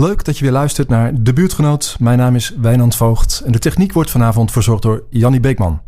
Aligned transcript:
Leuk 0.00 0.24
dat 0.24 0.38
je 0.38 0.44
weer 0.44 0.52
luistert 0.52 0.88
naar 0.88 1.22
De 1.22 1.32
Buurtgenoot. 1.32 1.96
Mijn 1.98 2.18
naam 2.18 2.34
is 2.34 2.54
Wijnand 2.60 2.96
Voogd 2.96 3.42
en 3.44 3.52
de 3.52 3.58
techniek 3.58 3.92
wordt 3.92 4.10
vanavond 4.10 4.52
verzorgd 4.52 4.82
door 4.82 5.04
Jannie 5.10 5.40
Beekman. 5.40 5.80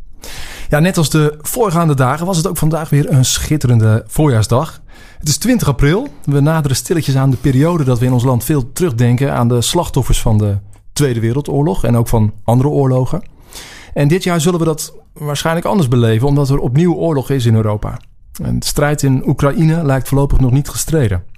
Ja, 0.69 0.79
net 0.79 0.97
als 0.97 1.11
de 1.11 1.39
voorgaande 1.41 1.95
dagen 1.95 2.27
was 2.27 2.37
het 2.37 2.47
ook 2.47 2.57
vandaag 2.57 2.91
weer 2.91 3.11
een 3.11 3.25
schitterende 3.25 4.05
voorjaarsdag. 4.07 4.81
Het 5.19 5.29
is 5.29 5.37
20 5.37 5.69
april. 5.69 6.09
We 6.25 6.41
naderen 6.41 6.77
stilletjes 6.77 7.17
aan 7.17 7.31
de 7.31 7.37
periode 7.37 7.85
dat 7.85 7.99
we 7.99 8.05
in 8.05 8.13
ons 8.13 8.25
land 8.25 8.45
veel 8.45 8.73
terugdenken 8.73 9.35
aan 9.35 9.49
de 9.49 9.61
slachtoffers 9.61 10.21
van 10.21 10.39
de 10.39 10.59
Tweede 10.93 11.21
Wereldoorlog 11.21 11.85
en 11.85 11.97
ook 11.97 12.09
van 12.09 12.33
andere 12.45 12.69
oorlogen. 12.69 13.23
En 13.95 14.09
dit 14.09 14.25
jaar 14.25 14.41
zullen 14.41 14.59
we 14.59 14.65
dat 14.65 14.95
waarschijnlijk 15.13 15.67
anders 15.67 15.89
beleven, 15.89 16.29
omdat 16.29 16.49
er 16.49 16.59
opnieuw 16.59 16.95
oorlog 16.95 17.31
is 17.31 17.47
in 17.47 17.55
Europa. 17.55 17.99
En 18.43 18.59
de 18.59 18.67
strijd 18.67 19.03
in 19.03 19.29
Oekraïne 19.29 19.85
lijkt 19.85 20.09
voorlopig 20.09 20.41
nog 20.41 20.51
niet 20.51 20.69
gestreden. 20.69 21.32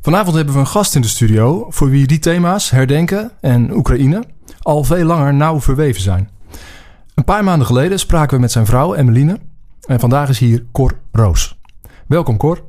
Vanavond 0.00 0.36
hebben 0.36 0.54
we 0.54 0.60
een 0.60 0.66
gast 0.66 0.94
in 0.94 1.00
de 1.00 1.08
studio 1.08 1.66
voor 1.68 1.90
wie 1.90 2.06
die 2.06 2.18
thema's, 2.18 2.70
herdenken 2.70 3.30
en 3.40 3.72
Oekraïne, 3.72 4.24
al 4.62 4.84
veel 4.84 5.04
langer 5.04 5.34
nauw 5.34 5.60
verweven 5.60 6.02
zijn. 6.02 6.30
Een 7.14 7.24
paar 7.24 7.44
maanden 7.44 7.66
geleden 7.66 7.98
spraken 7.98 8.34
we 8.34 8.40
met 8.40 8.52
zijn 8.52 8.66
vrouw 8.66 8.94
Emmeline 8.94 9.38
en 9.86 10.00
vandaag 10.00 10.28
is 10.28 10.38
hier 10.38 10.64
Cor 10.72 10.92
Roos. 11.12 11.58
Welkom 12.06 12.36
Cor. 12.36 12.64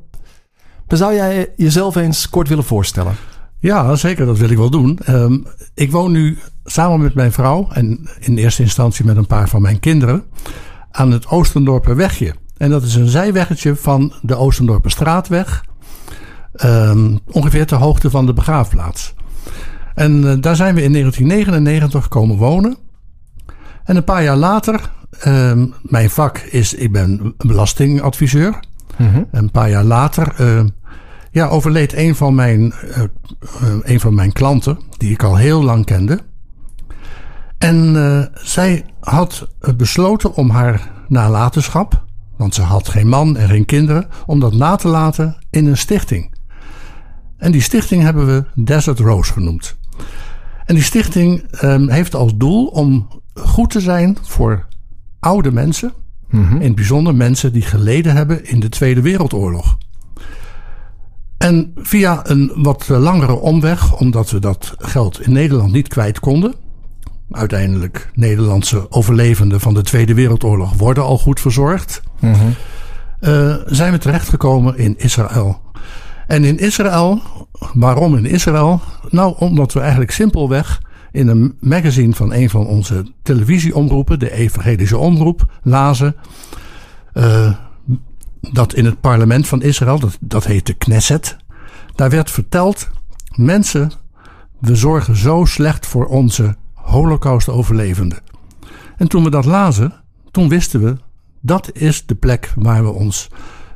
zou 0.86 1.14
jij 1.14 1.52
jezelf 1.56 1.96
eens 1.96 2.30
kort 2.30 2.48
willen 2.48 2.64
voorstellen? 2.64 3.14
Ja, 3.58 3.96
zeker, 3.96 4.26
dat 4.26 4.38
wil 4.38 4.50
ik 4.50 4.56
wel 4.56 4.70
doen. 4.70 4.98
Ehm, 4.98 5.38
ik 5.74 5.90
woon 5.90 6.12
nu 6.12 6.38
samen 6.64 7.00
met 7.00 7.14
mijn 7.14 7.32
vrouw 7.32 7.68
en 7.72 8.08
in 8.18 8.38
eerste 8.38 8.62
instantie 8.62 9.04
met 9.04 9.16
een 9.16 9.26
paar 9.26 9.48
van 9.48 9.62
mijn 9.62 9.80
kinderen 9.80 10.24
aan 10.90 11.10
het 11.10 11.26
Oostendorperwegje. 11.26 12.34
En 12.56 12.70
dat 12.70 12.82
is 12.82 12.94
een 12.94 13.08
zijweggetje 13.08 13.76
van 13.76 14.12
de 14.22 14.36
Oostendorperstraatweg 14.36 15.68
Um, 16.64 17.18
ongeveer 17.30 17.66
ter 17.66 17.78
hoogte 17.78 18.10
van 18.10 18.26
de 18.26 18.32
begraafplaats. 18.32 19.14
En 19.94 20.22
uh, 20.22 20.32
daar 20.40 20.56
zijn 20.56 20.74
we 20.74 20.82
in 20.82 20.92
1999 20.92 22.08
komen 22.08 22.36
wonen. 22.36 22.76
En 23.84 23.96
een 23.96 24.04
paar 24.04 24.22
jaar 24.22 24.36
later, 24.36 24.90
um, 25.26 25.74
mijn 25.82 26.10
vak 26.10 26.38
is, 26.38 26.74
ik 26.74 26.92
ben 26.92 27.34
belastingadviseur. 27.36 28.60
Mm 28.96 29.12
-hmm. 29.12 29.26
Een 29.30 29.50
paar 29.50 29.70
jaar 29.70 29.84
later 29.84 30.34
uh, 30.40 30.64
ja, 31.30 31.46
overleed 31.46 31.92
een 31.92 32.14
van, 32.14 32.34
mijn, 32.34 32.60
uh, 32.60 33.02
een 33.82 34.00
van 34.00 34.14
mijn 34.14 34.32
klanten, 34.32 34.78
die 34.96 35.10
ik 35.10 35.22
al 35.22 35.36
heel 35.36 35.62
lang 35.62 35.84
kende. 35.84 36.18
En 37.58 38.30
zij 38.34 38.84
had 39.00 39.48
besloten 39.76 40.34
om 40.34 40.50
haar 40.50 40.90
nalatenschap, 41.08 42.04
want 42.36 42.54
ze 42.54 42.62
had 42.62 42.88
geen 42.88 43.08
man 43.08 43.36
en 43.36 43.48
geen 43.48 43.64
kinderen, 43.64 44.08
om 44.26 44.40
dat 44.40 44.54
na 44.54 44.76
te 44.76 44.88
laten 44.88 45.36
in 45.50 45.66
een 45.66 45.76
stichting. 45.76 46.30
En 47.40 47.52
die 47.52 47.60
stichting 47.60 48.02
hebben 48.02 48.26
we 48.26 48.44
Desert 48.54 48.98
Rose 48.98 49.32
genoemd. 49.32 49.76
En 50.64 50.74
die 50.74 50.84
stichting 50.84 51.62
um, 51.62 51.88
heeft 51.88 52.14
als 52.14 52.36
doel 52.36 52.66
om 52.66 53.08
goed 53.34 53.70
te 53.70 53.80
zijn 53.80 54.16
voor 54.22 54.66
oude 55.20 55.52
mensen. 55.52 55.92
Mm 56.30 56.44
-hmm. 56.44 56.56
In 56.56 56.66
het 56.66 56.74
bijzonder 56.74 57.14
mensen 57.14 57.52
die 57.52 57.62
geleden 57.62 58.14
hebben 58.14 58.44
in 58.44 58.60
de 58.60 58.68
Tweede 58.68 59.00
Wereldoorlog. 59.00 59.78
En 61.38 61.72
via 61.76 62.20
een 62.22 62.52
wat 62.54 62.88
langere 62.88 63.32
omweg, 63.32 63.98
omdat 63.98 64.30
we 64.30 64.38
dat 64.38 64.74
geld 64.78 65.20
in 65.20 65.32
Nederland 65.32 65.72
niet 65.72 65.88
kwijt 65.88 66.20
konden. 66.20 66.54
Uiteindelijk 67.30 68.10
Nederlandse 68.14 68.90
overlevenden 68.90 69.60
van 69.60 69.74
de 69.74 69.82
Tweede 69.82 70.14
Wereldoorlog 70.14 70.72
worden 70.74 71.04
al 71.04 71.18
goed 71.18 71.40
verzorgd. 71.40 72.02
Mm 72.20 72.32
-hmm. 72.32 72.54
uh, 73.20 73.54
zijn 73.66 73.92
we 73.92 73.98
terechtgekomen 73.98 74.78
in 74.78 74.98
Israël. 74.98 75.60
En 76.30 76.44
in 76.44 76.58
Israël, 76.58 77.22
waarom 77.74 78.16
in 78.16 78.24
Israël? 78.26 78.80
Nou, 79.08 79.34
omdat 79.38 79.72
we 79.72 79.80
eigenlijk 79.80 80.10
simpelweg 80.10 80.82
in 81.12 81.28
een 81.28 81.56
magazine 81.60 82.14
van 82.14 82.32
een 82.32 82.50
van 82.50 82.66
onze 82.66 83.04
televisieomroepen, 83.22 84.18
de 84.18 84.32
Evangelische 84.32 84.98
Omroep, 84.98 85.52
lazen. 85.62 86.16
Uh, 87.14 87.54
dat 88.40 88.74
in 88.74 88.84
het 88.84 89.00
parlement 89.00 89.48
van 89.48 89.62
Israël, 89.62 89.98
dat, 89.98 90.18
dat 90.20 90.44
heet 90.44 90.66
de 90.66 90.74
Knesset, 90.74 91.36
daar 91.94 92.10
werd 92.10 92.30
verteld: 92.30 92.88
mensen, 93.34 93.92
we 94.58 94.76
zorgen 94.76 95.16
zo 95.16 95.44
slecht 95.44 95.86
voor 95.86 96.06
onze 96.06 96.56
Holocaust-overlevenden. 96.74 98.18
En 98.96 99.08
toen 99.08 99.24
we 99.24 99.30
dat 99.30 99.44
lazen, 99.44 99.92
toen 100.30 100.48
wisten 100.48 100.82
we 100.82 100.96
dat 101.40 101.70
is 101.72 102.06
de 102.06 102.14
plek 102.14 102.52
waar 102.56 102.84
we 102.84 102.90
ons 102.90 103.28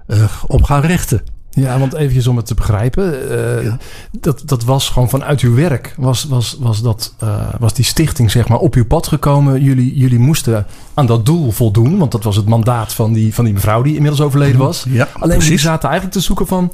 uh, 0.06 0.24
op 0.46 0.62
gaan 0.62 0.80
richten. 0.80 1.33
Ja, 1.54 1.78
want 1.78 1.94
eventjes 1.94 2.26
om 2.26 2.36
het 2.36 2.46
te 2.46 2.54
begrijpen. 2.54 3.30
Uh, 3.30 3.64
ja. 3.64 3.78
dat, 4.10 4.42
dat 4.44 4.64
was 4.64 4.88
gewoon 4.88 5.08
vanuit 5.08 5.40
uw 5.40 5.54
werk. 5.54 5.94
Was, 5.96 6.24
was, 6.24 6.56
was, 6.60 6.82
dat, 6.82 7.14
uh, 7.22 7.48
was 7.58 7.74
die 7.74 7.84
stichting 7.84 8.30
zeg 8.30 8.48
maar 8.48 8.58
op 8.58 8.74
uw 8.74 8.84
pad 8.84 9.06
gekomen. 9.06 9.62
Jullie, 9.62 9.96
jullie 9.96 10.18
moesten 10.18 10.66
aan 10.94 11.06
dat 11.06 11.26
doel 11.26 11.50
voldoen. 11.50 11.98
Want 11.98 12.12
dat 12.12 12.24
was 12.24 12.36
het 12.36 12.46
mandaat 12.46 12.92
van 12.92 13.12
die, 13.12 13.34
van 13.34 13.44
die 13.44 13.54
mevrouw 13.54 13.82
die 13.82 13.94
inmiddels 13.94 14.22
overleden 14.22 14.58
was. 14.58 14.84
Ja, 14.88 15.08
Alleen 15.18 15.38
jullie 15.38 15.58
zaten 15.58 15.88
eigenlijk 15.88 16.18
te 16.18 16.24
zoeken 16.24 16.46
van... 16.46 16.72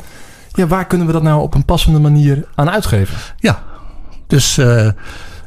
Ja, 0.52 0.66
waar 0.66 0.86
kunnen 0.86 1.06
we 1.06 1.12
dat 1.12 1.22
nou 1.22 1.42
op 1.42 1.54
een 1.54 1.64
passende 1.64 1.98
manier 1.98 2.46
aan 2.54 2.70
uitgeven? 2.70 3.16
Ja, 3.36 3.62
dus 4.26 4.58
uh, 4.58 4.88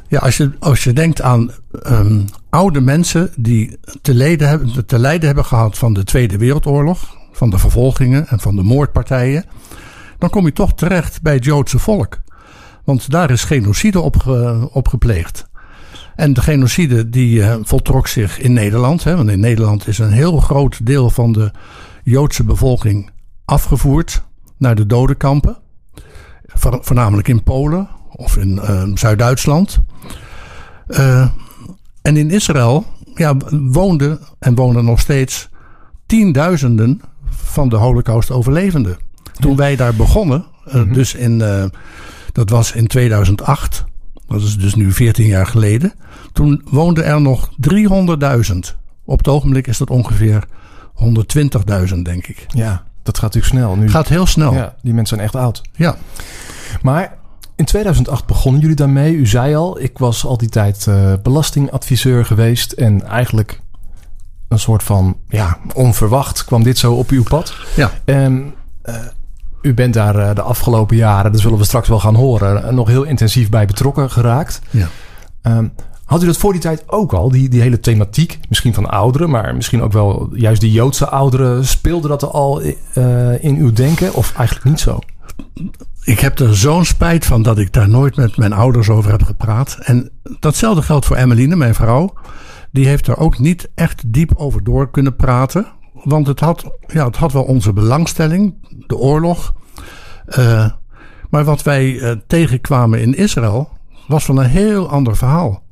ja, 0.08 0.18
als, 0.18 0.36
je, 0.36 0.50
als 0.58 0.84
je 0.84 0.92
denkt 0.92 1.22
aan 1.22 1.50
um, 1.86 2.24
oude 2.50 2.80
mensen... 2.80 3.30
die 3.36 3.78
te, 4.02 4.14
leden 4.14 4.48
hebben, 4.48 4.86
te 4.86 4.98
lijden 4.98 5.26
hebben 5.26 5.44
gehad 5.44 5.78
van 5.78 5.92
de 5.92 6.04
Tweede 6.04 6.38
Wereldoorlog 6.38 7.22
van 7.34 7.50
de 7.50 7.58
vervolgingen 7.58 8.28
en 8.28 8.40
van 8.40 8.56
de 8.56 8.62
moordpartijen, 8.62 9.44
dan 10.18 10.30
kom 10.30 10.44
je 10.44 10.52
toch 10.52 10.74
terecht 10.74 11.22
bij 11.22 11.34
het 11.34 11.44
Joodse 11.44 11.78
volk. 11.78 12.20
Want 12.84 13.10
daar 13.10 13.30
is 13.30 13.44
genocide 13.44 14.00
op, 14.72 14.86
gepleegd. 14.88 15.48
En 16.16 16.32
de 16.32 16.40
genocide 16.40 17.10
die 17.10 17.38
uh, 17.38 17.56
voltrok 17.62 18.06
zich 18.06 18.38
in 18.38 18.52
Nederland. 18.52 19.04
Hè, 19.04 19.16
want 19.16 19.30
in 19.30 19.40
Nederland 19.40 19.86
is 19.86 19.98
een 19.98 20.12
heel 20.12 20.40
groot 20.40 20.86
deel 20.86 21.10
van 21.10 21.32
de 21.32 21.50
Joodse 22.02 22.44
bevolking 22.44 23.10
afgevoerd 23.44 24.24
naar 24.58 24.74
de 24.74 24.86
dodenkampen. 24.86 25.56
Voornamelijk 26.56 27.28
in 27.28 27.42
Polen 27.42 27.88
of 28.10 28.36
in 28.36 28.50
uh, 28.54 28.82
Zuid-Duitsland. 28.94 29.80
Uh, 30.88 31.28
en 32.02 32.16
in 32.16 32.30
Israël 32.30 32.86
ja, 33.14 33.36
woonden 33.50 34.20
en 34.38 34.54
wonen 34.54 34.84
nog 34.84 35.00
steeds 35.00 35.48
tienduizenden 36.06 37.00
van 37.44 37.68
de 37.68 37.76
Holocaust-overlevenden. 37.76 38.96
Toen 39.32 39.56
wij 39.56 39.76
daar 39.76 39.94
begonnen, 39.94 40.44
uh, 40.66 40.74
mm 40.74 40.82
-hmm. 40.82 40.92
dus 40.92 41.14
in, 41.14 41.40
uh, 41.40 41.64
dat 42.32 42.50
was 42.50 42.72
in 42.72 42.86
2008, 42.86 43.84
dat 44.26 44.40
is 44.40 44.58
dus 44.58 44.74
nu 44.74 44.92
14 44.92 45.26
jaar 45.26 45.46
geleden. 45.46 45.92
Toen 46.32 46.62
woonden 46.70 47.04
er 47.04 47.20
nog 47.20 47.50
300.000. 47.50 48.56
Op 49.04 49.18
het 49.18 49.28
ogenblik 49.28 49.66
is 49.66 49.78
dat 49.78 49.90
ongeveer 49.90 50.44
120.000, 51.88 52.02
denk 52.02 52.26
ik. 52.26 52.46
Ja, 52.48 52.82
dat 53.02 53.18
gaat 53.18 53.34
natuurlijk 53.34 53.52
snel. 53.52 53.76
Nu, 53.76 53.90
gaat 53.90 54.08
heel 54.08 54.26
snel. 54.26 54.54
Ja, 54.54 54.74
die 54.82 54.94
mensen 54.94 55.16
zijn 55.16 55.28
echt 55.28 55.36
oud. 55.36 55.62
Ja. 55.72 55.96
Maar 56.82 57.16
in 57.56 57.64
2008 57.64 58.26
begonnen 58.26 58.60
jullie 58.60 58.76
daarmee. 58.76 59.14
U 59.14 59.26
zei 59.26 59.54
al, 59.54 59.80
ik 59.80 59.98
was 59.98 60.24
al 60.24 60.36
die 60.36 60.48
tijd 60.48 60.86
uh, 60.88 61.12
belastingadviseur 61.22 62.24
geweest. 62.24 62.72
En 62.72 63.06
eigenlijk 63.06 63.60
een 64.54 64.60
soort 64.60 64.82
van, 64.82 65.16
ja, 65.28 65.58
onverwacht 65.74 66.44
kwam 66.44 66.62
dit 66.62 66.78
zo 66.78 66.92
op 66.92 67.10
uw 67.10 67.22
pad. 67.22 67.54
Ja. 67.76 67.90
Uh, 68.04 68.94
u 69.62 69.74
bent 69.74 69.94
daar 69.94 70.16
uh, 70.16 70.34
de 70.34 70.42
afgelopen 70.42 70.96
jaren, 70.96 71.32
dat 71.32 71.40
zullen 71.40 71.58
we 71.58 71.64
straks 71.64 71.88
wel 71.88 72.00
gaan 72.00 72.14
horen, 72.14 72.74
nog 72.74 72.88
heel 72.88 73.02
intensief 73.02 73.48
bij 73.48 73.66
betrokken 73.66 74.10
geraakt. 74.10 74.60
Ja. 74.70 74.88
Um, 75.42 75.72
had 76.04 76.22
u 76.22 76.26
dat 76.26 76.36
voor 76.36 76.52
die 76.52 76.60
tijd 76.60 76.82
ook 76.86 77.12
al, 77.12 77.30
die, 77.30 77.48
die 77.48 77.60
hele 77.60 77.80
thematiek, 77.80 78.38
misschien 78.48 78.74
van 78.74 78.90
ouderen, 78.90 79.30
maar 79.30 79.54
misschien 79.54 79.82
ook 79.82 79.92
wel 79.92 80.30
juist 80.34 80.60
die 80.60 80.72
Joodse 80.72 81.08
ouderen, 81.08 81.66
speelde 81.66 82.08
dat 82.08 82.22
al 82.22 82.62
uh, 82.62 83.44
in 83.44 83.56
uw 83.56 83.72
denken 83.72 84.14
of 84.14 84.32
eigenlijk 84.36 84.66
niet 84.66 84.80
zo? 84.80 84.98
Ik 86.02 86.20
heb 86.20 86.38
er 86.38 86.56
zo'n 86.56 86.84
spijt 86.84 87.26
van 87.26 87.42
dat 87.42 87.58
ik 87.58 87.72
daar 87.72 87.88
nooit 87.88 88.16
met 88.16 88.36
mijn 88.36 88.52
ouders 88.52 88.88
over 88.88 89.10
heb 89.10 89.22
gepraat. 89.22 89.78
En 89.80 90.10
datzelfde 90.40 90.82
geldt 90.82 91.06
voor 91.06 91.16
Emmeline, 91.16 91.56
mijn 91.56 91.74
vrouw 91.74 92.12
die 92.74 92.86
heeft 92.86 93.06
er 93.06 93.18
ook 93.18 93.38
niet 93.38 93.70
echt 93.74 94.12
diep 94.12 94.32
over 94.36 94.64
door 94.64 94.90
kunnen 94.90 95.16
praten. 95.16 95.66
Want 95.92 96.26
het 96.26 96.40
had, 96.40 96.64
ja, 96.86 97.06
het 97.06 97.16
had 97.16 97.32
wel 97.32 97.42
onze 97.42 97.72
belangstelling, 97.72 98.54
de 98.86 98.96
oorlog. 98.96 99.54
Uh, 100.38 100.70
maar 101.30 101.44
wat 101.44 101.62
wij 101.62 101.92
uh, 101.92 102.12
tegenkwamen 102.26 103.00
in 103.00 103.16
Israël 103.16 103.68
was 104.06 104.24
van 104.24 104.36
een 104.36 104.48
heel 104.48 104.88
ander 104.88 105.16
verhaal. 105.16 105.62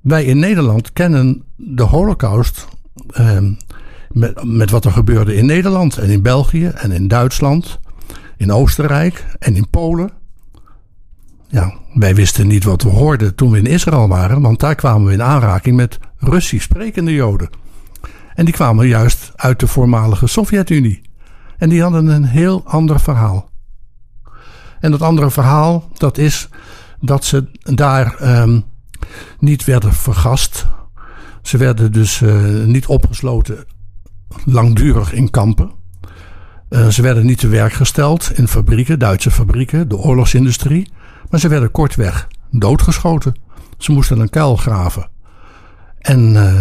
Wij 0.00 0.24
in 0.24 0.38
Nederland 0.38 0.92
kennen 0.92 1.44
de 1.56 1.82
Holocaust 1.82 2.66
uh, 3.20 3.38
met, 4.10 4.44
met 4.44 4.70
wat 4.70 4.84
er 4.84 4.92
gebeurde 4.92 5.34
in 5.34 5.46
Nederland 5.46 5.98
en 5.98 6.10
in 6.10 6.22
België 6.22 6.66
en 6.66 6.92
in 6.92 7.08
Duitsland, 7.08 7.78
in 8.36 8.52
Oostenrijk 8.52 9.26
en 9.38 9.56
in 9.56 9.70
Polen. 9.70 10.10
Ja, 11.48 11.74
wij 11.94 12.14
wisten 12.14 12.46
niet 12.46 12.64
wat 12.64 12.82
we 12.82 12.88
hoorden 12.88 13.34
toen 13.34 13.50
we 13.50 13.58
in 13.58 13.66
Israël 13.66 14.08
waren, 14.08 14.40
want 14.40 14.60
daar 14.60 14.74
kwamen 14.74 15.06
we 15.06 15.12
in 15.12 15.22
aanraking 15.22 15.76
met 15.76 15.98
Russisch 16.18 16.64
sprekende 16.64 17.14
Joden. 17.14 17.50
En 18.34 18.44
die 18.44 18.54
kwamen 18.54 18.88
juist 18.88 19.32
uit 19.36 19.60
de 19.60 19.66
voormalige 19.66 20.26
Sovjet-Unie. 20.26 21.02
En 21.58 21.68
die 21.68 21.82
hadden 21.82 22.06
een 22.06 22.24
heel 22.24 22.62
ander 22.64 23.00
verhaal. 23.00 23.50
En 24.80 24.90
dat 24.90 25.02
andere 25.02 25.30
verhaal, 25.30 25.88
dat 25.94 26.18
is 26.18 26.48
dat 27.00 27.24
ze 27.24 27.50
daar 27.62 28.14
ehm, 28.14 28.60
niet 29.38 29.64
werden 29.64 29.92
vergast. 29.92 30.66
Ze 31.42 31.56
werden 31.56 31.92
dus 31.92 32.20
uh, 32.20 32.64
niet 32.64 32.86
opgesloten 32.86 33.64
langdurig 34.44 35.12
in 35.12 35.30
kampen. 35.30 35.70
Uh, 36.70 36.88
ze 36.88 37.02
werden 37.02 37.26
niet 37.26 37.38
te 37.38 37.48
werk 37.48 37.72
gesteld 37.72 38.30
in 38.34 38.48
fabrieken, 38.48 38.98
Duitse 38.98 39.30
fabrieken, 39.30 39.88
de 39.88 39.96
oorlogsindustrie. 39.96 40.88
Maar 41.30 41.40
ze 41.40 41.48
werden 41.48 41.70
kortweg 41.70 42.28
doodgeschoten. 42.50 43.34
Ze 43.78 43.92
moesten 43.92 44.20
een 44.20 44.30
kuil 44.30 44.56
graven. 44.56 45.08
En 45.98 46.32
uh, 46.32 46.60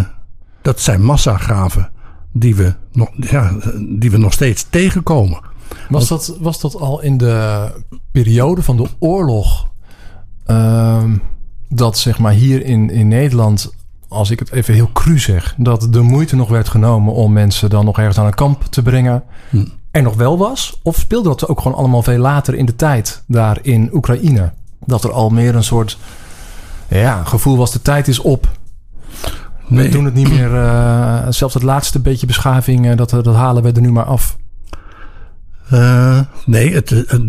dat 0.62 0.80
zijn 0.80 1.04
massagraven 1.04 1.90
die 2.32 2.56
we 2.56 2.74
nog, 2.92 3.10
ja, 3.16 3.52
die 3.98 4.12
we 4.12 4.18
nog 4.18 4.34
steeds 4.34 4.66
tegenkomen. 4.70 5.40
Was 5.90 6.08
dat, 6.08 6.38
was 6.40 6.60
dat 6.60 6.76
al 6.76 7.02
in 7.02 7.18
de 7.18 7.70
periode 8.12 8.62
van 8.62 8.78
de 8.78 8.88
oorlog? 9.00 9.70
Uh, 10.48 11.04
dat 11.70 11.98
zeg 11.98 12.20
maar 12.20 12.32
hier 12.34 12.66
in, 12.66 12.90
in 12.90 13.08
Nederland, 13.08 13.74
als 14.08 14.30
ik 14.30 14.40
het 14.40 14.52
even 14.52 14.74
heel 14.74 14.92
cru 14.92 15.20
zeg, 15.20 15.56
dat 15.58 15.88
de 15.90 16.02
moeite 16.02 16.36
nog 16.36 16.50
werd 16.50 16.70
genomen 16.70 17.14
om 17.14 17.34
mensen 17.34 17.70
dan 17.70 17.86
nog 17.86 17.98
ergens 17.98 18.18
aan 18.18 18.26
een 18.26 18.34
kamp 18.34 18.64
te 18.64 18.82
brengen. 18.82 19.24
Hm. 19.50 19.66
Er 19.96 20.02
nog 20.02 20.16
wel 20.16 20.38
was? 20.38 20.80
Of 20.82 21.00
speelde 21.00 21.30
dat 21.30 21.48
ook 21.48 21.62
gewoon 21.62 21.78
allemaal 21.78 22.04
veel 22.04 22.18
later 22.18 22.56
in 22.56 22.66
de 22.66 22.76
tijd 22.76 23.24
daar 23.28 23.60
in 23.62 23.90
Oekraïne? 23.94 24.52
Dat 24.86 25.04
er 25.04 25.12
al 25.12 25.30
meer 25.30 25.56
een 25.56 25.64
soort 25.64 25.98
ja, 26.88 27.24
gevoel 27.24 27.58
was: 27.58 27.72
de 27.72 27.82
tijd 27.82 28.08
is 28.08 28.20
op. 28.20 28.48
We 29.68 29.90
doen 29.90 30.06
het 30.06 30.14
niet 30.14 30.30
meer. 30.30 30.52
Uh, 30.52 31.26
zelfs 31.30 31.54
het 31.54 31.64
laatste 31.64 32.00
beetje 32.00 32.26
beschaving, 32.26 32.86
uh, 32.86 32.96
dat, 32.98 33.10
dat 33.10 33.36
halen 33.36 33.64
we 33.64 33.72
er 33.72 33.82
nu 33.82 33.92
maar 33.92 34.06
af. 34.06 34.38
Uh, 35.74 36.20
nee, 36.46 36.74
het, 36.74 36.90
het, 36.90 37.22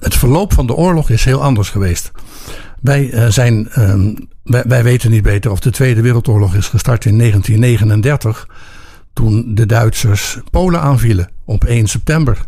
het, 0.00 0.14
verloop 0.14 0.52
van 0.52 0.66
de 0.66 0.74
oorlog 0.74 1.10
is 1.10 1.24
heel 1.24 1.42
anders 1.42 1.70
geweest. 1.70 2.10
Wij, 2.80 3.30
zijn, 3.30 3.68
wij, 4.42 4.62
wij, 4.66 4.82
weten 4.82 5.10
niet 5.10 5.22
beter 5.22 5.50
of 5.50 5.60
de 5.60 5.70
Tweede 5.70 6.00
Wereldoorlog 6.00 6.54
is 6.54 6.68
gestart 6.68 7.04
in 7.04 7.18
1939. 7.18 8.46
Toen 9.12 9.54
de 9.54 9.66
Duitsers 9.66 10.38
Polen 10.50 10.80
aanvielen 10.80 11.30
op 11.44 11.64
1 11.64 11.86
september. 11.86 12.46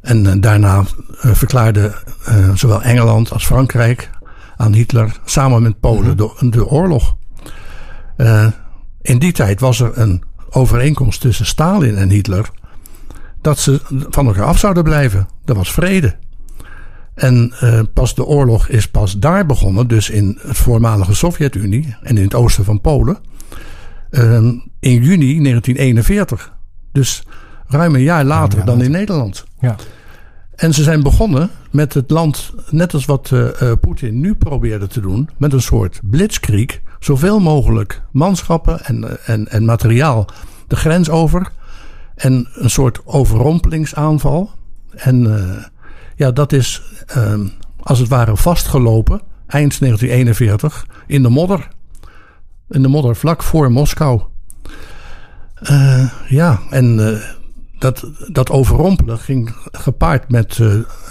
En 0.00 0.40
daarna 0.40 0.84
verklaarde 1.10 1.94
zowel 2.54 2.82
Engeland 2.82 3.32
als 3.32 3.46
Frankrijk 3.46 4.10
aan 4.56 4.72
Hitler 4.72 5.16
samen 5.24 5.62
met 5.62 5.80
Polen 5.80 6.16
-hmm. 6.16 6.16
de, 6.16 6.50
de 6.50 6.66
oorlog. 6.66 7.16
Uh, 8.16 8.46
in 9.02 9.18
die 9.18 9.32
tijd 9.32 9.60
was 9.60 9.80
er 9.80 9.98
een 9.98 10.22
overeenkomst 10.50 11.20
tussen 11.20 11.46
Stalin 11.46 11.96
en 11.96 12.10
Hitler 12.10 12.50
dat 13.40 13.58
ze 13.58 13.80
van 14.10 14.26
elkaar 14.26 14.44
af 14.44 14.58
zouden 14.58 14.82
blijven. 14.82 15.28
Dat 15.44 15.56
was 15.56 15.72
vrede. 15.72 16.16
En 17.14 17.54
uh, 17.62 17.80
pas 17.94 18.14
de 18.14 18.24
oorlog 18.24 18.68
is 18.68 18.88
pas 18.88 19.18
daar 19.18 19.46
begonnen, 19.46 19.88
dus 19.88 20.10
in 20.10 20.38
het 20.40 20.56
voormalige 20.56 21.14
Sovjet-Unie 21.14 21.96
en 22.02 22.16
in 22.16 22.24
het 22.24 22.34
oosten 22.34 22.64
van 22.64 22.80
Polen, 22.80 23.18
in 24.80 25.02
juni 25.02 25.42
1941. 25.42 26.52
Dus 26.92 27.22
ruim 27.66 27.94
een 27.94 28.02
jaar 28.02 28.24
later 28.24 28.58
ja, 28.58 28.64
dan 28.64 28.82
in 28.82 28.90
Nederland. 28.90 29.44
Ja. 29.60 29.76
En 30.54 30.74
ze 30.74 30.82
zijn 30.82 31.02
begonnen 31.02 31.50
met 31.70 31.94
het 31.94 32.10
land, 32.10 32.52
net 32.70 32.94
als 32.94 33.04
wat 33.04 33.30
uh, 33.32 33.72
Poetin 33.80 34.20
nu 34.20 34.34
probeerde 34.34 34.86
te 34.86 35.00
doen, 35.00 35.28
met 35.36 35.52
een 35.52 35.62
soort 35.62 36.00
blitzkrieg 36.02 36.80
zoveel 36.98 37.40
mogelijk 37.40 38.02
manschappen 38.12 38.84
en, 38.84 39.24
en, 39.26 39.48
en 39.48 39.64
materiaal 39.64 40.28
de 40.66 40.76
grens 40.76 41.10
over. 41.10 41.50
En 42.14 42.48
een 42.52 42.70
soort 42.70 43.00
overrompelingsaanval. 43.04 44.50
En 44.90 45.24
uh, 45.24 45.64
ja, 46.16 46.30
dat 46.30 46.52
is 46.52 46.82
uh, 47.16 47.34
als 47.80 47.98
het 47.98 48.08
ware 48.08 48.36
vastgelopen 48.36 49.20
eind 49.46 49.78
1941 49.80 50.86
in 51.06 51.22
de 51.22 51.28
modder. 51.28 51.68
In 52.70 52.82
de 52.82 52.88
modder 52.88 53.16
vlak 53.16 53.42
voor 53.42 53.72
Moskou. 53.72 54.20
Uh, 55.62 56.12
ja, 56.28 56.60
en 56.70 57.20
dat, 57.78 58.10
dat 58.32 58.50
overrompelen 58.50 59.18
ging 59.18 59.56
gepaard 59.72 60.30
met, 60.30 60.58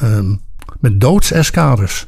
um, 0.03 0.41
met 0.79 1.01
doodseskaders. 1.01 2.07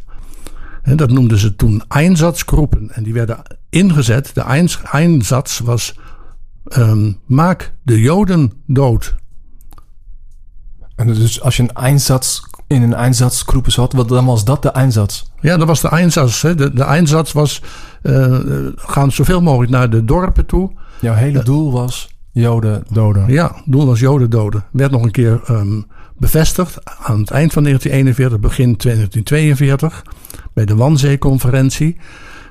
En 0.82 0.98
dat 0.98 1.12
noemden 1.12 1.38
ze 1.38 1.56
toen 1.56 1.84
Einsatzgroepen. 1.88 2.92
En 2.92 3.04
die 3.04 3.14
werden 3.14 3.44
ingezet. 3.70 4.32
De 4.34 4.70
Einsatz 4.92 5.60
was 5.60 5.96
um, 6.78 7.20
maak 7.26 7.74
de 7.84 8.00
Joden 8.00 8.52
dood. 8.66 9.16
En 10.96 11.08
dus 11.08 11.42
als 11.42 11.58
je 11.58 11.64
een 11.64 11.74
Einsatz 11.74 12.42
in 12.68 12.82
een 12.82 12.94
Einsatzgroepen 12.94 13.72
zat, 13.72 13.94
wat 13.94 14.10
dan 14.10 14.26
was 14.26 14.46
dat 14.46 14.62
de 14.62 14.70
Einsatz? 14.70 15.24
Ja, 15.40 15.58
dat 15.58 15.68
was 15.68 15.82
de 15.82 15.90
Einsatz. 15.90 16.42
Hè. 16.42 16.56
De, 16.56 16.74
de 16.74 16.84
Einsatz 16.84 17.32
was 17.32 17.62
uh, 17.62 17.68
gaan 18.76 19.12
zoveel 19.12 19.42
mogelijk 19.42 19.72
naar 19.72 19.90
de 19.90 20.06
dorpen 20.06 20.46
toe. 20.46 20.72
Jouw 21.00 21.14
hele 21.14 21.44
doel 21.44 21.72
was 21.72 22.10
Joden 22.32 22.84
doden. 22.90 23.32
Ja, 23.32 23.62
doel 23.66 23.86
was 23.86 24.00
Joden 24.00 24.30
doden. 24.30 24.64
Werd 24.72 24.92
nog 24.92 25.04
een 25.04 25.12
keer 25.12 25.42
um, 25.50 25.86
bevestigd 26.18 26.80
aan 26.84 27.20
het 27.20 27.32
eind 27.32 27.54
van 27.54 27.64
1941, 27.64 28.40
begin 28.40 28.76
1942, 28.78 30.04
bij 30.54 30.66
de 30.66 30.76
Wannsee-conferentie. 30.76 31.98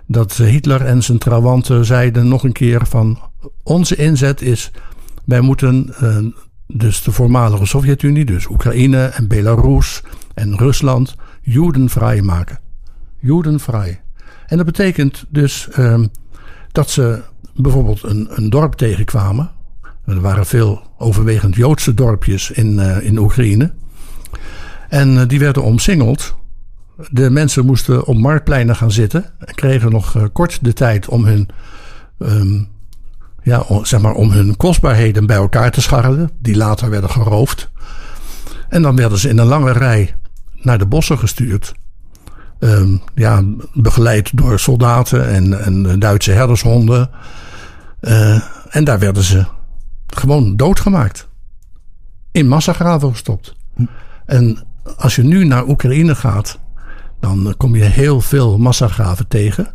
Dat 0.06 0.32
Hitler 0.36 0.84
en 0.84 1.02
zijn 1.02 1.18
trawanten 1.18 1.84
zeiden 1.84 2.28
nog 2.28 2.44
een 2.44 2.52
keer 2.52 2.86
van 2.86 3.18
onze 3.62 3.96
inzet 3.96 4.42
is, 4.42 4.70
wij 5.24 5.40
moeten 5.40 5.94
uh, 6.02 6.16
dus 6.66 7.02
de 7.02 7.12
voormalige 7.12 7.66
Sovjet-Unie, 7.66 8.24
dus 8.24 8.48
Oekraïne 8.48 9.04
en 9.04 9.28
Belarus 9.28 10.02
en 10.34 10.56
Rusland, 10.56 11.16
Jodenvrij 11.40 12.22
maken. 12.22 12.58
Jodenvrij. 13.18 14.00
En 14.50 14.56
dat 14.56 14.66
betekent 14.66 15.24
dus 15.28 15.68
uh, 15.78 16.04
dat 16.72 16.90
ze 16.90 17.22
bijvoorbeeld 17.54 18.02
een, 18.02 18.28
een 18.30 18.50
dorp 18.50 18.74
tegenkwamen 18.74 19.50
er 20.10 20.20
waren 20.20 20.46
veel 20.46 20.82
overwegend 20.98 21.56
Joodse 21.56 21.94
dorpjes 21.94 22.50
in, 22.50 22.72
uh, 22.72 23.02
in 23.02 23.18
Oekraïne. 23.18 23.72
En 24.88 25.14
uh, 25.14 25.22
die 25.26 25.38
werden 25.38 25.62
omsingeld. 25.62 26.34
De 27.10 27.30
mensen 27.30 27.66
moesten 27.66 28.06
op 28.06 28.16
marktpleinen 28.16 28.76
gaan 28.76 28.92
zitten. 28.92 29.24
En 29.38 29.54
kregen 29.54 29.90
nog 29.90 30.14
uh, 30.14 30.24
kort 30.32 30.64
de 30.64 30.72
tijd 30.72 31.08
om 31.08 31.24
hun, 31.24 31.48
um, 32.18 32.68
ja, 33.42 33.64
zeg 33.82 34.00
maar, 34.00 34.14
om 34.14 34.30
hun 34.30 34.56
kostbaarheden 34.56 35.26
bij 35.26 35.36
elkaar 35.36 35.70
te 35.70 35.80
scharrelen. 35.80 36.30
Die 36.38 36.56
later 36.56 36.90
werden 36.90 37.10
geroofd. 37.10 37.70
En 38.68 38.82
dan 38.82 38.96
werden 38.96 39.18
ze 39.18 39.28
in 39.28 39.38
een 39.38 39.46
lange 39.46 39.72
rij 39.72 40.14
naar 40.54 40.78
de 40.78 40.86
bossen 40.86 41.18
gestuurd. 41.18 41.74
Um, 42.62 43.00
ja, 43.14 43.42
begeleid 43.72 44.36
door 44.36 44.58
soldaten 44.58 45.28
en, 45.28 45.64
en 45.64 45.98
Duitse 45.98 46.32
herdershonden. 46.32 47.10
en 48.70 48.84
daar 48.84 48.98
werden 48.98 49.22
ze 49.22 49.44
gewoon 50.06 50.56
doodgemaakt. 50.56 51.28
In 52.32 52.48
massagraven 52.48 53.10
gestopt. 53.10 53.54
En 54.26 54.58
als 54.96 55.16
je 55.16 55.22
nu 55.22 55.44
naar 55.44 55.68
Oekraïne 55.68 56.14
gaat, 56.14 56.58
dan 57.20 57.54
kom 57.56 57.76
je 57.76 57.84
heel 57.84 58.20
veel 58.20 58.58
massagraven 58.58 59.28
tegen. 59.28 59.74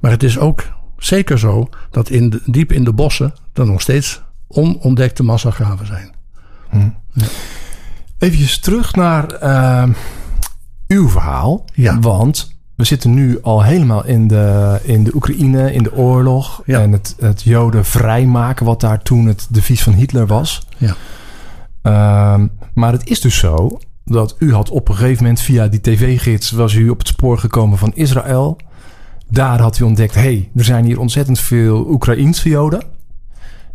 Maar 0.00 0.10
het 0.10 0.22
is 0.22 0.38
ook 0.38 0.64
zeker 0.98 1.38
zo 1.38 1.68
dat 1.90 2.10
in 2.10 2.30
de, 2.30 2.40
diep 2.44 2.72
in 2.72 2.84
de 2.84 2.92
bossen 2.92 3.34
er 3.52 3.66
nog 3.66 3.80
steeds 3.80 4.22
onontdekte 4.48 5.22
massagraven 5.22 5.86
zijn. 5.86 6.14
Hm. 6.70 6.88
Ja. 7.12 7.26
Even 8.18 8.60
terug 8.60 8.94
naar 8.94 9.42
uh, 9.42 9.94
uw 10.88 11.08
verhaal. 11.08 11.64
Ja. 11.74 11.98
Want 12.00 12.54
we 12.74 12.84
zitten 12.84 13.14
nu 13.14 13.38
al 13.42 13.62
helemaal 13.62 14.04
in 14.04 14.28
de, 14.28 14.78
in 14.82 15.04
de 15.04 15.14
Oekraïne, 15.14 15.72
in 15.72 15.82
de 15.82 15.94
oorlog. 15.94 16.62
Ja. 16.64 16.80
En 16.80 16.92
het, 16.92 17.16
het 17.20 17.42
Joden 17.42 17.84
vrijmaken, 17.84 18.66
wat 18.66 18.80
daar 18.80 19.02
toen 19.02 19.26
het 19.26 19.46
devies 19.50 19.82
van 19.82 19.92
Hitler 19.92 20.26
was. 20.26 20.66
Ja. 20.76 20.94
Um, 22.34 22.50
maar 22.74 22.92
het 22.92 23.08
is 23.08 23.20
dus 23.20 23.38
zo 23.38 23.78
dat 24.04 24.36
u 24.38 24.52
had 24.52 24.70
op 24.70 24.88
een 24.88 24.94
gegeven 24.94 25.22
moment 25.22 25.40
via 25.40 25.68
die 25.68 25.80
tv-gids... 25.80 26.50
was 26.50 26.74
u 26.74 26.88
op 26.88 26.98
het 26.98 27.08
spoor 27.08 27.38
gekomen 27.38 27.78
van 27.78 27.92
Israël. 27.94 28.56
Daar 29.30 29.60
had 29.60 29.78
u 29.78 29.84
ontdekt, 29.84 30.14
hé, 30.14 30.20
hey, 30.20 30.50
er 30.56 30.64
zijn 30.64 30.84
hier 30.84 31.00
ontzettend 31.00 31.40
veel 31.40 31.86
Oekraïense 31.88 32.48
Joden. 32.48 32.82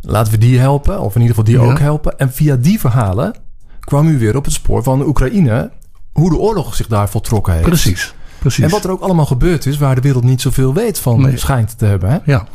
Laten 0.01 0.31
we 0.31 0.37
die 0.37 0.59
helpen, 0.59 0.99
of 0.99 1.15
in 1.15 1.21
ieder 1.21 1.35
geval 1.35 1.53
die 1.53 1.61
Ja. 1.61 1.71
ook 1.71 1.79
helpen. 1.79 2.19
En 2.19 2.31
via 2.31 2.55
die 2.55 2.79
verhalen 2.79 3.33
kwam 3.79 4.07
u 4.07 4.19
weer 4.19 4.37
op 4.37 4.43
het 4.43 4.53
spoor 4.53 4.83
van 4.83 5.05
Oekraïne... 5.07 5.71
hoe 6.11 6.29
de 6.29 6.37
oorlog 6.37 6.75
zich 6.75 6.87
daar 6.87 7.09
voltrokken 7.09 7.53
heeft. 7.53 7.65
Precies. 7.65 8.13
Precies. 8.39 8.63
En 8.63 8.69
wat 8.69 8.83
er 8.83 8.91
ook 8.91 9.01
allemaal 9.01 9.25
gebeurd 9.25 9.65
is, 9.65 9.77
waar 9.77 9.95
de 9.95 10.01
wereld 10.01 10.23
niet 10.23 10.41
zoveel 10.41 10.73
weet 10.73 10.99
van 10.99 11.21
Nee. 11.21 11.37
schijnt 11.37 11.77
te 11.77 11.85
hebben. 11.85 12.09
Hè? 12.09 12.17
Ja. 12.25 12.47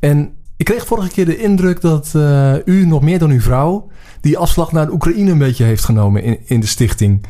En 0.00 0.30
ik 0.56 0.64
kreeg 0.64 0.86
vorige 0.86 1.08
keer 1.08 1.24
de 1.24 1.38
indruk 1.38 1.80
dat 1.80 2.10
eh, 2.14 2.54
u 2.64 2.86
nog 2.86 3.02
meer 3.02 3.18
dan 3.18 3.30
uw 3.30 3.40
vrouw 3.40 3.88
die 4.20 4.38
afslag 4.38 4.72
naar 4.72 4.86
de 4.86 4.92
Oekraïne 4.92 5.30
een 5.30 5.38
beetje 5.38 5.64
heeft 5.64 5.84
genomen 5.84 6.22
in, 6.22 6.38
in 6.44 6.60
de 6.60 6.66
stichting. 6.66 7.24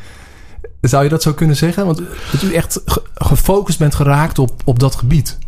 Zou 0.80 1.04
je 1.04 1.08
dat 1.11 1.23
zo 1.23 1.32
kunnen 1.32 1.56
zeggen? 1.56 1.87
Want 1.87 2.02
dat 2.32 2.42
u 2.42 2.52
echt 2.54 2.80
ge- 2.85 3.02
gefocust 3.14 3.78
bent 3.78 3.94
geraakt 3.94 4.38
op, 4.38 4.62
op 4.64 4.78
dat 4.78 4.94
gebied. 4.94 5.38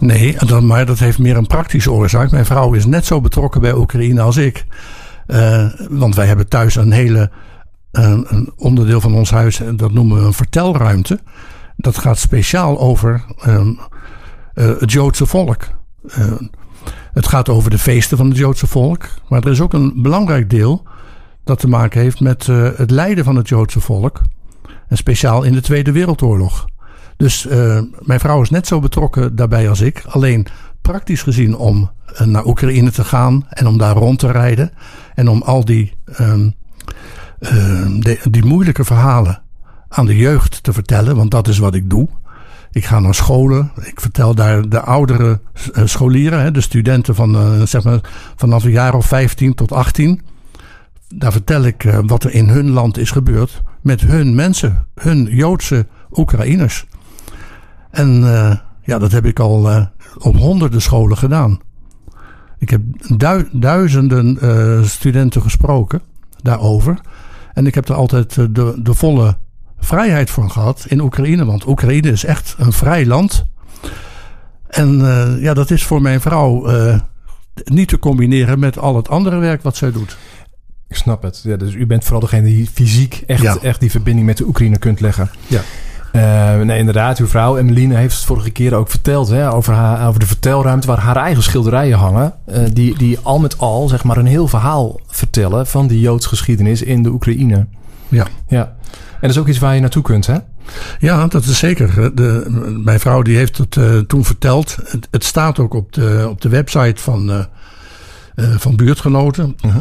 Nee, 0.00 0.36
dat, 0.46 0.62
maar 0.62 0.86
dat 0.86 0.98
heeft 0.98 1.18
meer 1.18 1.36
een 1.36 1.46
praktische 1.46 1.92
oorzaak. 1.92 2.30
Mijn 2.30 2.46
vrouw 2.46 2.72
is 2.72 2.86
net 2.86 3.06
zo 3.06 3.20
betrokken 3.20 3.60
bij 3.60 3.74
Oekraïne 3.74 4.20
als 4.20 4.36
ik. 4.36 4.64
Eh, 5.26 5.66
want 5.88 6.14
wij 6.14 6.26
hebben 6.26 6.48
thuis 6.48 6.74
een 6.76 6.92
hele 6.92 7.30
een, 7.92 8.52
onderdeel 8.56 9.00
van 9.00 9.14
ons 9.14 9.30
huis, 9.30 9.60
en 9.60 9.76
dat 9.76 9.92
noemen 9.92 10.18
we 10.18 10.24
een 10.24 10.32
vertelruimte. 10.32 11.20
Dat 11.76 11.98
gaat 11.98 12.18
speciaal 12.18 12.80
over 12.80 13.24
um, 13.46 13.78
uh, 14.54 14.78
het 14.78 14.92
Joodse 14.92 15.26
volk. 15.26 15.68
Uh, 16.04 16.32
het 17.12 17.26
gaat 17.26 17.48
over 17.48 17.70
de 17.70 17.78
feesten 17.78 18.16
van 18.16 18.28
het 18.28 18.36
Joodse 18.36 18.66
volk. 18.66 19.08
Maar 19.28 19.42
er 19.42 19.50
is 19.50 19.60
ook 19.60 19.72
een 19.72 20.02
belangrijk 20.02 20.50
deel 20.50 20.82
dat 21.44 21.58
te 21.58 21.68
maken 21.68 22.00
heeft 22.00 22.20
met 22.20 22.46
het 22.76 22.90
lijden 22.90 23.24
van 23.24 23.36
het 23.36 23.48
Joodse 23.48 23.80
volk. 23.80 24.20
En 24.88 24.96
speciaal 24.96 25.42
in 25.42 25.52
de 25.52 25.60
Tweede 25.60 25.92
Wereldoorlog. 25.92 26.64
Dus 27.16 27.46
mijn 27.98 28.20
vrouw 28.20 28.42
is 28.42 28.50
net 28.50 28.66
zo 28.66 28.80
betrokken 28.80 29.36
daarbij 29.36 29.68
als 29.68 29.80
ik. 29.80 30.02
Alleen 30.06 30.46
praktisch 30.82 31.22
gezien 31.22 31.56
om 31.56 31.90
naar 32.24 32.46
Oekraïne 32.46 32.90
te 32.90 33.04
gaan 33.04 33.46
en 33.48 33.66
om 33.66 33.78
daar 33.78 33.96
rond 33.96 34.18
te 34.18 34.30
rijden. 34.30 34.72
En 35.14 35.28
om 35.28 35.42
al 35.42 35.64
die, 35.64 35.92
um, 36.20 36.54
de, 37.40 38.18
die 38.30 38.44
moeilijke 38.44 38.84
verhalen 38.84 39.42
aan 39.88 40.06
de 40.06 40.16
jeugd 40.16 40.62
te 40.62 40.72
vertellen, 40.72 41.16
want 41.16 41.30
dat 41.30 41.48
is 41.48 41.58
wat 41.58 41.74
ik 41.74 41.90
doe. 41.90 42.08
Ik 42.72 42.84
ga 42.84 43.00
naar 43.00 43.14
scholen, 43.14 43.72
ik 43.82 44.00
vertel 44.00 44.34
daar 44.34 44.68
de 44.68 44.80
oudere 44.80 45.40
eh, 45.72 45.86
scholieren, 45.86 46.52
de 46.52 46.60
studenten 46.60 47.14
van 47.14 47.34
uh, 47.34 47.62
zeg 47.62 47.84
maar 47.84 48.00
vanaf 48.36 48.64
een 48.64 48.70
jaar 48.70 48.94
of 48.94 49.06
15 49.06 49.54
tot 49.54 49.72
18. 49.72 50.20
Daar 51.08 51.32
vertel 51.32 51.62
ik 51.62 51.84
uh, 51.84 51.98
wat 52.02 52.24
er 52.24 52.32
in 52.32 52.48
hun 52.48 52.70
land 52.70 52.98
is 52.98 53.10
gebeurd 53.10 53.62
met 53.80 54.00
hun 54.00 54.34
mensen, 54.34 54.86
hun 54.94 55.24
Joodse 55.24 55.86
Oekraïners. 56.12 56.86
En 57.90 58.22
ja, 58.82 58.98
dat 58.98 59.12
heb 59.12 59.24
ik 59.24 59.38
al 59.38 59.88
op 60.18 60.36
honderden 60.36 60.82
scholen 60.82 61.16
gedaan. 61.16 61.60
Ik 62.58 62.70
heb 62.70 62.80
du 63.16 63.48
duizenden 63.52 64.38
studenten 64.88 65.42
gesproken 65.42 66.02
daarover. 66.42 67.00
En 67.60 67.66
ik 67.66 67.74
heb 67.74 67.88
er 67.88 67.94
altijd 67.94 68.34
de, 68.34 68.74
de 68.82 68.94
volle 68.94 69.36
vrijheid 69.78 70.30
voor 70.30 70.50
gehad 70.50 70.84
in 70.88 71.00
Oekraïne. 71.00 71.44
Want 71.44 71.66
Oekraïne 71.66 72.10
is 72.10 72.24
echt 72.24 72.54
een 72.58 72.72
vrij 72.72 73.06
land. 73.06 73.46
En 74.66 74.98
uh, 75.00 75.42
ja, 75.42 75.54
dat 75.54 75.70
is 75.70 75.84
voor 75.84 76.02
mijn 76.02 76.20
vrouw 76.20 76.70
uh, 76.70 76.98
niet 77.64 77.88
te 77.88 77.98
combineren 77.98 78.58
met 78.58 78.78
al 78.78 78.96
het 78.96 79.08
andere 79.08 79.38
werk 79.38 79.62
wat 79.62 79.76
zij 79.76 79.92
doet. 79.92 80.16
Ik 80.88 80.96
snap 80.96 81.22
het. 81.22 81.40
Ja, 81.44 81.56
dus 81.56 81.74
u 81.74 81.86
bent 81.86 82.04
vooral 82.04 82.20
degene 82.20 82.46
die 82.46 82.68
fysiek 82.72 83.22
echt, 83.26 83.42
ja. 83.42 83.56
echt 83.62 83.80
die 83.80 83.90
verbinding 83.90 84.26
met 84.26 84.36
de 84.36 84.46
Oekraïne 84.46 84.78
kunt 84.78 85.00
leggen. 85.00 85.30
Ja. 85.46 85.60
Uh, 86.12 86.60
nee, 86.60 86.78
inderdaad, 86.78 87.18
uw 87.18 87.26
vrouw 87.26 87.56
Emmeline 87.56 87.94
heeft 87.94 88.16
het 88.16 88.24
vorige 88.24 88.50
keer 88.50 88.74
ook 88.74 88.90
verteld 88.90 89.28
hè, 89.28 89.52
over, 89.52 89.74
haar, 89.74 90.08
over 90.08 90.20
de 90.20 90.26
vertelruimte 90.26 90.86
waar 90.86 90.98
haar 90.98 91.16
eigen 91.16 91.42
schilderijen 91.42 91.98
hangen. 91.98 92.34
Uh, 92.48 92.58
die, 92.72 92.98
die 92.98 93.18
al 93.22 93.38
met 93.38 93.58
al 93.58 93.88
zeg 93.88 94.04
maar 94.04 94.16
een 94.16 94.26
heel 94.26 94.48
verhaal 94.48 95.00
vertellen 95.06 95.66
van 95.66 95.86
de 95.86 96.00
Joods 96.00 96.26
geschiedenis 96.26 96.82
in 96.82 97.02
de 97.02 97.10
Oekraïne. 97.10 97.66
Ja. 98.08 98.26
ja. 98.48 98.62
En 98.92 99.20
dat 99.20 99.30
is 99.30 99.38
ook 99.38 99.48
iets 99.48 99.58
waar 99.58 99.74
je 99.74 99.80
naartoe 99.80 100.02
kunt, 100.02 100.26
hè? 100.26 100.36
Ja, 100.98 101.26
dat 101.26 101.44
is 101.44 101.58
zeker. 101.58 102.14
De, 102.14 102.44
mijn 102.84 103.00
vrouw 103.00 103.22
die 103.22 103.36
heeft 103.36 103.58
het 103.58 103.76
uh, 103.76 103.98
toen 103.98 104.24
verteld. 104.24 104.76
Het, 104.84 105.08
het, 105.10 105.24
staat 105.24 105.58
ook 105.58 105.74
op 105.74 105.92
de, 105.92 106.26
op 106.30 106.40
de 106.40 106.48
website 106.48 107.02
van, 107.02 107.46
van 108.36 108.76
buurtgenoten. 108.76 109.56
-huh. 109.60 109.76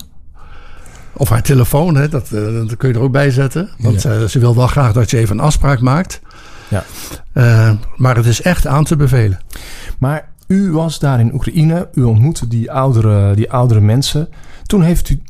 Of 1.16 1.28
haar 1.28 1.42
telefoon, 1.42 1.96
hè, 1.96 2.08
dat, 2.08 2.28
dat 2.28 2.76
kun 2.76 2.88
je 2.88 2.94
er 2.94 3.00
ook 3.00 3.12
bij 3.12 3.30
zetten. 3.30 3.70
Want 3.78 4.02
ja. 4.02 4.26
ze 4.26 4.38
wil 4.38 4.54
wel 4.54 4.66
graag 4.66 4.92
dat 4.92 5.10
je 5.10 5.18
even 5.18 5.38
een 5.38 5.44
afspraak 5.44 5.80
maakt. 5.80 6.20
Ja. 6.68 6.84
maar 7.96 8.16
het 8.16 8.26
is 8.26 8.42
echt 8.42 8.66
aan 8.66 8.84
te 8.84 8.96
bevelen. 8.96 9.38
Maar 9.98 10.28
u 10.46 10.72
was 10.72 10.98
daar 10.98 11.20
in 11.20 11.34
Oekraïne, 11.34 11.88
u 11.94 12.02
ontmoette 12.02 12.48
die 12.48 12.72
oudere, 12.72 13.34
die 13.34 13.52
oudere 13.52 13.80
mensen. 13.80 14.28
Toen 14.62 14.82
heeft 14.82 15.08
u, 15.08 15.22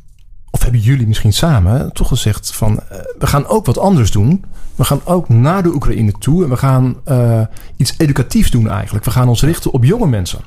of 0.50 0.62
hebben 0.62 0.80
jullie 0.80 1.06
misschien 1.06 1.32
samen, 1.32 1.92
toch 1.92 2.08
gezegd 2.08 2.54
van... 2.54 2.72
Uh, 2.72 2.98
we 3.18 3.26
gaan 3.26 3.46
ook 3.46 3.66
wat 3.66 3.78
anders 3.78 4.10
doen. 4.10 4.44
We 4.74 4.84
gaan 4.84 5.00
ook 5.04 5.28
naar 5.28 5.62
de 5.62 5.74
Oekraïne 5.74 6.12
toe 6.12 6.44
en 6.44 6.50
we 6.50 6.56
gaan 6.56 6.96
uh, 7.08 7.40
iets 7.76 7.94
educatiefs 7.98 8.50
doen 8.50 8.70
eigenlijk. 8.70 9.04
We 9.04 9.10
gaan 9.10 9.28
ons 9.28 9.42
richten 9.42 9.72
op 9.72 9.84
jonge 9.84 10.06
mensen. 10.06 10.40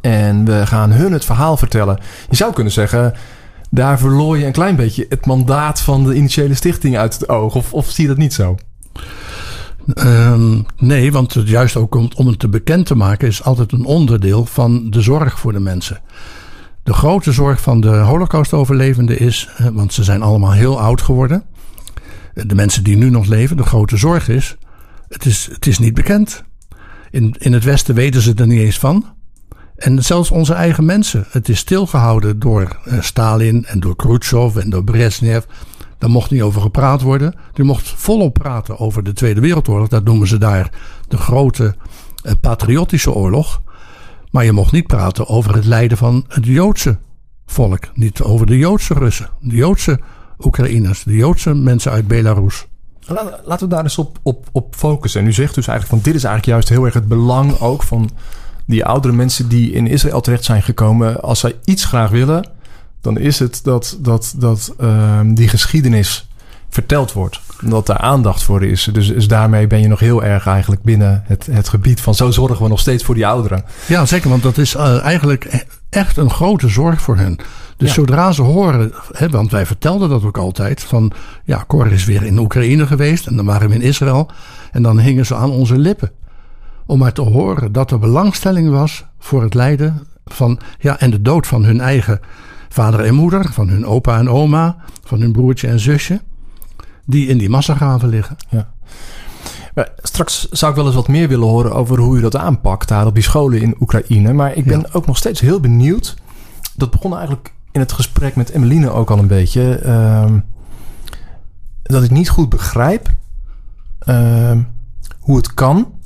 En 0.00 0.44
we 0.44 0.66
gaan 0.66 0.92
hun 0.92 1.12
het 1.12 1.24
verhaal 1.24 1.56
vertellen. 1.56 1.98
Je 2.30 2.36
zou 2.36 2.52
kunnen 2.52 2.72
zeggen, 2.72 3.14
daar 3.70 3.98
verloor 3.98 4.38
je 4.38 4.46
een 4.46 4.52
klein 4.52 4.76
beetje 4.76 5.06
het 5.08 5.26
mandaat 5.26 5.80
van 5.80 6.04
de 6.04 6.14
initiële 6.14 6.54
stichting 6.54 6.96
uit 6.96 7.14
het 7.14 7.28
oog. 7.28 7.54
Of, 7.54 7.72
of 7.72 7.90
zie 7.90 8.02
je 8.02 8.10
dat 8.10 8.18
niet 8.18 8.32
zo? 8.32 8.56
Um, 9.94 10.66
nee, 10.76 11.12
want 11.12 11.36
juist 11.44 11.76
ook 11.76 11.94
om, 11.94 12.26
het 12.26 12.38
te 12.38 12.48
bekend 12.48 12.86
te 12.86 12.94
maken 12.94 13.28
is 13.28 13.44
altijd 13.44 13.72
een 13.72 13.84
onderdeel 13.84 14.44
van 14.44 14.90
de 14.90 15.00
zorg 15.00 15.38
voor 15.38 15.52
de 15.52 15.60
mensen. 15.60 16.00
De 16.82 16.92
grote 16.92 17.32
zorg 17.32 17.60
van 17.60 17.80
de 17.80 17.88
Holocaust-overlevenden 17.88 19.18
is, 19.18 19.48
want 19.72 19.92
ze 19.92 20.04
zijn 20.04 20.22
allemaal 20.22 20.52
heel 20.52 20.80
oud 20.80 21.02
geworden. 21.02 21.44
De 22.34 22.54
mensen 22.54 22.84
die 22.84 22.96
nu 22.96 23.10
nog 23.10 23.26
leven, 23.26 23.56
de 23.56 23.62
grote 23.62 23.96
zorg 23.96 24.28
is, 24.28 24.56
het 25.08 25.26
is, 25.26 25.48
het 25.52 25.66
is 25.66 25.78
niet 25.78 25.94
bekend. 25.94 26.42
In, 27.10 27.34
in 27.38 27.52
het 27.52 27.64
Westen 27.64 27.94
weten 27.94 28.20
ze 28.20 28.34
er 28.34 28.46
niet 28.46 28.60
eens 28.60 28.78
van. 28.78 29.04
En 29.80 30.02
zelfs 30.02 30.30
onze 30.30 30.54
eigen 30.54 30.84
mensen. 30.84 31.26
Het 31.30 31.48
is 31.48 31.58
stilgehouden 31.58 32.38
door 32.38 32.76
Stalin 33.00 33.64
en 33.66 33.80
door 33.80 33.96
Khrushchev 33.96 34.56
en 34.56 34.70
door 34.70 34.84
Brezhnev. 34.84 35.44
Daar 35.98 36.10
mocht 36.10 36.30
niet 36.30 36.42
over 36.42 36.60
gepraat 36.60 37.02
worden. 37.02 37.34
Je 37.54 37.62
mocht 37.62 37.88
volop 37.88 38.34
praten 38.34 38.78
over 38.78 39.02
de 39.02 39.12
Tweede 39.12 39.40
Wereldoorlog. 39.40 39.88
Dat 39.88 40.04
noemen 40.04 40.26
ze 40.26 40.38
daar 40.38 40.70
de 41.08 41.16
grote 41.16 41.74
uh, 42.22 42.32
patriotische 42.40 43.12
oorlog. 43.12 43.62
Maar 44.30 44.44
je 44.44 44.52
mocht 44.52 44.72
niet 44.72 44.86
praten 44.86 45.28
over 45.28 45.54
het 45.54 45.64
lijden 45.64 45.98
van 45.98 46.24
het 46.28 46.46
Joodse 46.46 46.98
volk. 47.46 47.88
Niet 47.94 48.22
over 48.22 48.46
de 48.46 48.58
Joodse 48.58 48.94
Russen, 48.94 49.28
de 49.40 49.56
Joodse 49.56 50.00
Oekraïners, 50.38 51.02
de 51.02 51.16
Joodse 51.16 51.54
mensen 51.54 51.92
uit 51.92 52.06
Belarus. 52.06 52.66
Laten 53.44 53.68
we 53.68 53.74
daar 53.74 53.82
eens 53.82 53.98
op, 53.98 54.18
op, 54.22 54.48
op 54.52 54.74
focussen. 54.76 55.20
En 55.20 55.26
u 55.26 55.32
zegt 55.32 55.54
dus 55.54 55.66
eigenlijk 55.66 56.02
van 56.02 56.12
dit 56.12 56.20
is 56.20 56.24
eigenlijk 56.24 56.54
juist 56.54 56.68
heel 56.68 56.84
erg 56.84 56.94
het 56.94 57.08
belang 57.08 57.60
ook 57.60 57.82
van 57.82 58.10
die 58.66 58.84
oudere 58.84 59.14
mensen 59.14 59.48
die 59.48 59.72
in 59.72 59.86
Israël 59.86 60.20
terecht 60.20 60.44
zijn 60.44 60.62
gekomen. 60.62 61.22
Als 61.22 61.40
zij 61.40 61.54
iets 61.64 61.84
graag 61.84 62.10
willen, 62.10 62.48
dan 63.00 63.18
is 63.18 63.38
het 63.38 63.60
dat, 63.62 63.98
dat, 64.00 64.34
dat 64.36 64.74
uh, 64.80 65.20
die 65.24 65.48
geschiedenis 65.48 66.28
verteld 66.68 67.12
wordt. 67.12 67.40
Dat 67.60 67.86
daar 67.86 67.98
aandacht 67.98 68.42
voor 68.42 68.64
is. 68.64 68.88
Dus, 68.92 69.08
dus 69.08 69.28
daarmee 69.28 69.66
ben 69.66 69.80
je 69.80 69.88
nog 69.88 70.00
heel 70.00 70.24
erg 70.24 70.46
eigenlijk 70.46 70.82
binnen 70.82 71.22
het, 71.26 71.48
het 71.50 71.68
gebied 71.68 72.00
van 72.00 72.14
zo 72.14 72.30
zorgen 72.30 72.62
we 72.62 72.68
nog 72.68 72.80
steeds 72.80 73.04
voor 73.04 73.14
die 73.14 73.26
ouderen. 73.26 73.64
Ja, 73.86 74.06
zeker, 74.06 74.30
want 74.30 74.42
dat 74.42 74.58
is 74.58 74.74
uh, 74.74 75.04
eigenlijk 75.04 75.66
echt 75.90 76.16
een 76.16 76.30
grote 76.30 76.68
zorg 76.68 77.00
voor 77.00 77.16
hen. 77.16 77.36
Dus 77.76 77.88
ja. 77.88 77.94
zodra 77.94 78.32
ze 78.32 78.42
horen, 78.42 78.92
hè, 79.12 79.28
want 79.28 79.50
wij 79.50 79.66
vertelden 79.66 80.08
dat 80.08 80.24
ook 80.24 80.38
altijd, 80.38 80.82
van 80.82 81.12
ja, 81.44 81.64
Cor 81.66 81.92
is 81.92 82.04
weer 82.04 82.22
in 82.22 82.38
Oekraïne 82.38 82.86
geweest 82.86 83.26
en 83.26 83.36
dan 83.36 83.44
waren 83.44 83.68
we 83.68 83.74
in 83.74 83.82
Israël. 83.82 84.30
En 84.72 84.82
dan 84.82 84.98
hingen 84.98 85.26
ze 85.26 85.34
aan 85.34 85.50
onze 85.50 85.78
lippen. 85.78 86.10
Om 86.90 86.98
maar 86.98 87.12
te 87.12 87.20
horen 87.20 87.72
dat 87.72 87.90
er 87.90 87.98
belangstelling 87.98 88.70
was 88.70 89.04
voor 89.18 89.42
het 89.42 89.54
lijden 89.54 90.06
van, 90.24 90.58
ja, 90.78 90.98
en 90.98 91.10
de 91.10 91.22
dood 91.22 91.46
van 91.46 91.64
hun 91.64 91.80
eigen 91.80 92.20
vader 92.68 93.00
en 93.00 93.14
moeder, 93.14 93.52
van 93.52 93.68
hun 93.68 93.86
opa 93.86 94.18
en 94.18 94.28
oma, 94.28 94.76
van 95.04 95.20
hun 95.20 95.32
broertje 95.32 95.68
en 95.68 95.80
zusje, 95.80 96.20
die 97.04 97.26
in 97.28 97.38
die 97.38 97.48
massagraven 97.48 98.08
liggen. 98.08 98.36
Ja. 98.48 98.68
Straks 99.96 100.48
zou 100.48 100.70
ik 100.70 100.76
wel 100.76 100.86
eens 100.86 100.94
wat 100.94 101.08
meer 101.08 101.28
willen 101.28 101.48
horen 101.48 101.74
over 101.74 101.98
hoe 101.98 102.18
u 102.18 102.20
dat 102.20 102.36
aanpakt 102.36 102.88
daar 102.88 103.06
op 103.06 103.14
die 103.14 103.22
scholen 103.22 103.60
in 103.60 103.76
Oekraïne. 103.80 104.32
Maar 104.32 104.54
ik 104.54 104.64
ben 104.64 104.80
ja. 104.80 104.88
ook 104.92 105.06
nog 105.06 105.16
steeds 105.16 105.40
heel 105.40 105.60
benieuwd. 105.60 106.16
Dat 106.76 106.90
begon 106.90 107.14
eigenlijk 107.14 107.52
in 107.72 107.80
het 107.80 107.92
gesprek 107.92 108.36
met 108.36 108.50
Emmeline 108.50 108.90
ook 108.90 109.10
al 109.10 109.18
een 109.18 109.26
beetje. 109.26 109.82
Uh, 109.84 110.32
dat 111.82 112.02
ik 112.02 112.10
niet 112.10 112.30
goed 112.30 112.48
begrijp 112.48 113.08
uh, 114.08 114.52
hoe 115.18 115.36
het 115.36 115.54
kan 115.54 115.98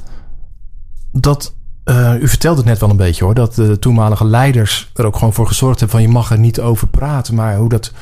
dat 1.21 1.54
uh, 1.85 2.14
u 2.21 2.28
vertelde 2.28 2.56
het 2.56 2.68
net 2.68 2.78
wel 2.78 2.90
een 2.90 2.97
beetje 2.97 3.25
hoor, 3.25 3.35
dat 3.35 3.54
de 3.54 3.78
toenmalige 3.78 4.25
leiders 4.25 4.90
er 4.94 5.06
ook 5.06 5.16
gewoon 5.16 5.33
voor 5.33 5.47
gezorgd 5.47 5.80
hebben 5.80 5.99
van 5.99 6.06
je 6.06 6.12
mag 6.12 6.30
er 6.30 6.38
niet 6.38 6.61
over 6.61 6.88
praten, 6.88 7.35
maar 7.35 7.56
hoe 7.56 7.68
dat, 7.68 7.92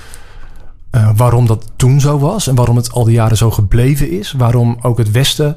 uh, 0.95 1.11
waarom 1.16 1.47
dat 1.47 1.71
toen 1.76 2.00
zo 2.00 2.19
was 2.19 2.47
en 2.47 2.54
waarom 2.54 2.76
het 2.76 2.92
al 2.92 3.04
die 3.04 3.14
jaren 3.14 3.37
zo 3.37 3.50
gebleven 3.50 4.11
is, 4.11 4.33
waarom 4.33 4.78
ook 4.81 4.99
het 4.99 5.11
Westen 5.11 5.57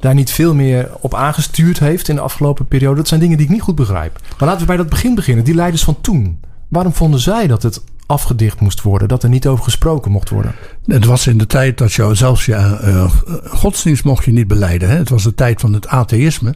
daar 0.00 0.14
niet 0.14 0.30
veel 0.30 0.54
meer 0.54 0.90
op 1.00 1.14
aangestuurd 1.14 1.78
heeft 1.78 2.08
in 2.08 2.14
de 2.14 2.20
afgelopen 2.20 2.66
periode. 2.66 2.96
Dat 2.96 3.08
zijn 3.08 3.20
dingen 3.20 3.36
die 3.36 3.46
ik 3.46 3.52
niet 3.52 3.62
goed 3.62 3.74
begrijp. 3.74 4.20
Maar 4.38 4.48
laten 4.48 4.60
we 4.60 4.66
bij 4.66 4.76
dat 4.76 4.88
begin 4.88 5.14
beginnen. 5.14 5.44
Die 5.44 5.54
leiders 5.54 5.84
van 5.84 6.00
toen. 6.00 6.40
Waarom 6.68 6.92
vonden 6.92 7.20
zij 7.20 7.46
dat 7.46 7.62
het 7.62 7.82
afgedicht 8.06 8.60
moest 8.60 8.82
worden, 8.82 9.08
dat 9.08 9.22
er 9.22 9.28
niet 9.28 9.46
over 9.46 9.64
gesproken 9.64 10.10
mocht 10.10 10.30
worden? 10.30 10.54
Het 10.86 11.04
was 11.04 11.26
in 11.26 11.38
de 11.38 11.46
tijd 11.46 11.78
dat 11.78 11.92
je 11.92 12.14
zelfs 12.14 12.44
ja, 12.44 12.80
uh, 12.84 13.10
godsdienst 13.44 14.04
mocht 14.04 14.24
je 14.24 14.32
niet 14.32 14.48
beleiden. 14.48 14.88
Hè? 14.88 14.96
Het 14.96 15.08
was 15.08 15.22
de 15.22 15.34
tijd 15.34 15.60
van 15.60 15.72
het 15.72 15.88
atheïsme 15.88 16.54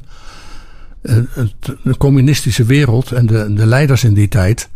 de 1.83 1.97
communistische 1.99 2.65
wereld 2.65 3.13
en 3.13 3.27
de, 3.27 3.53
de 3.55 3.67
leiders 3.67 4.05
in 4.05 4.15
die 4.15 4.29
tijd, 4.29 4.69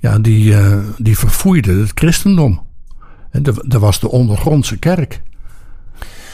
ja, 0.00 0.18
die, 0.18 0.50
uh, 0.52 0.76
die 0.98 1.18
verfoeiden 1.18 1.80
het 1.80 1.90
christendom. 1.94 2.62
En 3.30 3.44
er 3.68 3.78
was 3.78 4.00
de 4.00 4.10
ondergrondse 4.10 4.76
kerk. 4.78 5.22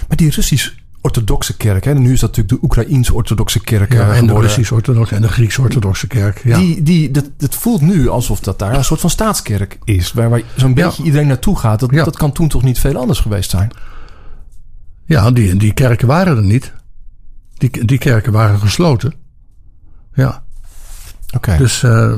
Maar 0.09 0.17
die 0.17 0.31
Russisch 0.31 0.71
orthodoxe 1.01 1.57
kerk. 1.57 1.85
Hè? 1.85 1.91
En 1.91 2.03
nu 2.03 2.13
is 2.13 2.21
dat 2.21 2.37
natuurlijk 2.37 2.61
de 2.61 2.65
Oekraïense 2.67 3.15
orthodoxe 3.15 3.61
kerk. 3.61 3.93
Ja, 3.93 3.99
eh, 3.99 4.07
en 4.07 4.13
de 4.13 4.19
geworden. 4.19 4.43
Russisch 4.43 4.73
orthodoxe 4.73 5.15
en 5.15 5.23
de 5.23 5.29
Grieks 5.29 5.59
orthodoxe 5.59 6.07
kerk. 6.07 6.41
Ja. 6.45 6.59
Die, 6.59 6.83
die, 6.83 7.11
dat, 7.11 7.31
het 7.39 7.55
voelt 7.55 7.81
nu 7.81 8.09
alsof 8.09 8.41
dat 8.41 8.59
daar 8.59 8.75
een 8.75 8.85
soort 8.85 9.01
van 9.01 9.11
staatskerk 9.11 9.79
is. 9.85 10.13
Waar, 10.13 10.31
waar 10.31 10.43
zo'n 10.57 10.75
Ja. 10.75 10.87
beetje 10.87 11.03
iedereen 11.03 11.27
naartoe 11.27 11.59
gaat. 11.59 11.81
Dat, 11.81 11.91
Ja. 11.91 12.05
dat 12.05 12.17
kan 12.17 12.33
toen 12.33 12.49
toch 12.49 12.63
niet 12.63 12.79
veel 12.79 12.97
anders 12.97 13.21
geweest 13.21 13.51
zijn? 13.51 13.71
Ja, 15.05 15.31
die, 15.31 15.57
die 15.57 15.73
kerken 15.73 16.07
waren 16.09 16.37
er 16.37 16.43
niet. 16.43 16.73
Die, 17.59 17.85
die 17.85 17.99
kerken 17.99 18.33
waren 18.33 18.59
gesloten. 18.59 19.15
Ja, 20.15 20.43
Oké. 21.37 21.57
dus, 21.57 21.83
eh, 21.83 22.13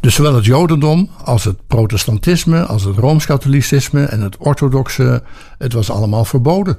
dus 0.00 0.14
zowel 0.14 0.34
het 0.34 0.44
Jodendom 0.44 1.10
als 1.24 1.44
het 1.44 1.66
protestantisme, 1.66 2.64
als 2.66 2.84
het 2.84 2.96
Rooms-Katholicisme 2.96 4.04
en 4.04 4.20
het 4.20 4.36
orthodoxe, 4.36 5.22
het 5.58 5.72
was 5.72 5.90
allemaal 5.90 6.24
verboden. 6.24 6.78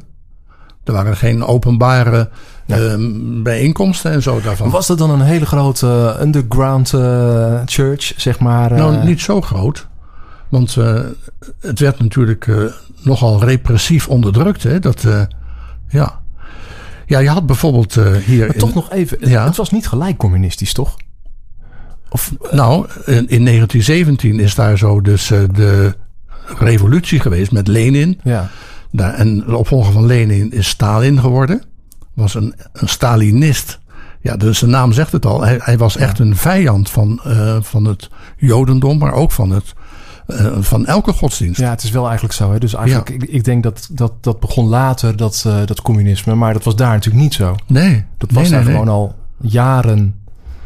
Er 0.83 0.93
waren 0.93 1.17
geen 1.17 1.45
openbare 1.45 2.29
ehm, 2.67 3.43
bijeenkomsten 3.43 4.11
en 4.11 4.21
zo 4.21 4.41
daarvan. 4.41 4.69
Was 4.69 4.87
dat 4.87 4.97
dan 4.97 5.09
een 5.09 5.21
hele 5.21 5.45
grote 5.45 6.17
underground 6.21 6.93
eh, 6.93 7.61
church, 7.65 8.13
zeg 8.17 8.39
maar? 8.39 8.71
eh? 8.71 8.77
Nou, 8.77 9.05
niet 9.05 9.21
zo 9.21 9.41
groot. 9.41 9.87
Want 10.49 10.77
eh, 10.77 10.99
het 11.59 11.79
werd 11.79 11.99
natuurlijk 11.99 12.47
eh, 12.47 12.63
nogal 13.01 13.43
repressief 13.43 14.07
onderdrukt. 14.07 14.63
Hè? 14.63 14.79
Dat, 14.79 15.03
eh, 15.03 15.21
ja. 15.89 16.19
Ja, 17.09 17.19
je 17.19 17.29
had 17.29 17.45
bijvoorbeeld 17.45 17.97
eh, 17.97 18.11
hier... 18.15 18.45
Maar 18.45 18.53
in- 18.55 18.59
toch 18.59 18.73
nog 18.73 18.91
even. 18.91 19.17
het- 19.19 19.29
Ja. 19.29 19.45
Het 19.45 19.55
was 19.57 19.71
niet 19.71 19.87
gelijk 19.87 20.17
communistisch, 20.17 20.73
toch? 20.73 20.95
Of, 22.09 22.31
Nou, 22.51 22.85
in, 23.05 23.13
in 23.27 23.45
1917 23.45 24.39
is 24.39 24.55
daar 24.55 24.77
zo 24.77 25.01
dus 25.01 25.31
eh, 25.31 25.39
de 25.53 25.95
revolutie 26.57 27.19
geweest 27.19 27.51
met 27.51 27.67
Lenin. 27.67 28.19
ja. 28.23 28.49
Daar, 28.91 29.13
en 29.13 29.37
de 29.37 29.55
opvolger 29.57 29.93
van 29.93 30.05
Lenin 30.05 30.51
is 30.51 30.67
Stalin 30.67 31.19
geworden. 31.19 31.63
Was 32.13 32.33
een, 32.35 32.53
een 32.73 32.89
Stalinist. 32.89 33.79
Ja, 34.21 34.35
dus 34.37 34.57
zijn 34.59 34.71
naam 34.71 34.91
zegt 34.93 35.11
het 35.11 35.25
al. 35.25 35.41
Hij, 35.43 35.59
hij 35.61 35.77
was 35.77 35.97
echt 35.97 36.19
een 36.19 36.35
vijand 36.35 36.89
van, 36.89 37.19
eh, 37.23 37.57
van 37.61 37.85
het 37.85 38.09
Jodendom, 38.37 38.97
maar 38.97 39.13
ook 39.13 39.31
van, 39.31 39.49
het, 39.49 39.73
eh, 40.29 40.57
van 40.59 40.85
elke 40.85 41.13
godsdienst. 41.13 41.59
ja, 41.59 41.69
het 41.69 41.83
is 41.83 41.89
wel 41.89 42.03
eigenlijk 42.05 42.33
zo. 42.33 42.51
Hè? 42.51 42.59
Dus 42.59 42.73
eigenlijk, 42.73 43.09
ik, 43.09 43.23
ik 43.23 43.43
denk 43.43 43.63
dat, 43.63 43.89
dat 43.91 44.13
dat 44.21 44.39
begon 44.39 44.67
later, 44.67 45.17
dat, 45.17 45.43
eh, 45.47 45.65
dat 45.65 45.81
communisme. 45.81 46.35
Maar 46.35 46.53
dat 46.53 46.63
was 46.63 46.75
daar 46.75 46.93
natuurlijk 46.93 47.23
niet 47.23 47.33
zo. 47.33 47.55
Nee, 47.67 48.05
Dat 48.17 48.31
was 48.31 48.43
nee, 48.43 48.51
daar 48.51 48.63
nee. 48.63 48.71
gewoon 48.73 48.87
al 48.89 49.15
jaren 49.41 50.15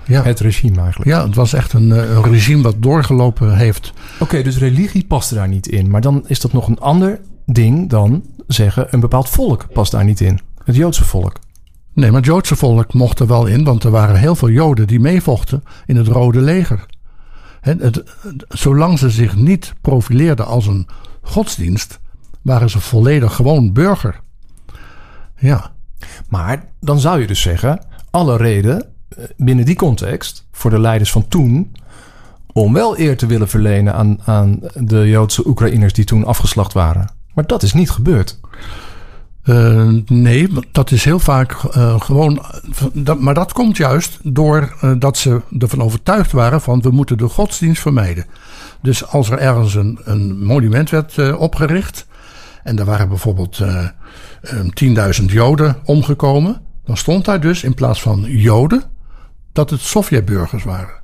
Ja. 0.05 0.23
het 0.23 0.39
regime 0.39 0.81
eigenlijk. 0.81 1.09
Ja, 1.09 1.25
het 1.25 1.35
was 1.35 1.53
echt 1.53 1.73
een, 1.73 1.91
eh, 1.91 2.09
een 2.15 2.23
regime 2.23 2.61
wat 2.63 2.75
doorgelopen 2.79 3.55
heeft. 3.57 3.93
Oké, 4.19 4.41
dus 4.41 4.57
religie 4.57 5.05
past 5.05 5.33
daar 5.33 5.47
niet 5.47 5.67
in. 5.67 5.89
Maar 5.89 6.01
dan 6.01 6.23
is 6.27 6.39
dat 6.39 6.53
nog 6.53 6.67
een 6.67 6.79
ander 6.79 7.19
ding 7.45 7.89
dan 7.89 8.23
zeggen... 8.47 8.87
een 8.89 8.99
bepaald 8.99 9.29
volk 9.29 9.65
past 9.73 9.91
daar 9.91 10.03
niet 10.03 10.21
in. 10.21 10.39
Het 10.65 10.75
Joodse 10.75 11.03
volk. 11.03 11.39
Nee, 11.93 12.07
maar 12.11 12.19
het 12.19 12.29
Joodse 12.29 12.55
volk 12.55 12.93
mocht 12.93 13.19
er 13.19 13.27
wel 13.27 13.45
in, 13.45 13.63
want 13.63 13.83
er 13.83 13.91
waren 13.91 14.15
heel 14.15 14.35
veel 14.35 14.49
Joden 14.49 14.87
die 14.87 14.99
meevochten 14.99 15.63
in 15.85 15.95
het 15.95 16.07
Rode 16.07 16.39
Leger. 16.41 16.85
Het- 17.63 18.03
zolang 18.49 18.99
ze 18.99 19.09
zich 19.09 19.35
niet 19.35 19.73
profileerden 19.81 20.45
als 20.45 20.67
een 20.67 20.87
godsdienst, 21.21 21.99
waren 22.41 22.69
ze 22.69 22.79
volledig 22.79 23.35
gewoon 23.35 23.73
burger. 23.73 24.19
Ja, 25.37 25.71
Maar 26.29 26.65
dan 26.79 26.99
zou 26.99 27.21
je 27.21 27.27
dus 27.27 27.41
zeggen... 27.41 27.85
alle 28.11 28.37
reden 28.37 28.85
eh, 29.09 29.23
binnen 29.37 29.65
die 29.65 29.75
context... 29.75 30.47
voor 30.51 30.69
de 30.69 30.79
leiders 30.79 31.11
van 31.11 31.27
toen... 31.27 31.75
om 32.53 32.73
wel 32.73 32.99
eer 32.99 33.17
te 33.17 33.25
willen 33.25 33.47
verlenen 33.49 33.93
aan, 33.93 34.17
aan 34.25 34.59
de 34.73 35.07
Joodse 35.09 35.47
Oekraïners... 35.47 35.93
die 35.93 36.05
toen 36.05 36.25
afgeslacht 36.25 36.73
waren. 36.73 37.09
Maar 37.33 37.47
dat 37.47 37.63
is 37.63 37.73
niet 37.73 37.89
gebeurd. 37.89 38.39
Eh, 39.43 39.89
nee, 40.05 40.47
dat 40.71 40.91
is 40.91 41.03
heel 41.03 41.19
vaak 41.19 41.51
eh, 41.51 42.01
gewoon. 42.01 42.45
Dat, 42.93 43.19
maar 43.19 43.33
dat 43.33 43.53
komt 43.53 43.77
juist 43.77 44.19
door 44.21 44.75
eh, 44.81 44.91
dat 44.97 45.17
ze 45.17 45.41
ervan 45.59 45.81
overtuigd 45.81 46.31
waren 46.31 46.61
van 46.61 46.81
we 46.81 46.89
moeten 46.89 47.17
de 47.17 47.27
godsdienst 47.27 47.81
vermijden. 47.81 48.25
Dus 48.81 49.07
als 49.07 49.29
er 49.29 49.37
ergens 49.37 49.75
een, 49.75 49.99
een 50.03 50.45
monument 50.45 50.89
werd 50.89 51.37
opgericht 51.37 52.05
en 52.63 52.79
er 52.79 52.85
waren 52.85 53.09
bijvoorbeeld 53.09 53.59
eh, 53.59 53.85
eh, 54.41 55.19
10.000 55.19 55.25
Joden 55.25 55.75
omgekomen, 55.83 56.61
dan 56.85 56.97
stond 56.97 57.25
daar 57.25 57.39
dus 57.39 57.63
in 57.63 57.73
plaats 57.73 58.01
van 58.01 58.21
Joden 58.21 58.83
dat 59.51 59.69
het 59.69 59.81
Sovjetburgers 59.81 60.63
waren. 60.63 61.01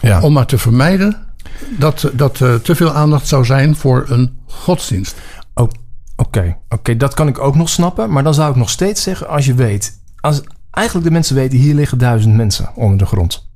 Ja. 0.00 0.20
Om 0.20 0.32
maar 0.32 0.46
te 0.46 0.58
vermijden 0.58 1.16
dat, 1.78 2.10
dat 2.12 2.40
er 2.40 2.62
te 2.62 2.74
veel 2.74 2.92
aandacht 2.92 3.28
zou 3.28 3.44
zijn 3.44 3.76
voor 3.76 4.04
een 4.08 4.36
godsdienst. 4.46 5.16
Oké, 6.16 6.56
oké, 6.68 6.96
dat 6.96 7.14
kan 7.14 7.28
ik 7.28 7.38
ook 7.38 7.54
nog 7.54 7.68
snappen. 7.68 8.10
Maar 8.10 8.22
dan 8.22 8.34
zou 8.34 8.50
ik 8.50 8.56
nog 8.56 8.70
steeds 8.70 9.02
zeggen, 9.02 9.28
als 9.28 9.46
je 9.46 9.54
weet... 9.54 10.02
Als 10.20 10.42
eigenlijk 10.70 11.06
de 11.06 11.12
mensen 11.12 11.34
weten, 11.34 11.58
hier 11.58 11.74
liggen 11.74 11.98
duizend 11.98 12.34
mensen 12.34 12.70
onder 12.74 12.98
de 12.98 13.06
grond. 13.06 13.48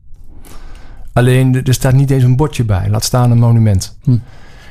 Alleen, 1.12 1.55
er 1.55 1.68
er 1.68 1.75
staat 1.75 1.92
niet 1.92 2.11
eens 2.11 2.23
een 2.23 2.37
bordje 2.37 2.64
bij. 2.64 2.90
Laat 2.90 3.05
staan 3.05 3.31
een 3.31 3.38
monument. 3.38 3.99
Hm. 4.03 4.16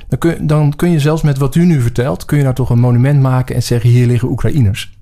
Dan, 0.08 0.20
kun, 0.20 0.48
dan 0.48 0.76
kun 0.76 0.92
je 0.92 1.00
zelfs 1.00 1.22
met 1.22 1.38
wat 1.38 1.56
u 1.56 1.66
nu 1.66 1.82
vertelt... 1.82 2.26
kun 2.26 2.38
je 2.38 2.44
nou 2.44 2.56
toch 2.56 2.70
een 2.70 2.80
monument 2.80 3.22
maken 3.22 3.56
en 3.56 3.64
zeggen... 3.64 3.90
hier 3.90 4.08
liggen 4.08 4.30
Oekraïners. 4.30 4.98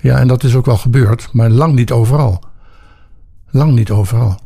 Ja, 0.00 0.18
en 0.18 0.28
dat 0.28 0.44
is 0.44 0.54
ook 0.54 0.66
wel 0.66 0.76
gebeurd, 0.76 1.28
maar 1.32 1.50
lang 1.50 1.74
niet 1.74 1.92
overal. 1.92 2.42
Lang 3.50 3.72
niet 3.72 3.90
overal. 3.90 4.38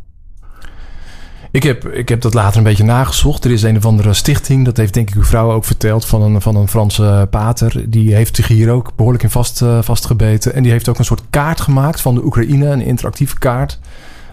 Ik 1.51 1.63
heb, 1.63 1.87
ik 1.89 2.09
heb 2.09 2.21
dat 2.21 2.35
later 2.35 2.57
een 2.59 2.63
beetje 2.65 2.85
nagezocht. 2.85 3.45
Er 3.45 3.51
is 3.51 3.63
een 3.63 3.77
of 3.77 3.87
andere 3.87 4.15
stichting, 4.15 4.65
dat 4.65 4.77
heeft 4.77 4.95
denk 4.95 5.09
ik 5.09 5.15
uw 5.15 5.25
vrouw 5.25 5.53
ook 5.53 5.65
verteld... 5.65 6.05
van 6.07 6.23
een, 6.23 6.41
van 6.41 6.57
een 6.57 6.69
Franse 6.69 7.27
pater. 7.31 7.91
Die 7.91 8.15
heeft 8.15 8.37
zich 8.37 8.49
hier 8.49 8.71
ook 8.71 8.93
behoorlijk 8.97 9.25
in 9.25 9.31
vast, 9.31 9.63
eh, 9.63 9.83
vastgebeten. 9.83 10.55
En 10.55 10.63
die 10.63 10.73
heeft 10.73 10.89
ook 10.89 10.99
een 10.99 11.05
soort 11.05 11.23
kaart 11.31 11.61
gemaakt 11.61 12.01
van 12.01 12.15
de 12.15 12.25
Oekraïne. 12.25 12.67
Een 12.67 12.81
interactieve 12.81 13.39
kaart. 13.39 13.79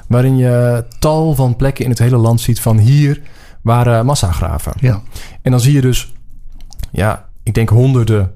Waarin 0.07 0.37
je 0.37 0.85
tal 0.99 1.35
van 1.35 1.55
plekken 1.55 1.83
in 1.83 1.89
het 1.89 1.99
hele 1.99 2.17
land 2.17 2.41
ziet 2.41 2.59
van 2.61 2.77
hier 2.77 3.21
waren 3.61 4.05
massagraven. 4.05 4.73
Ja, 4.79 5.01
En 5.41 5.51
dan 5.51 5.59
zie 5.59 5.73
je 5.73 5.81
dus, 5.81 6.13
ja, 6.91 7.25
ik 7.43 7.53
denk 7.53 7.69
honderden 7.69 8.31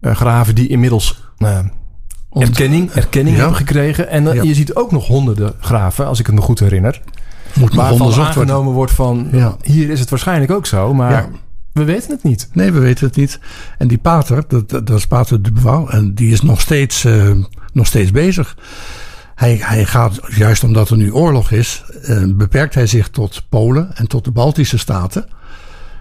eh, 0.00 0.14
graven 0.16 0.54
die 0.54 0.68
inmiddels... 0.68 1.22
eh, 1.38 1.58
Ont- 2.30 2.44
erkenning, 2.44 2.90
erkenning 2.90 3.36
Ja. 3.36 3.40
hebben 3.42 3.58
gekregen. 3.58 4.08
En 4.08 4.28
eh, 4.28 4.34
Ja. 4.34 4.42
je 4.42 4.54
ziet 4.54 4.74
ook 4.74 4.92
nog 4.92 5.06
honderden 5.06 5.52
graven, 5.60 6.06
als 6.06 6.18
ik 6.20 6.26
het 6.26 6.34
me 6.34 6.40
goed 6.40 6.58
herinner. 6.60 7.00
Moet 7.58 7.68
nog 7.68 7.76
Waarvan 7.78 8.00
onderzocht 8.00 8.34
worden. 8.34 8.54
aangenomen 8.54 8.72
wordt 8.74 8.92
van... 8.92 9.28
Ja. 9.32 9.56
hier 9.62 9.90
is 9.90 10.00
het 10.00 10.10
waarschijnlijk 10.10 10.50
ook 10.50 10.66
zo, 10.66 10.94
maar 10.94 11.10
Ja. 11.10 11.28
we 11.72 11.84
weten 11.84 12.10
het 12.10 12.22
niet. 12.22 12.48
Nee, 12.52 12.72
we 12.72 12.78
weten 12.78 13.06
het 13.06 13.16
niet. 13.16 13.38
En 13.78 13.88
die 13.88 13.98
pater, 13.98 14.44
dat, 14.48 14.68
dat 14.68 14.90
is 14.90 15.06
pater 15.06 15.42
de 15.42 15.52
Beauvoir, 15.52 15.88
en 15.88 16.14
die 16.14 16.32
is 16.32 16.42
nog 16.42 16.60
steeds, 16.60 17.04
eh, 17.04 17.30
nog 17.72 17.86
steeds 17.86 18.10
bezig. 18.10 18.56
Hij, 19.34 19.58
hij 19.62 19.84
gaat, 19.84 20.20
juist 20.28 20.64
omdat 20.64 20.90
er 20.90 20.96
nu 20.96 21.12
oorlog 21.12 21.50
is, 21.50 21.84
eh, 22.02 22.22
beperkt 22.26 22.74
hij 22.74 22.86
zich 22.86 23.08
tot 23.08 23.42
Polen 23.48 23.96
en 23.96 24.06
tot 24.06 24.24
de 24.24 24.30
Baltische 24.30 24.78
Staten. 24.78 25.26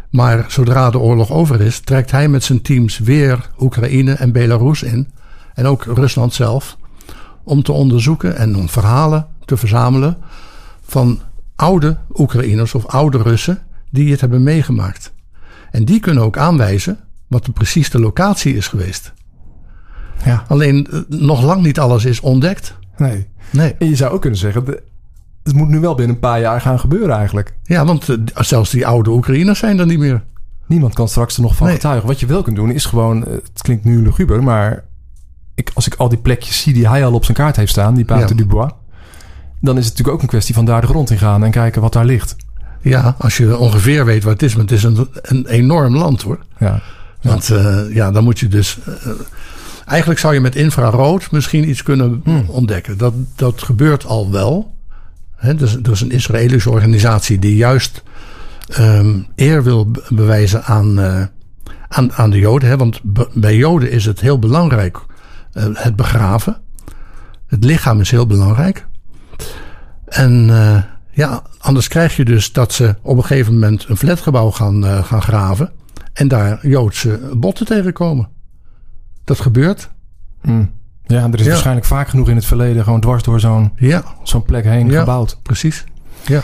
Maar 0.10 0.46
zodra 0.48 0.90
de 0.90 1.00
oorlog 1.00 1.32
over 1.32 1.62
is, 1.62 1.80
trekt 1.80 2.12
hij 2.12 2.28
met 2.28 2.44
zijn 2.44 2.62
teams 2.62 2.98
weer 3.00 3.50
Oekraïne 3.60 4.14
en 4.14 4.32
Belarus 4.32 4.84
in. 4.84 5.12
En 5.54 5.66
ook 5.66 5.84
Rusland 5.84 6.34
zelf. 6.34 6.78
Om 7.44 7.64
te 7.64 7.72
onderzoeken 7.72 8.36
en 8.38 8.56
om 8.58 8.70
verhalen 8.70 9.28
te 9.46 9.58
verzamelen 9.58 10.18
van 10.88 11.20
oude 11.58 11.98
Oekraïners 12.14 12.76
of 12.76 12.86
oude 12.86 13.18
Russen 13.18 13.62
die 13.92 14.12
het 14.12 14.22
hebben 14.22 14.44
meegemaakt. 14.44 15.14
En 15.72 15.86
die 15.86 16.00
kunnen 16.00 16.24
ook 16.24 16.38
aanwijzen 16.38 17.00
wat 17.28 17.46
de 17.46 17.52
precies 17.52 17.90
de 17.90 18.00
locatie 18.00 18.56
is 18.56 18.68
geweest. 18.68 19.14
Ja, 20.26 20.44
Alleen 20.48 20.88
eh, 20.92 21.00
nog 21.08 21.42
lang 21.44 21.64
niet 21.64 21.80
alles 21.80 22.06
is 22.06 22.20
ontdekt. 22.20 22.76
nee. 22.98 23.28
Nee. 23.52 23.76
En 23.80 23.90
je 23.90 23.96
zou 23.96 24.14
ook 24.14 24.22
kunnen 24.22 24.40
zeggen, 24.40 24.66
het 25.44 25.54
moet 25.54 25.68
nu 25.68 25.80
wel 25.80 25.96
binnen 25.96 26.16
een 26.16 26.22
paar 26.22 26.40
jaar 26.40 26.62
gaan 26.62 26.80
gebeuren 26.80 27.16
eigenlijk. 27.16 27.56
Ja, 27.64 27.86
want 27.86 28.10
eh, 28.10 28.16
zelfs 28.36 28.70
die 28.72 28.88
oude 28.88 29.10
Oekraïners 29.10 29.60
zijn 29.60 29.80
er 29.80 29.86
niet 29.86 30.00
meer. 30.00 30.24
Niemand 30.66 30.94
kan 30.94 31.08
straks 31.08 31.36
er 31.36 31.42
nog 31.42 31.56
van 31.56 31.66
Nee. 31.68 31.76
getuigen. 31.76 32.08
Wat 32.08 32.20
je 32.20 32.26
wel 32.26 32.42
kunt 32.42 32.56
doen 32.56 32.72
is 32.72 32.86
gewoon, 32.86 33.26
eh, 33.26 33.32
het 33.32 33.62
klinkt 33.62 33.84
nu 33.84 34.02
luguber, 34.02 34.44
maar 34.44 34.84
ik, 35.56 35.72
als 35.74 35.88
ik 35.88 35.96
al 35.96 36.10
die 36.10 36.18
plekjes 36.18 36.62
zie 36.62 36.74
die 36.74 36.88
hij 36.88 37.06
al 37.06 37.14
op 37.14 37.24
zijn 37.26 37.38
kaart 37.38 37.56
heeft 37.56 37.72
staan, 37.72 37.94
die 37.96 38.06
Pater 38.06 38.30
Ja. 38.30 38.36
Dubois, 38.36 38.72
dan 39.62 39.78
is 39.78 39.86
het 39.86 39.92
natuurlijk 39.94 40.16
ook 40.18 40.22
een 40.22 40.28
kwestie 40.30 40.56
van 40.56 40.66
daar 40.66 40.82
de 40.82 40.88
grond 40.88 41.10
in 41.10 41.18
gaan 41.18 41.44
en 41.44 41.52
kijken 41.52 41.82
wat 41.82 41.94
daar 41.94 42.06
ligt. 42.06 42.36
Ja, 42.82 43.16
als 43.18 43.38
je 43.38 43.58
ongeveer 43.58 44.06
weet 44.06 44.24
wat 44.24 44.34
het 44.34 44.44
is. 44.44 44.54
Maar 44.56 44.64
het 44.64 44.72
is 44.74 44.84
een, 44.84 45.08
een 45.22 45.46
enorm 45.48 45.96
land 45.98 46.22
hoor. 46.22 46.40
Ja, 46.60 46.82
Want 47.22 47.50
eh, 47.50 47.80
ja, 47.94 48.12
dan 48.12 48.24
moet 48.24 48.40
je 48.40 48.48
dus. 48.48 48.78
eh, 48.86 49.12
eigenlijk 49.86 50.20
zou 50.20 50.34
je 50.34 50.40
met 50.40 50.56
infrarood 50.56 51.32
misschien 51.32 51.70
iets 51.70 51.84
kunnen 51.84 52.22
Hmm. 52.24 52.46
ontdekken. 52.48 52.98
Dat, 52.98 53.14
dat 53.36 53.62
gebeurt 53.64 54.06
al 54.06 54.32
wel. 54.32 54.76
Hè, 55.36 55.56
dus, 55.56 55.76
er 55.76 55.92
is 55.92 56.02
een 56.02 56.12
Israëlische 56.12 56.70
organisatie 56.70 57.40
die 57.40 57.56
juist 57.56 58.04
ehm, 58.68 59.20
eer 59.36 59.64
wil 59.64 59.92
be- 59.92 60.04
bewijzen 60.10 60.64
aan, 60.64 61.00
eh, 61.00 61.22
aan, 61.88 62.14
aan 62.14 62.30
de 62.30 62.40
Joden. 62.40 62.78
Want 62.78 63.02
bij 63.34 63.56
Joden 63.56 63.92
is 63.92 64.06
het 64.06 64.20
heel 64.20 64.40
belangrijk 64.40 64.98
het 65.74 65.96
begraven. 65.96 66.58
Het 67.48 67.64
lichaam 67.64 68.00
is 68.00 68.12
heel 68.12 68.28
belangrijk. 68.28 68.88
En 70.08 70.50
eh, 70.50 70.82
ja, 71.12 71.42
anders 71.60 71.88
krijg 71.88 72.16
je 72.16 72.26
dus 72.26 72.52
dat 72.52 72.74
ze 72.74 72.96
op 73.02 73.18
een 73.18 73.24
gegeven 73.26 73.54
moment 73.54 73.86
een 73.90 73.98
flatgebouw 73.98 74.52
gaan, 74.52 74.86
eh, 74.86 75.04
gaan 75.04 75.22
graven. 75.22 75.72
En 76.14 76.28
daar 76.28 76.68
Joodse 76.68 77.30
botten 77.34 77.66
tegenkomen. 77.66 78.30
Dat 79.24 79.40
gebeurt. 79.40 79.90
Mm. 80.42 80.72
Ja, 81.06 81.24
er 81.32 81.40
is 81.40 81.46
Ja. 81.46 81.50
waarschijnlijk 81.52 81.86
vaak 81.86 82.08
genoeg 82.08 82.30
in 82.30 82.36
het 82.36 82.46
verleden 82.46 82.84
gewoon 82.84 83.02
dwars 83.02 83.24
door 83.24 83.40
zo'n 83.40 83.72
Ja, 83.76 84.04
zo'n 84.24 84.44
plek 84.44 84.64
heen 84.64 84.90
Ja. 84.90 85.00
gebouwd. 85.00 85.40
precies. 85.44 85.84
Ja. 86.26 86.42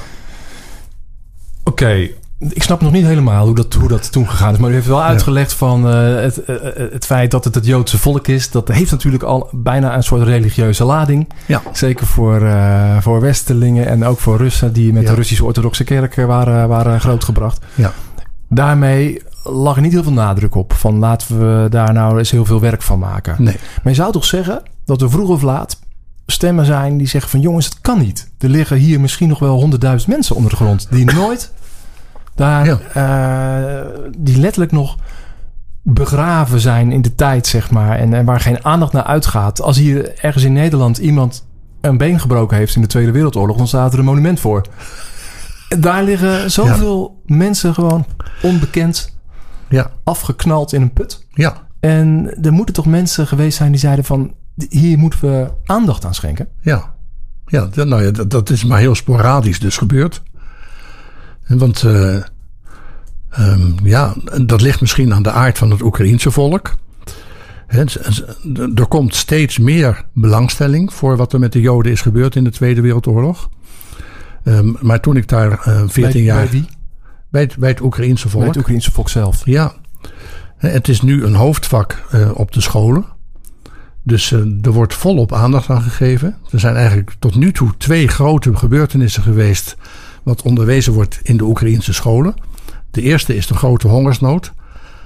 Oké, 1.64 2.08
ik 2.50 2.64
snap 2.64 2.82
nog 2.82 2.92
niet 2.92 3.06
helemaal 3.06 3.46
hoe 3.46 3.56
dat, 3.56 3.74
hoe 3.74 3.88
dat 3.88 4.12
toen 4.12 4.30
gegaan 4.30 4.54
is. 4.54 4.60
Maar 4.60 4.70
u 4.70 4.74
heeft 4.74 4.88
wel 4.88 5.04
uitgelegd 5.04 5.54
van 5.54 5.88
eh, 5.90 6.16
het, 6.16 6.44
eh, 6.46 6.56
eh, 6.56 6.92
het 6.92 7.06
feit 7.06 7.32
dat 7.32 7.44
het 7.44 7.56
het 7.56 7.66
Joodse 7.66 7.98
volk 7.98 8.28
is. 8.28 8.52
Dat 8.52 8.68
heeft 8.68 8.92
natuurlijk 8.92 9.24
al 9.24 9.50
bijna 9.52 9.96
een 9.96 10.04
soort 10.04 10.24
religieuze 10.24 10.84
lading. 10.84 11.30
Ja. 11.46 11.62
Zeker 11.72 12.06
voor, 12.06 12.42
eh, 12.42 12.98
voor 13.02 13.22
Westelingen 13.22 13.88
en 13.88 14.06
ook 14.06 14.20
voor 14.20 14.38
Russen 14.38 14.74
die 14.74 14.94
met 14.94 15.04
Ja. 15.04 15.10
de 15.10 15.16
Russische 15.16 15.46
orthodoxe 15.46 15.84
kerk 15.84 16.16
waren, 16.16 16.68
waren 16.68 17.00
grootgebracht. 17.02 17.66
Ja. 17.76 17.92
Daarmee 18.50 19.22
lag 19.44 19.76
er 19.76 19.82
niet 19.82 19.92
heel 19.92 20.04
veel 20.04 20.12
nadruk 20.12 20.56
op. 20.56 20.74
Van 20.74 20.98
laten 21.00 21.40
we 21.40 21.70
daar 21.70 21.94
nou 21.94 22.18
eens 22.18 22.32
heel 22.32 22.46
veel 22.46 22.60
werk 22.60 22.82
van 22.82 23.00
maken. 23.00 23.36
Nee. 23.40 23.56
Maar 23.84 23.94
je 23.94 24.00
zou 24.00 24.12
toch 24.12 24.26
zeggen 24.26 24.62
dat 24.86 25.02
er 25.02 25.10
vroeg 25.10 25.30
of 25.30 25.42
laat 25.42 25.80
stemmen 26.26 26.66
zijn 26.66 26.98
die 26.98 27.08
zeggen 27.08 27.30
van 27.32 27.40
jongens, 27.40 27.66
het 27.66 27.82
kan 27.82 28.00
niet. 28.00 28.30
Er 28.38 28.50
liggen 28.50 28.78
hier 28.78 29.00
misschien 29.00 29.28
nog 29.30 29.40
wel 29.40 29.60
honderdduizend 29.60 30.12
mensen 30.12 30.36
onder 30.36 30.50
de 30.52 30.56
grond 30.56 30.88
die 30.90 31.06
nooit 31.14 31.52
daar, 32.36 32.66
Ja. 32.66 32.80
eh, 32.94 34.00
die 34.18 34.38
letterlijk 34.40 34.72
nog 34.72 34.98
begraven 35.82 36.60
zijn 36.60 36.92
in 36.92 37.02
de 37.02 37.16
tijd, 37.16 37.48
zeg 37.48 37.72
maar. 37.72 37.98
En, 37.98 38.14
en 38.14 38.26
waar 38.26 38.40
geen 38.40 38.66
aandacht 38.66 38.94
naar 38.94 39.04
uitgaat. 39.04 39.62
Als 39.62 39.78
hier 39.78 40.18
ergens 40.20 40.44
in 40.44 40.54
Nederland 40.54 40.98
iemand 40.98 41.46
een 41.82 41.98
been 41.98 42.20
gebroken 42.20 42.58
heeft 42.58 42.76
in 42.76 42.82
de 42.82 42.88
Tweede 42.88 43.12
Wereldoorlog, 43.12 43.58
dan 43.58 43.68
staat 43.68 43.94
er 43.94 44.00
een 44.00 44.06
monument 44.06 44.40
voor. 44.40 44.62
Daar 45.80 46.04
liggen 46.04 46.52
zoveel 46.52 47.22
mensen 47.26 47.74
gewoon 47.74 48.06
onbekend 48.42 49.18
Ja. 49.70 49.92
afgeknald 50.04 50.74
in 50.74 50.82
een 50.82 50.94
put. 50.94 51.26
Ja. 51.34 51.54
En 51.80 52.36
er 52.42 52.52
moeten 52.54 52.76
toch 52.76 52.86
mensen 52.86 53.28
geweest 53.28 53.58
zijn 53.58 53.72
die 53.72 53.80
zeiden 53.80 54.06
van... 54.06 54.34
hier 54.70 54.98
moeten 54.98 55.20
we 55.22 55.52
aandacht 55.66 56.06
aan 56.06 56.14
schenken. 56.14 56.48
Ja, 56.62 56.94
ja, 57.46 57.68
nou 57.74 58.04
ja 58.04 58.12
dat, 58.12 58.30
dat 58.30 58.50
is 58.50 58.64
maar 58.66 58.80
heel 58.80 58.96
sporadisch 58.96 59.60
dus 59.60 59.78
gebeurd. 59.78 60.24
Want 61.48 61.84
eh, 61.84 62.16
ehm, 63.30 63.72
ja, 63.84 64.16
dat 64.46 64.62
ligt 64.62 64.82
misschien 64.82 65.14
aan 65.14 65.24
de 65.24 65.32
aard 65.32 65.58
van 65.58 65.72
het 65.72 65.82
Oekraïense 65.82 66.32
volk. 66.32 66.76
Er 68.76 68.88
komt 68.88 69.16
steeds 69.16 69.58
meer 69.60 70.04
belangstelling 70.14 70.94
voor 70.94 71.18
wat 71.18 71.34
er 71.34 71.40
met 71.40 71.52
de 71.52 71.62
Joden 71.62 71.92
is 71.92 72.02
gebeurd 72.02 72.36
in 72.36 72.44
de 72.44 72.52
Tweede 72.52 72.82
Wereldoorlog. 72.82 73.50
Ehm, 74.44 74.74
maar 74.80 75.00
toen 75.00 75.18
ik 75.18 75.28
daar 75.28 75.52
eh 75.52 75.84
14 75.88 76.02
bij, 76.12 76.22
jaar 76.22 76.38
Bij 76.38 76.50
wie? 76.50 76.66
bij 77.30 77.42
het, 77.42 77.58
bij 77.58 77.70
het 77.70 77.82
Oekraïense 77.82 78.30
volk. 78.30 78.40
Bij 78.40 78.48
het 78.48 78.58
Oekraïnse 78.58 78.92
volk 78.92 79.10
zelf. 79.10 79.46
Ja, 79.46 79.74
het 80.58 80.88
is 80.88 81.02
nu 81.02 81.24
een 81.24 81.36
hoofdvak 81.36 82.04
eh, 82.12 82.32
op 82.34 82.52
de 82.52 82.62
scholen. 82.62 83.06
Dus 84.04 84.32
er 84.32 84.72
wordt 84.72 84.94
volop 84.94 85.34
aandacht 85.34 85.70
aan 85.70 85.82
gegeven. 85.82 86.38
Er 86.52 86.60
zijn 86.60 86.76
eigenlijk 86.76 87.16
tot 87.20 87.36
nu 87.36 87.52
toe 87.52 87.78
twee 87.78 88.08
grote 88.08 88.56
gebeurtenissen 88.56 89.24
geweest. 89.24 89.76
Wat 90.24 90.42
onderwezen 90.42 90.94
wordt 90.94 91.20
in 91.24 91.38
de 91.38 91.44
Oekraïnse 91.44 91.94
scholen. 91.94 92.34
De 92.92 93.02
eerste 93.02 93.36
is 93.36 93.48
de 93.48 93.54
grote 93.54 93.88
hongersnood. 93.88 94.54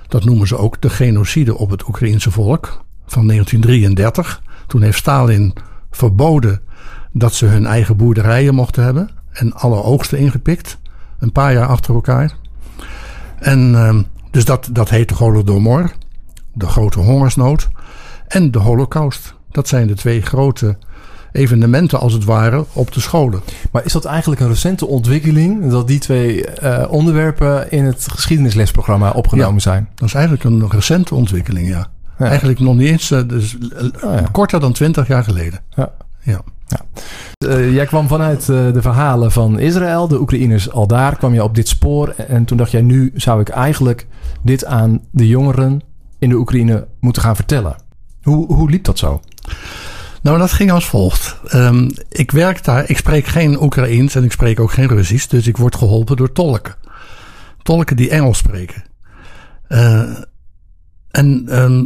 Dat 0.07 0.25
noemen 0.25 0.47
ze 0.47 0.57
ook 0.57 0.81
de 0.81 0.89
genocide 0.89 1.57
op 1.57 1.69
het 1.69 1.87
Oekraïense 1.87 2.31
volk 2.31 2.83
van 3.05 3.27
1933. 3.27 4.41
Toen 4.67 4.81
heeft 4.81 4.97
Stalin 4.97 5.53
verboden 5.91 6.61
dat 7.11 7.33
ze 7.33 7.45
hun 7.45 7.65
eigen 7.65 7.97
boerderijen 7.97 8.55
mochten 8.55 8.83
hebben. 8.83 9.09
En 9.31 9.53
alle 9.53 9.83
oogsten 9.83 10.17
ingepikt. 10.17 10.77
Een 11.19 11.31
paar 11.31 11.53
jaar 11.53 11.67
achter 11.67 11.93
elkaar. 11.93 12.35
En 13.39 13.75
ehm, 13.75 14.01
dus 14.31 14.45
dat, 14.45 14.69
dat 14.71 14.89
heet 14.89 15.09
de 15.09 15.15
Holodomor, 15.15 15.91
de 16.53 16.67
grote 16.67 16.99
hongersnood. 16.99 17.69
En 18.27 18.51
de 18.51 18.59
Holocaust. 18.59 19.35
Dat 19.51 19.67
zijn 19.67 19.87
de 19.87 19.95
twee 19.95 20.21
grote 20.21 20.77
evenementen 21.31 21.99
als 21.99 22.13
het 22.13 22.23
ware 22.23 22.65
op 22.73 22.93
de 22.93 22.99
scholen. 22.99 23.41
Maar 23.71 23.85
is 23.85 23.93
dat 23.93 24.05
eigenlijk 24.05 24.41
een 24.41 24.47
recente 24.47 24.87
ontwikkeling... 24.87 25.69
dat 25.69 25.87
die 25.87 25.99
twee 25.99 26.45
eh, 26.45 26.91
onderwerpen 26.91 27.71
in 27.71 27.85
het 27.85 28.07
geschiedenislesprogramma 28.11 29.11
opgenomen 29.11 29.61
zijn? 29.61 29.89
Dat 29.95 30.07
is 30.07 30.13
eigenlijk 30.13 30.43
een 30.43 30.69
recente 30.69 31.15
ontwikkeling, 31.15 31.67
ja. 31.67 31.87
Ja. 32.17 32.25
Eigenlijk 32.25 32.59
nog 32.59 32.75
niet 32.75 32.89
eens, 32.89 33.11
eh, 33.11 33.19
dus, 33.27 33.57
eh, 33.57 33.85
Oh 34.03 34.17
korter 34.31 34.59
dan 34.59 34.71
twintig 34.73 35.07
jaar 35.07 35.23
geleden. 35.23 35.59
Ja. 35.75 35.91
Ja. 36.21 36.41
Jij 37.71 37.85
kwam 37.85 38.07
vanuit 38.07 38.45
de 38.45 38.81
verhalen 38.81 39.31
van 39.31 39.59
Israël, 39.59 40.07
de 40.07 40.19
Oekraïners 40.19 40.71
al 40.71 40.87
daar, 40.87 41.17
kwam 41.17 41.33
je 41.33 41.43
op 41.43 41.55
dit 41.55 41.67
spoor. 41.67 42.09
En 42.09 42.45
toen 42.45 42.57
dacht 42.57 42.71
jij, 42.71 42.81
nu 42.81 43.11
zou 43.15 43.41
ik 43.41 43.49
eigenlijk 43.49 44.07
dit 44.41 44.65
aan 44.65 45.01
de 45.11 45.27
jongeren 45.27 45.81
in 46.19 46.29
de 46.29 46.35
Oekraïne 46.35 46.87
moeten 46.99 47.21
gaan 47.21 47.35
vertellen. 47.35 47.75
Hoe, 48.23 48.53
hoe 48.53 48.69
liep 48.69 48.83
dat 48.83 48.97
zo? 48.97 49.21
Nou, 50.21 50.37
dat 50.37 50.51
ging 50.51 50.71
als 50.71 50.85
volgt. 50.85 51.39
Ehm, 51.47 51.89
ik 52.09 52.31
werk 52.31 52.63
daar, 52.63 52.89
ik 52.89 52.97
spreek 52.97 53.25
geen 53.25 53.61
Oekraïens 53.61 54.15
en 54.15 54.23
ik 54.23 54.31
spreek 54.31 54.59
ook 54.59 54.71
geen 54.71 54.87
Russisch, 54.87 55.27
dus 55.27 55.47
ik 55.47 55.57
word 55.57 55.75
geholpen 55.75 56.15
door 56.15 56.31
tolken. 56.31 56.75
Tolken 57.61 57.95
die 57.95 58.09
Engels 58.09 58.37
spreken. 58.37 58.83
Eh, 59.67 60.17
en 61.11 61.43
ehm, 61.47 61.85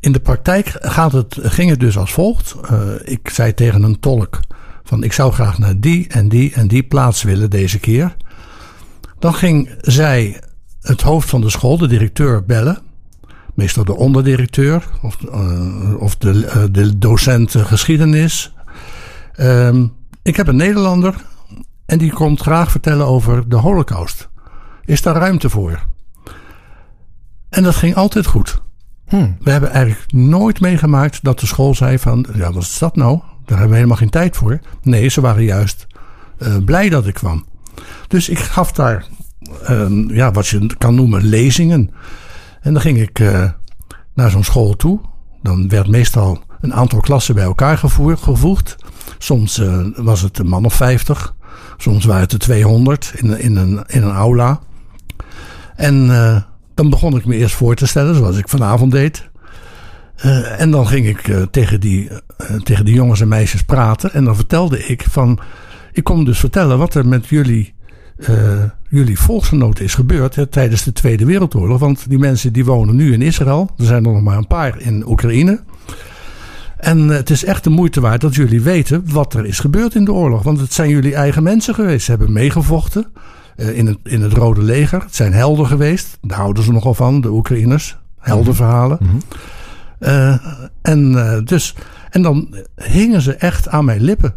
in 0.00 0.12
de 0.12 0.20
praktijk 0.20 0.76
gaat 0.80 1.12
het, 1.12 1.38
ging 1.42 1.70
het 1.70 1.80
dus 1.80 1.98
als 1.98 2.12
volgt. 2.12 2.54
Eh, 2.70 2.80
ik 3.04 3.28
zei 3.28 3.54
tegen 3.54 3.82
een 3.82 4.00
tolk 4.00 4.40
van 4.84 5.02
ik 5.02 5.12
zou 5.12 5.32
graag 5.32 5.58
naar 5.58 5.80
die 5.80 6.08
en 6.08 6.28
die 6.28 6.54
en 6.54 6.68
die 6.68 6.82
plaats 6.82 7.22
willen 7.22 7.50
deze 7.50 7.78
keer. 7.78 8.16
Dan 9.18 9.34
ging 9.34 9.74
zij 9.80 10.40
het 10.80 11.00
hoofd 11.00 11.28
van 11.28 11.40
de 11.40 11.50
school, 11.50 11.78
de 11.78 11.88
directeur, 11.88 12.44
bellen 12.44 12.78
meestal 13.54 13.84
de 13.84 13.96
onderdirecteur 13.96 14.84
of, 15.02 15.24
eh, 15.24 15.94
of 15.98 16.16
de, 16.16 16.46
eh, 16.46 16.62
de 16.70 16.98
docent 16.98 17.54
geschiedenis. 17.56 18.54
Ehm, 19.34 19.86
ik 20.22 20.36
heb 20.36 20.46
een 20.46 20.56
Nederlander 20.56 21.14
en 21.86 21.98
die 21.98 22.12
komt 22.12 22.40
graag 22.40 22.70
vertellen 22.70 23.06
over 23.06 23.48
de 23.48 23.56
Holocaust. 23.56 24.28
Is 24.84 25.02
daar 25.02 25.16
ruimte 25.16 25.50
voor? 25.50 25.86
En 27.48 27.62
dat 27.62 27.74
ging 27.74 27.94
altijd 27.94 28.26
goed. 28.26 28.62
Hm. 29.08 29.30
We 29.40 29.50
hebben 29.50 29.70
eigenlijk 29.70 30.12
nooit 30.12 30.60
meegemaakt 30.60 31.24
dat 31.24 31.40
de 31.40 31.46
school 31.46 31.74
zei 31.74 31.98
van, 31.98 32.26
ja, 32.34 32.52
wat 32.52 32.62
is 32.62 32.78
dat 32.78 32.96
nou? 32.96 33.18
Daar 33.18 33.58
hebben 33.58 33.68
we 33.68 33.74
helemaal 33.74 33.96
geen 33.96 34.10
tijd 34.10 34.36
voor. 34.36 34.60
Nee, 34.82 35.08
ze 35.08 35.20
waren 35.20 35.44
juist 35.44 35.86
eh, 36.38 36.56
blij 36.64 36.88
dat 36.88 37.06
ik 37.06 37.14
kwam. 37.14 37.46
Dus 38.08 38.28
ik 38.28 38.38
gaf 38.38 38.72
daar, 38.72 39.06
ehm, 39.62 40.14
ja, 40.14 40.30
wat 40.30 40.46
je 40.46 40.66
kan 40.78 40.94
noemen, 40.94 41.24
lezingen. 41.24 41.90
En 42.64 42.72
dan 42.72 42.82
ging 42.82 42.98
ik 42.98 43.18
eh, 43.18 43.50
naar 44.14 44.30
zo'n 44.30 44.44
school 44.44 44.76
toe. 44.76 45.00
Dan 45.42 45.68
werd 45.68 45.88
meestal 45.88 46.42
een 46.60 46.74
aantal 46.74 47.00
klassen 47.00 47.34
bij 47.34 47.44
elkaar 47.44 47.78
gevoegd. 47.78 48.76
Soms 49.18 49.58
eh, 49.58 49.86
was 49.96 50.20
het 50.20 50.38
een 50.38 50.48
man 50.48 50.64
of 50.64 50.74
50. 50.74 51.34
Soms 51.76 52.04
waren 52.04 52.22
het 52.22 52.32
er 52.32 52.38
200 52.38 53.12
in, 53.16 53.38
in, 53.40 53.56
een, 53.56 53.84
in 53.86 54.02
een 54.02 54.14
aula. 54.14 54.60
En 55.76 56.10
eh, 56.10 56.42
dan 56.74 56.90
begon 56.90 57.16
ik 57.16 57.24
me 57.24 57.36
eerst 57.36 57.54
voor 57.54 57.74
te 57.74 57.86
stellen, 57.86 58.14
zoals 58.14 58.36
ik 58.36 58.48
vanavond 58.48 58.92
deed. 58.92 59.32
En 60.58 60.70
dan 60.70 60.86
ging 60.86 61.06
ik 61.06 61.48
tegen, 61.50 61.80
die, 61.80 62.10
tegen 62.62 62.84
die 62.84 62.94
jongens 62.94 63.20
en 63.20 63.28
meisjes 63.28 63.62
praten. 63.62 64.12
En 64.12 64.24
dan 64.24 64.36
vertelde 64.36 64.86
ik 64.86 65.04
van... 65.10 65.38
Ik 65.92 66.04
kom 66.04 66.24
dus 66.24 66.38
vertellen 66.38 66.78
wat 66.78 66.94
er 66.94 67.06
met 67.06 67.26
jullie, 67.26 67.74
eh, 68.16 68.62
jullie 68.88 69.18
volksgenoten 69.18 69.84
is 69.84 69.94
gebeurd 69.94 70.34
hè, 70.34 70.46
tijdens 70.46 70.82
de 70.82 70.92
Tweede 70.92 71.24
Wereldoorlog. 71.24 71.80
Want 71.80 72.08
die 72.08 72.18
mensen 72.18 72.52
die 72.52 72.64
wonen 72.64 72.96
nu 72.96 73.12
in 73.12 73.22
Israël. 73.22 73.70
Er 73.78 73.84
zijn 73.84 74.04
er 74.04 74.12
nog 74.12 74.22
maar 74.22 74.36
een 74.36 74.46
paar 74.46 74.80
in 74.80 75.08
Oekraïne. 75.08 75.60
En 76.84 77.10
eh, 77.10 77.16
het 77.16 77.30
is 77.30 77.44
echt 77.44 77.64
de 77.64 77.70
moeite 77.70 78.00
waard 78.00 78.20
dat 78.20 78.34
jullie 78.34 78.60
weten 78.60 79.12
wat 79.12 79.34
er 79.34 79.46
is 79.46 79.58
gebeurd 79.58 79.94
in 79.94 80.04
de 80.04 80.12
oorlog. 80.12 80.42
Want 80.42 80.60
het 80.60 80.72
zijn 80.72 80.90
jullie 80.90 81.14
eigen 81.14 81.42
mensen 81.42 81.74
geweest. 81.74 82.04
Ze 82.04 82.10
hebben 82.10 82.32
meegevochten 82.32 83.06
eh, 83.56 83.78
in, 83.78 83.86
het, 83.86 83.98
in 84.02 84.22
het 84.22 84.32
Rode 84.32 84.62
Leger. 84.62 85.00
Het 85.00 85.14
zijn 85.14 85.32
helden 85.32 85.66
geweest. 85.66 86.18
Daar 86.20 86.38
houden 86.38 86.62
ze 86.62 86.72
nogal 86.72 86.94
van, 86.94 87.20
de 87.20 87.30
Oekraïners. 87.30 87.96
Heldenverhalen. 88.18 88.98
Eh, 89.98 90.36
en, 90.82 91.12
dus, 91.44 91.74
en 92.10 92.22
dan 92.22 92.54
hingen 92.76 93.22
ze 93.22 93.34
echt 93.34 93.68
aan 93.68 93.84
mijn 93.84 94.00
lippen. 94.00 94.34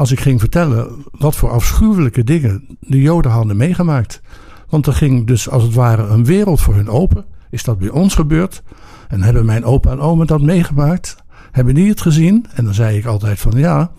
Als 0.00 0.12
ik 0.12 0.20
ging 0.20 0.40
vertellen 0.40 1.04
wat 1.10 1.36
voor 1.36 1.50
afschuwelijke 1.50 2.24
dingen 2.24 2.78
de 2.80 3.00
Joden 3.00 3.30
hadden 3.30 3.56
meegemaakt. 3.56 4.20
Want 4.68 4.86
er 4.86 4.92
ging 4.92 5.26
dus 5.26 5.48
als 5.48 5.62
het 5.62 5.74
ware 5.74 6.02
een 6.02 6.24
wereld 6.24 6.60
voor 6.60 6.74
hun 6.74 6.88
open. 6.88 7.24
Is 7.50 7.64
dat 7.64 7.78
bij 7.78 7.88
ons 7.88 8.14
gebeurd? 8.14 8.62
En 9.08 9.22
hebben 9.22 9.46
mijn 9.46 9.64
opa 9.64 9.90
en 9.90 10.00
oma 10.00 10.24
dat 10.24 10.40
meegemaakt? 10.40 11.16
Hebben 11.50 11.74
die 11.74 11.88
het 11.88 12.00
gezien? 12.00 12.46
En 12.54 12.64
dan 12.64 12.74
zei 12.74 12.96
ik 12.98 13.04
altijd 13.04 13.40
van 13.40 13.52
ja, 13.56 13.90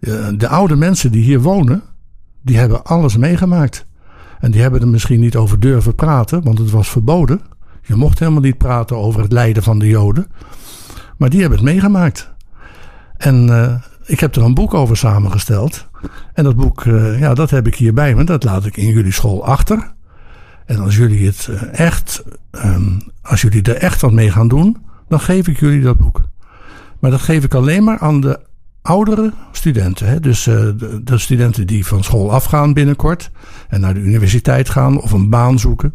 eh, 0.00 0.28
de 0.36 0.48
oude 0.48 0.76
mensen 0.76 1.12
die 1.12 1.22
hier 1.22 1.40
wonen, 1.40 1.82
die 2.42 2.56
hebben 2.58 2.84
alles 2.84 3.16
meegemaakt. 3.16 3.86
En 4.40 4.50
die 4.50 4.60
hebben 4.60 4.80
er 4.80 4.88
misschien 4.88 5.20
niet 5.20 5.36
over 5.36 5.60
durven 5.60 5.94
praten, 5.94 6.42
want 6.42 6.58
het 6.58 6.70
was 6.70 6.88
verboden. 6.88 7.40
Je 7.82 7.94
mocht 7.94 8.18
helemaal 8.18 8.42
niet 8.42 8.58
praten 8.58 8.96
over 8.96 9.22
het 9.22 9.32
lijden 9.32 9.62
van 9.62 9.78
de 9.78 9.88
Joden. 9.88 10.26
Maar 11.16 11.30
die 11.30 11.40
hebben 11.40 11.58
het 11.58 11.68
meegemaakt. 11.68 12.32
En 13.16 13.48
eh, 13.48 13.74
ik 14.08 14.20
heb 14.20 14.36
er 14.36 14.42
een 14.42 14.54
boek 14.54 14.74
over 14.74 14.96
samengesteld. 14.96 15.86
En 16.34 16.44
dat 16.44 16.56
boek, 16.56 16.84
eh, 16.84 17.20
ja, 17.20 17.34
dat 17.34 17.50
heb 17.50 17.66
ik 17.66 17.74
hier 17.74 17.94
bij 17.94 18.14
me. 18.14 18.24
Dat 18.24 18.44
laat 18.44 18.64
ik 18.64 18.76
in 18.76 18.88
jullie 18.88 19.12
school 19.12 19.44
achter. 19.44 19.92
En 20.66 20.78
als 20.78 20.96
jullie 20.96 21.26
het 21.26 21.48
eh, 21.50 21.78
echt, 21.78 22.22
ehm, 22.50 22.98
als 23.22 23.40
jullie 23.40 23.62
er 23.62 23.76
echt 23.76 24.00
wat 24.00 24.12
mee 24.12 24.30
gaan 24.30 24.48
doen, 24.48 24.76
dan 25.08 25.20
geef 25.20 25.48
ik 25.48 25.60
jullie 25.60 25.82
dat 25.82 25.96
boek. 25.96 26.22
Maar 26.98 27.10
dat 27.10 27.20
geef 27.20 27.44
ik 27.44 27.54
alleen 27.54 27.84
maar 27.84 27.98
aan 27.98 28.20
de 28.20 28.40
oudere 28.82 29.32
studenten. 29.52 30.08
Hè? 30.08 30.20
Dus 30.20 30.46
uh, 30.46 30.54
de, 30.54 31.00
de, 31.04 31.18
studenten 31.18 31.66
die 31.66 31.86
van 31.86 32.04
school 32.04 32.32
afgaan 32.32 32.72
binnenkort 32.72 33.30
en 33.68 33.80
naar 33.80 33.94
de 33.94 34.00
universiteit 34.00 34.68
gaan 34.70 35.00
of 35.00 35.12
een 35.12 35.30
baan 35.30 35.58
zoeken. 35.58 35.94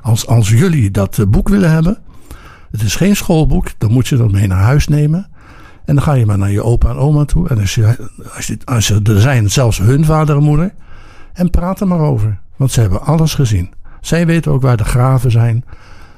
Als, 0.00 0.26
als 0.26 0.48
jullie 0.48 0.90
dat 0.90 1.24
boek 1.28 1.48
willen 1.48 1.70
hebben, 1.70 1.98
het 2.70 2.82
is 2.82 2.96
geen 2.96 3.16
schoolboek, 3.16 3.68
dan 3.78 3.92
moet 3.92 4.08
je 4.08 4.16
dat 4.16 4.32
mee 4.32 4.46
naar 4.46 4.62
huis 4.62 4.88
nemen. 4.88 5.29
En 5.90 5.96
dan 5.96 6.04
ga 6.04 6.12
je 6.12 6.26
maar 6.26 6.38
naar 6.38 6.50
je 6.50 6.62
opa 6.62 6.88
en 6.90 6.96
oma 6.96 7.24
toe. 7.24 7.48
En 7.48 7.58
als, 7.58 7.74
je, 7.74 8.10
als, 8.34 8.46
je, 8.46 8.58
als 8.64 8.90
er 8.90 9.20
zijn 9.20 9.50
zelfs 9.50 9.78
hun 9.78 10.04
vader 10.04 10.36
en 10.36 10.42
moeder. 10.42 10.74
En 11.32 11.50
praat 11.50 11.80
er 11.80 11.86
maar 11.86 11.98
over. 11.98 12.40
Want 12.56 12.70
ze 12.70 12.80
hebben 12.80 13.02
alles 13.02 13.34
gezien. 13.34 13.72
Zij 14.00 14.26
weten 14.26 14.52
ook 14.52 14.62
waar 14.62 14.76
de 14.76 14.84
graven 14.84 15.30
zijn. 15.30 15.64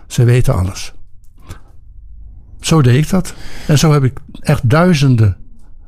Ze 0.06 0.24
weten 0.24 0.54
alles. 0.54 0.94
Zo 2.60 2.82
deed 2.82 3.04
ik 3.04 3.10
dat. 3.10 3.34
En 3.66 3.78
zo 3.78 3.92
heb 3.92 4.04
ik 4.04 4.18
echt 4.40 4.68
duizenden 4.68 5.36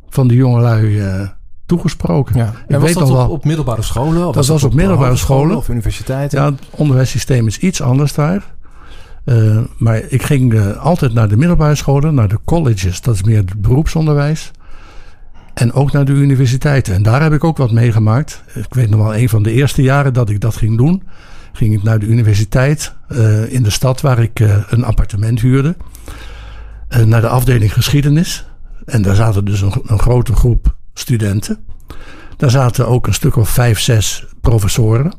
van 0.09 0.29
die 0.29 0.37
jongelui 0.37 0.87
uh, 0.87 1.29
toegesproken. 1.67 2.37
Ja. 2.37 2.47
En 2.47 2.53
ik 2.67 2.81
was 2.81 2.83
weet 2.83 2.95
dat 3.09 3.29
op, 3.29 3.45
middelbare 3.45 3.83
scholen? 3.83 4.27
Of 4.27 4.35
dat 4.35 4.47
was, 4.47 4.63
op, 4.63 4.71
op 4.71 4.77
middelbare 4.77 5.17
scholen. 5.17 5.57
Of 5.57 5.69
universiteiten? 5.69 6.39
Ja, 6.39 6.51
het 6.51 6.61
onderwijssysteem 6.71 7.47
is 7.47 7.59
iets 7.59 7.83
anders 7.83 8.13
daar. 8.13 8.55
Uh, 9.25 9.59
maar 9.77 10.03
ik 10.09 10.23
ging 10.23 10.53
uh, 10.53 10.77
altijd 10.77 11.13
naar 11.13 11.29
de 11.29 11.37
middelbare 11.37 11.75
scholen, 11.75 12.15
naar 12.15 12.29
de 12.29 12.39
colleges. 12.45 13.01
Dat 13.01 13.15
is 13.15 13.23
meer 13.23 13.37
het 13.37 13.61
beroepsonderwijs. 13.61 14.51
En 15.55 15.73
ook 15.73 15.93
naar 15.93 16.05
de 16.05 16.13
universiteiten. 16.13 16.95
En 16.95 17.03
daar 17.03 17.23
heb 17.23 17.33
ik 17.33 17.45
ook 17.45 17.57
wat 17.57 17.73
meegemaakt. 17.73 18.43
Ik 18.55 18.75
weet 18.75 18.91
nog 18.91 19.01
wel, 19.01 19.17
een 19.17 19.29
van 19.29 19.43
de 19.43 19.53
eerste 19.53 19.83
jaren 19.83 20.13
dat 20.13 20.31
ik 20.31 20.41
dat 20.41 20.57
ging 20.57 20.77
doen, 20.77 21.03
ging 21.53 21.75
ik 21.75 21.83
naar 21.83 21.99
de 21.99 22.07
universiteit 22.07 22.95
uh, 23.09 23.53
in 23.53 23.63
de 23.63 23.71
stad 23.71 24.01
waar 24.01 24.19
ik 24.19 24.41
een 24.69 24.85
appartement 24.85 25.41
huurde. 25.41 25.77
naar 27.05 27.21
de 27.21 27.29
afdeling 27.29 27.73
geschiedenis. 27.73 28.47
En 28.85 29.03
daar 29.03 29.15
zaten 29.15 29.45
dus 29.45 29.61
een, 29.61 29.83
een 29.87 29.99
grote 29.99 30.35
groep 30.35 30.77
studenten. 30.95 31.59
Daar 32.37 32.51
zaten 32.51 32.89
ook 32.89 33.07
een 33.07 33.15
stuk 33.15 33.37
of 33.37 33.49
vijf, 33.49 33.81
zes 33.81 34.27
professoren. 34.41 35.15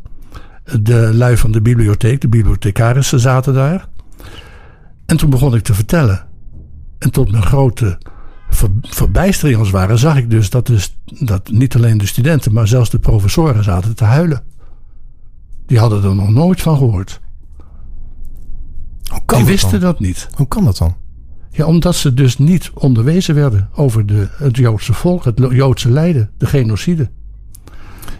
De 0.81 1.09
lui 1.13 1.37
van 1.37 1.51
de 1.51 1.61
bibliotheek, 1.61 2.21
de 2.21 2.27
bibliothecarissen 2.27 3.19
zaten 3.19 3.53
daar. 3.53 3.87
En 5.05 5.17
toen 5.17 5.29
begon 5.29 5.55
ik 5.55 5.63
te 5.63 5.73
vertellen. 5.73 6.25
En 6.99 7.11
tot 7.11 7.31
mijn 7.31 7.43
grote 7.43 7.97
ver, 8.49 8.69
verbijstering 8.81 9.59
als 9.59 9.69
ware 9.69 9.97
zag 9.97 10.17
ik 10.17 10.29
dus 10.29 10.49
dat, 10.49 10.65
dus 10.65 10.97
dat 11.05 11.49
niet 11.51 11.75
alleen 11.75 11.97
de 11.97 12.05
studenten, 12.05 12.53
maar 12.53 12.67
zelfs 12.67 12.89
de 12.89 12.99
professoren 12.99 13.63
zaten 13.63 13.95
te 13.95 14.03
huilen. 14.03 14.43
Die 15.65 15.79
hadden 15.79 16.03
er 16.03 16.15
nog 16.15 16.29
nooit 16.29 16.61
van 16.61 16.77
gehoord. 16.77 17.21
Hoe 19.09 19.21
kan 19.25 19.37
Die 19.37 19.47
wisten 19.47 19.79
dat 19.79 19.99
niet. 19.99 20.27
Hoe 20.35 20.47
kan 20.47 20.65
dat 20.65 20.77
dan? 20.77 20.95
Ja, 21.49 21.65
omdat 21.65 21.95
ze 21.95 22.13
dus 22.13 22.37
niet 22.37 22.71
onderwezen 22.73 23.35
werden 23.35 23.69
over 23.73 24.05
de, 24.05 24.27
het 24.31 24.57
Joodse 24.57 24.93
volk, 24.93 25.23
het 25.23 25.39
Joodse 25.49 25.89
lijden, 25.89 26.29
de 26.37 26.45
genocide. 26.45 27.09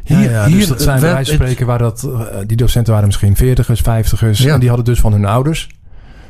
Hier, 0.03 0.19
ja, 0.19 0.29
ja, 0.29 0.45
dus 0.45 0.53
hier, 0.53 0.67
dat 0.67 0.81
zijn 0.81 0.99
bij 0.99 1.11
wijze 1.11 1.33
spreken 1.33 1.65
waar 1.65 1.77
dat, 1.77 2.03
uh, 2.07 2.21
die 2.45 2.57
docenten 2.57 2.91
waren 2.91 3.07
misschien 3.07 3.35
veertigers, 3.35 3.81
vijftigers. 3.81 4.39
Ja. 4.39 4.53
En 4.53 4.59
die 4.59 4.67
hadden 4.67 4.85
dus 4.85 4.99
van 4.99 5.11
hun 5.11 5.25
ouders 5.25 5.69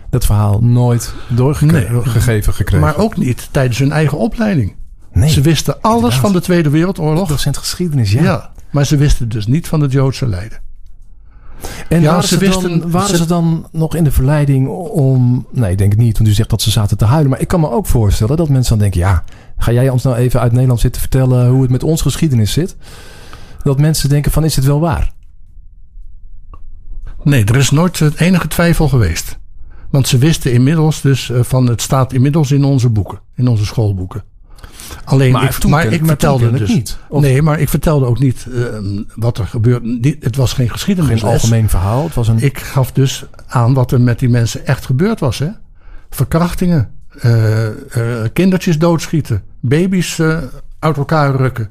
dat 0.09 0.25
verhaal 0.25 0.59
nooit 0.61 1.13
doorgegeven 1.29 2.23
nee, 2.23 2.41
gekregen. 2.41 2.79
Maar 2.79 2.97
ook 2.97 3.17
niet 3.17 3.49
tijdens 3.51 3.79
hun 3.79 3.91
eigen 3.91 4.17
opleiding. 4.17 4.75
Nee, 5.11 5.29
ze 5.29 5.41
wisten 5.41 5.81
alles 5.81 5.95
inderdaad. 5.95 6.19
van 6.19 6.33
de 6.33 6.41
Tweede 6.41 6.69
Wereldoorlog. 6.69 7.27
Docent 7.27 7.57
geschiedenis, 7.57 8.11
ja. 8.11 8.23
ja. 8.23 8.51
Maar 8.71 8.85
ze 8.85 8.97
wisten 8.97 9.29
dus 9.29 9.47
niet 9.47 9.67
van 9.67 9.81
het 9.81 9.91
Joodse 9.91 10.27
lijden. 10.27 10.59
En 11.89 12.01
ja, 12.01 12.11
waren, 12.11 12.27
ze, 12.27 12.37
wisten, 12.37 12.79
dan, 12.79 12.91
waren 12.91 13.09
ze, 13.09 13.17
ze, 13.17 13.25
dan 13.25 13.67
nog 13.71 13.95
in 13.95 14.03
de 14.03 14.11
verleiding 14.11 14.67
om... 14.89 15.47
Nee, 15.51 15.71
ik 15.71 15.77
denk 15.77 15.91
het 15.91 16.01
niet, 16.01 16.17
want 16.17 16.29
u 16.29 16.33
zegt 16.33 16.49
dat 16.49 16.61
ze 16.61 16.71
zaten 16.71 16.97
te 16.97 17.05
huilen. 17.05 17.29
Maar 17.29 17.41
ik 17.41 17.47
kan 17.47 17.59
me 17.59 17.69
ook 17.69 17.85
voorstellen 17.85 18.37
dat 18.37 18.49
mensen 18.49 18.69
dan 18.69 18.79
denken... 18.79 18.99
ja, 18.99 19.23
ga 19.57 19.71
jij 19.71 19.89
ons 19.89 20.03
nou 20.03 20.15
even 20.15 20.39
uit 20.39 20.51
Nederland 20.51 20.79
zitten 20.79 21.01
vertellen... 21.01 21.49
hoe 21.49 21.61
het 21.61 21.71
met 21.71 21.83
ons 21.83 22.01
geschiedenis 22.01 22.51
zit? 22.51 22.75
Dat 23.63 23.79
mensen 23.79 24.09
denken 24.09 24.31
van, 24.31 24.43
is 24.43 24.55
het 24.55 24.65
wel 24.65 24.79
waar? 24.79 25.13
Nee, 27.23 27.45
er 27.45 27.55
is 27.55 27.69
nooit 27.69 27.99
het 27.99 28.19
enige 28.19 28.47
twijfel 28.47 28.87
geweest. 28.87 29.39
Want 29.89 30.07
ze 30.07 30.17
wisten 30.17 30.53
inmiddels 30.53 31.01
dus 31.01 31.31
van... 31.33 31.67
het 31.67 31.81
staat 31.81 32.13
inmiddels 32.13 32.51
in 32.51 32.63
onze 32.63 32.89
boeken, 32.89 33.19
in 33.35 33.47
onze 33.47 33.65
schoolboeken. 33.65 34.23
Alleen 35.03 35.31
maar 35.31 35.43
ik, 35.43 35.51
toen, 35.51 35.71
maar 35.71 35.85
ik 35.85 35.99
maar 35.99 36.09
vertelde 36.09 36.45
het 36.45 36.57
dus 36.57 36.73
niet. 36.73 36.97
Of? 37.07 37.21
Nee, 37.21 37.41
maar 37.41 37.59
ik 37.59 37.69
vertelde 37.69 38.05
ook 38.05 38.19
niet 38.19 38.45
uh, 38.49 38.65
wat 39.15 39.37
er 39.37 39.47
gebeurde. 39.47 40.17
Het 40.19 40.35
was 40.35 40.53
geen 40.53 40.69
geschiedenis. 40.69 41.21
Geen 41.21 41.31
algemeen 41.31 41.69
verhaal. 41.69 42.03
Het 42.03 42.13
was 42.13 42.27
een... 42.27 42.39
Ik 42.39 42.57
gaf 42.57 42.91
dus 42.91 43.25
aan 43.47 43.73
wat 43.73 43.91
er 43.91 44.01
met 44.01 44.19
die 44.19 44.29
mensen 44.29 44.65
echt 44.65 44.85
gebeurd 44.85 45.19
was. 45.19 45.39
Hè? 45.39 45.49
Verkrachtingen, 46.09 46.89
uh, 47.25 47.67
uh, 47.67 47.73
kindertjes 48.33 48.77
doodschieten, 48.77 49.43
baby's 49.59 50.19
uit 50.79 50.97
elkaar 50.97 51.35
rukken 51.35 51.69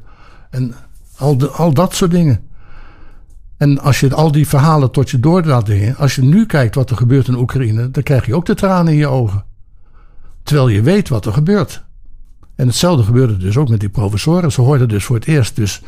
en 0.50 0.74
al, 1.16 1.36
de, 1.36 1.48
al 1.48 1.72
dat 1.72 1.94
soort 1.94 2.10
dingen. 2.10 2.40
En 3.56 3.80
als 3.80 4.00
je 4.00 4.14
al 4.14 4.32
die 4.32 4.48
verhalen 4.48 4.90
tot 4.90 5.10
je 5.10 5.20
door 5.20 5.64
dingen, 5.64 5.96
als 5.96 6.14
je 6.14 6.22
nu 6.22 6.46
kijkt 6.46 6.74
wat 6.74 6.90
er 6.90 6.96
gebeurt 6.96 7.28
in 7.28 7.36
Oekraïne, 7.36 7.90
dan 7.90 8.02
krijg 8.02 8.26
je 8.26 8.34
ook 8.34 8.46
de 8.46 8.54
tranen 8.54 8.92
in 8.92 8.98
je 8.98 9.06
ogen. 9.06 9.44
Terwijl 10.42 10.68
je 10.68 10.82
weet 10.82 11.08
wat 11.08 11.26
er 11.26 11.32
gebeurt. 11.32 11.84
En 12.56 12.66
hetzelfde 12.66 13.04
gebeurde 13.04 13.36
dus 13.36 13.56
ook 13.56 13.68
met 13.68 13.80
die 13.80 13.88
professoren. 13.88 14.52
Ze 14.52 14.60
hoorden 14.60 14.88
dus 14.88 15.04
voor 15.04 15.16
het 15.16 15.26
eerst 15.26 15.56
dus 15.56 15.82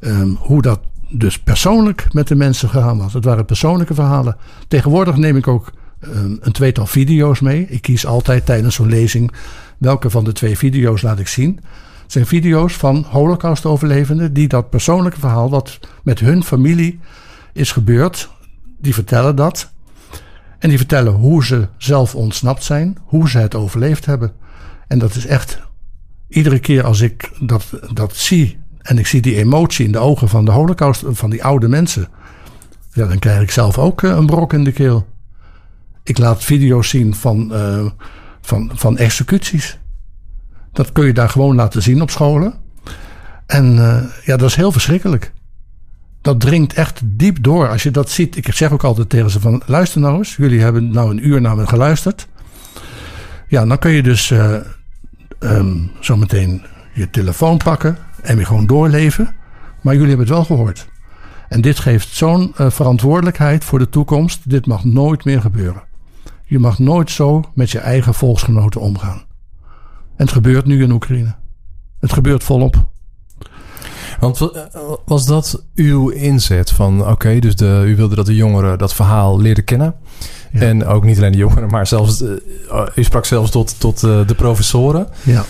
um, 0.00 0.36
hoe 0.40 0.62
dat 0.62 0.80
dus 1.08 1.38
persoonlijk 1.38 2.06
met 2.12 2.28
de 2.28 2.34
mensen 2.34 2.68
gegaan 2.68 2.98
was. 2.98 3.12
Het 3.12 3.24
waren 3.24 3.44
persoonlijke 3.44 3.94
verhalen. 3.94 4.36
Tegenwoordig 4.68 5.16
neem 5.16 5.36
ik 5.36 5.48
ook 5.48 5.72
um, 6.00 6.38
een 6.40 6.52
tweetal 6.52 6.86
video's 6.86 7.40
mee. 7.40 7.66
Ik 7.68 7.82
kies 7.82 8.06
altijd 8.06 8.46
tijdens 8.46 8.74
zo'n 8.74 8.88
lezing 8.88 9.32
welke 9.78 10.10
van 10.10 10.24
de 10.24 10.32
twee 10.32 10.58
video's 10.58 11.02
laat 11.02 11.18
ik 11.18 11.28
zien. 11.28 11.60
Zijn 12.10 12.26
video's 12.26 12.74
van 12.74 13.06
Holocaust-overlevenden 13.08 14.32
die 14.32 14.48
dat 14.48 14.70
persoonlijke 14.70 15.20
verhaal 15.20 15.50
wat 15.50 15.78
met 16.02 16.20
hun 16.20 16.44
familie 16.44 17.00
is 17.52 17.72
gebeurd, 17.72 18.30
die 18.78 18.94
vertellen 18.94 19.36
dat. 19.36 19.72
En 20.58 20.68
die 20.68 20.78
vertellen 20.78 21.12
hoe 21.12 21.44
ze 21.44 21.68
zelf 21.76 22.14
ontsnapt 22.14 22.62
zijn, 22.62 22.98
hoe 23.04 23.28
ze 23.28 23.38
het 23.38 23.54
overleefd 23.54 24.06
hebben. 24.06 24.32
En 24.86 24.98
dat 24.98 25.14
is 25.14 25.26
echt 25.26 25.58
iedere 26.28 26.58
keer 26.58 26.84
als 26.84 27.00
ik 27.00 27.30
dat, 27.40 27.64
dat 27.92 28.16
zie 28.16 28.58
en 28.78 28.98
ik 28.98 29.06
zie 29.06 29.20
die 29.20 29.36
emotie 29.36 29.84
in 29.84 29.92
de 29.92 29.98
ogen 29.98 30.28
van 30.28 30.44
de 30.44 30.50
holocaust, 30.50 31.04
van 31.06 31.30
die 31.30 31.44
oude 31.44 31.68
mensen, 31.68 32.08
ja, 32.92 33.06
dan 33.06 33.18
krijg 33.18 33.42
ik 33.42 33.50
zelf 33.50 33.78
ook 33.78 34.02
een 34.02 34.26
brok 34.26 34.52
in 34.52 34.64
de 34.64 34.72
keel. 34.72 35.06
Ik 36.02 36.18
laat 36.18 36.44
video's 36.44 36.88
zien 36.88 37.14
van, 37.14 37.50
uh, 37.52 37.86
van, 38.40 38.70
van 38.74 38.98
executies. 38.98 39.79
Dat 40.72 40.92
kun 40.92 41.06
je 41.06 41.12
daar 41.12 41.28
gewoon 41.28 41.54
laten 41.54 41.82
zien 41.82 42.02
op 42.02 42.10
scholen. 42.10 42.54
En 43.46 43.76
uh, 43.76 44.02
ja, 44.24 44.36
dat 44.36 44.48
is 44.48 44.54
heel 44.54 44.72
verschrikkelijk. 44.72 45.32
Dat 46.20 46.40
dringt 46.40 46.74
echt 46.74 47.00
diep 47.04 47.42
door. 47.42 47.68
Als 47.68 47.82
je 47.82 47.90
dat 47.90 48.10
ziet, 48.10 48.36
ik 48.36 48.52
zeg 48.52 48.72
ook 48.72 48.84
altijd 48.84 49.08
tegen 49.08 49.30
ze 49.30 49.40
van, 49.40 49.62
luister 49.66 50.00
nou 50.00 50.16
eens. 50.18 50.36
Jullie 50.36 50.60
hebben 50.60 50.90
nou 50.92 51.10
een 51.10 51.26
uur 51.26 51.40
naar 51.40 51.56
me 51.56 51.66
geluisterd. 51.66 52.28
Ja, 53.48 53.66
dan 53.66 53.78
kun 53.78 53.90
je 53.90 54.02
dus 54.02 54.30
uh, 54.30 54.56
um, 55.40 55.90
zometeen 56.00 56.62
je 56.94 57.10
telefoon 57.10 57.56
pakken 57.56 57.96
en 58.22 58.36
weer 58.36 58.46
gewoon 58.46 58.66
doorleven. 58.66 59.34
Maar 59.80 59.94
jullie 59.94 60.08
hebben 60.08 60.26
het 60.26 60.36
wel 60.36 60.44
gehoord. 60.44 60.88
En 61.48 61.60
dit 61.60 61.78
geeft 61.78 62.08
zo'n 62.08 62.54
uh, 62.60 62.70
verantwoordelijkheid 62.70 63.64
voor 63.64 63.78
de 63.78 63.88
toekomst. 63.88 64.50
Dit 64.50 64.66
mag 64.66 64.84
nooit 64.84 65.24
meer 65.24 65.40
gebeuren. 65.40 65.82
Je 66.44 66.58
mag 66.58 66.78
nooit 66.78 67.10
zo 67.10 67.44
met 67.54 67.70
je 67.70 67.78
eigen 67.78 68.14
volksgenoten 68.14 68.80
omgaan. 68.80 69.22
Het 70.20 70.32
gebeurt 70.32 70.66
nu 70.66 70.82
in 70.82 70.90
Oekraïne. 70.90 71.34
Het 71.98 72.12
gebeurt 72.12 72.44
volop. 72.44 72.88
Want 74.18 74.50
was 75.04 75.26
dat 75.26 75.64
uw 75.74 76.08
inzet 76.08 76.70
van 76.70 77.00
oké, 77.00 77.10
okay, 77.10 77.40
dus 77.40 77.56
de, 77.56 77.84
u 77.86 77.96
wilde 77.96 78.14
dat 78.14 78.26
de 78.26 78.34
jongeren 78.34 78.78
dat 78.78 78.94
verhaal 78.94 79.40
leerden 79.40 79.64
kennen? 79.64 79.94
Ja. 80.52 80.60
En 80.60 80.86
ook 80.86 81.04
niet 81.04 81.16
alleen 81.16 81.32
de 81.32 81.38
jongeren, 81.38 81.70
maar 81.70 81.86
zelfs, 81.86 82.22
uh, 82.22 82.30
u 82.94 83.04
sprak 83.04 83.24
zelfs 83.24 83.50
tot, 83.50 83.80
tot 83.80 84.02
uh, 84.02 84.26
de 84.26 84.34
professoren. 84.34 85.08
Ja. 85.22 85.44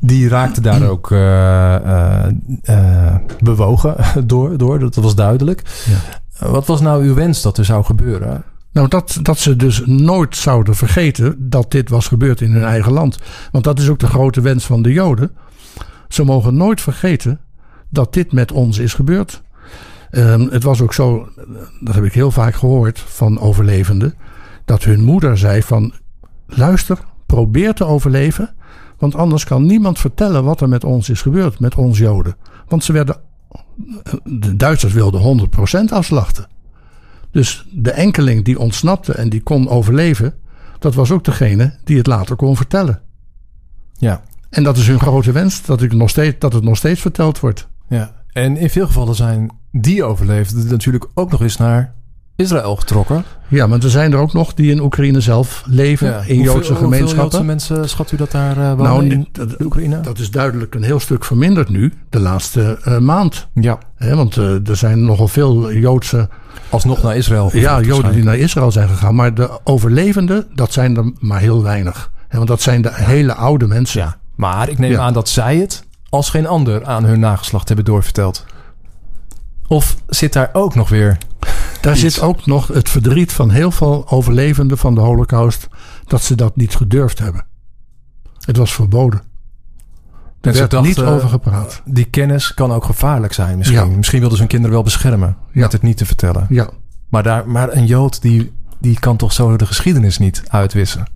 Die 0.00 0.28
raakten 0.28 0.62
daar 0.62 0.88
ook 0.88 1.10
uh, 1.10 2.26
bewogen 3.40 3.96
door, 4.26 4.58
door, 4.58 4.78
dat 4.78 4.94
was 4.94 5.14
duidelijk. 5.14 5.62
Ja. 5.86 6.48
Wat 6.48 6.66
was 6.66 6.80
nou 6.80 7.04
uw 7.04 7.14
wens 7.14 7.42
dat 7.42 7.58
er 7.58 7.64
zou 7.64 7.84
gebeuren? 7.84 8.44
Nou, 8.78 8.90
dat, 8.90 9.18
dat 9.22 9.38
ze 9.38 9.56
dus 9.56 9.82
nooit 9.86 10.36
zouden 10.36 10.74
vergeten 10.74 11.48
dat 11.48 11.70
dit 11.70 11.88
was 11.88 12.06
gebeurd 12.06 12.40
in 12.40 12.52
hun 12.52 12.64
eigen 12.64 12.92
land. 12.92 13.18
Want 13.52 13.64
dat 13.64 13.78
is 13.78 13.88
ook 13.88 13.98
de 13.98 14.06
grote 14.06 14.40
wens 14.40 14.66
van 14.66 14.82
de 14.82 14.92
Joden. 14.92 15.30
Ze 16.08 16.24
mogen 16.24 16.56
nooit 16.56 16.80
vergeten 16.80 17.40
dat 17.88 18.14
dit 18.14 18.32
met 18.32 18.52
ons 18.52 18.78
is 18.78 18.94
gebeurd. 18.94 19.42
Um, 20.10 20.48
het 20.50 20.62
was 20.62 20.80
ook 20.80 20.94
zo, 20.94 21.28
dat 21.80 21.94
heb 21.94 22.04
ik 22.04 22.12
heel 22.12 22.30
vaak 22.30 22.54
gehoord 22.54 22.98
van 22.98 23.40
overlevenden 23.40 24.14
dat 24.64 24.84
hun 24.84 25.04
moeder 25.04 25.38
zei 25.38 25.62
van 25.62 25.92
luister, 26.46 26.98
probeer 27.26 27.74
te 27.74 27.84
overleven, 27.84 28.54
want 28.98 29.14
anders 29.14 29.44
kan 29.44 29.66
niemand 29.66 29.98
vertellen 29.98 30.44
wat 30.44 30.60
er 30.60 30.68
met 30.68 30.84
ons 30.84 31.08
is 31.08 31.22
gebeurd, 31.22 31.60
met 31.60 31.74
ons 31.74 31.98
Joden. 31.98 32.36
Want 32.68 32.84
ze 32.84 32.92
werden, 32.92 33.16
de 34.24 34.56
Duitsers 34.56 34.92
wilden 34.92 35.48
100% 35.90 35.92
afslachten. 35.92 36.46
Dus 37.30 37.66
de 37.72 37.90
enkeling 37.90 38.44
die 38.44 38.58
ontsnapte 38.58 39.12
en 39.12 39.28
die 39.28 39.42
kon 39.42 39.68
overleven, 39.68 40.34
dat 40.78 40.94
was 40.94 41.10
ook 41.10 41.24
degene 41.24 41.74
die 41.84 41.96
het 41.96 42.06
later 42.06 42.36
kon 42.36 42.56
vertellen. 42.56 43.00
Ja. 43.98 44.22
En 44.50 44.62
dat 44.62 44.76
is 44.76 44.86
hun 44.86 45.00
grote 45.00 45.32
wens, 45.32 45.62
dat, 45.64 45.82
ik 45.82 45.92
nog 45.92 46.10
steeds, 46.10 46.36
dat 46.38 46.52
het 46.52 46.64
nog 46.64 46.76
steeds 46.76 47.00
verteld 47.00 47.40
wordt. 47.40 47.68
Ja. 47.88 48.12
En 48.32 48.56
in 48.56 48.70
veel 48.70 48.86
gevallen 48.86 49.14
zijn 49.14 49.50
die 49.72 50.04
overleefden 50.04 50.66
natuurlijk 50.68 51.06
ook 51.14 51.30
nog 51.30 51.40
eens 51.42 51.56
naar 51.56 51.94
Israël 52.36 52.76
getrokken. 52.76 53.24
Ja, 53.48 53.66
maar 53.66 53.82
er 53.82 53.90
zijn 53.90 54.12
er 54.12 54.18
ook 54.18 54.32
nog 54.32 54.54
die 54.54 54.70
in 54.70 54.80
Oekraïne 54.80 55.20
zelf 55.20 55.62
leven, 55.66 56.06
Ja. 56.08 56.14
in 56.14 56.18
Hoeveel- 56.36 56.36
Joodse 56.54 56.56
Hoeveel 56.72 56.76
gemeenschappen. 56.76 57.22
Joodse 57.22 57.44
mensen 57.44 57.88
schat 57.88 58.12
u 58.12 58.16
dat 58.16 58.30
daar 58.30 58.56
eh 58.58 58.68
wonen 58.68 58.82
Nou, 58.84 59.06
in 59.08 59.28
dat- 59.32 59.50
de 59.50 59.64
Oekraïne? 59.64 60.00
Dat 60.00 60.18
is 60.18 60.30
duidelijk 60.30 60.74
een 60.74 60.82
heel 60.82 61.00
stuk 61.00 61.24
verminderd 61.24 61.68
nu, 61.68 61.92
de 62.10 62.20
laatste 62.20 62.78
eh, 62.84 62.98
maand. 62.98 63.48
ja. 63.54 63.78
Want 63.98 64.36
eh, 64.36 64.68
er 64.68 64.76
zijn 64.76 65.04
nogal 65.04 65.28
veel 65.28 65.72
Joodse 65.72 66.28
Alsnog 66.70 67.02
naar 67.02 67.16
Israël. 67.16 67.50
ja, 67.56 67.80
Joden 67.80 68.12
die 68.12 68.22
naar 68.24 68.36
Israël 68.36 68.70
zijn 68.72 68.88
gegaan. 68.88 69.14
Maar 69.14 69.34
de 69.34 69.60
overlevenden, 69.64 70.46
dat 70.54 70.72
zijn 70.72 70.96
er 70.96 71.12
maar 71.18 71.40
heel 71.40 71.62
weinig. 71.62 72.10
Want 72.30 72.48
dat 72.48 72.62
zijn 72.62 72.82
de 72.82 72.90
hele 72.94 73.34
oude 73.34 73.66
mensen. 73.66 74.00
Ja. 74.00 74.16
Maar 74.34 74.68
ik 74.68 74.78
neem 74.78 74.90
Ja. 74.90 75.00
aan 75.00 75.12
dat 75.12 75.28
zij 75.28 75.56
het 75.56 75.84
als 76.08 76.30
geen 76.30 76.46
ander 76.46 76.84
aan 76.86 77.04
hun 77.04 77.20
nageslacht 77.20 77.66
hebben 77.68 77.84
doorverteld. 77.86 78.44
Of 79.66 79.96
zit 80.06 80.32
daar 80.32 80.50
ook 80.52 80.74
nog 80.74 80.88
weer... 80.88 81.18
Daar 81.80 81.92
Iets. 81.92 82.00
zit 82.14 82.20
ook 82.20 82.46
nog 82.46 82.66
het 82.68 82.88
verdriet 82.88 83.32
van 83.32 83.50
heel 83.50 83.70
veel 83.70 84.08
overlevenden 84.10 84.78
van 84.78 84.94
de 84.94 85.00
Holocaust. 85.00 85.68
Dat 86.04 86.22
ze 86.22 86.34
dat 86.34 86.56
niet 86.56 86.76
gedurfd 86.76 87.18
hebben. 87.18 87.44
Het 88.44 88.56
was 88.56 88.72
verboden. 88.72 89.22
Er 90.40 90.52
werd 90.52 90.80
niet 90.80 91.00
over 91.00 91.28
gepraat. 91.28 91.82
Die 91.84 92.04
kennis 92.04 92.54
kan 92.54 92.72
ook 92.72 92.84
gevaarlijk 92.84 93.32
zijn 93.32 93.58
misschien. 93.58 93.90
Ja. 93.90 93.96
Misschien 93.96 94.18
wilden 94.18 94.36
ze 94.36 94.42
hun 94.42 94.52
kinderen 94.52 94.74
wel 94.76 94.84
beschermen. 94.84 95.36
Ja. 95.52 95.60
Met 95.60 95.72
het 95.72 95.82
niet 95.82 95.96
te 95.96 96.06
vertellen. 96.06 96.46
Ja, 96.48 96.68
Maar, 97.08 97.22
daar, 97.22 97.48
maar 97.48 97.72
een 97.72 97.86
Jood 97.86 98.22
die, 98.22 98.52
die 98.78 98.98
kan 98.98 99.16
toch 99.16 99.32
zo 99.32 99.56
de 99.56 99.66
geschiedenis 99.66 100.18
niet 100.18 100.42
uitwissen. 100.48 101.06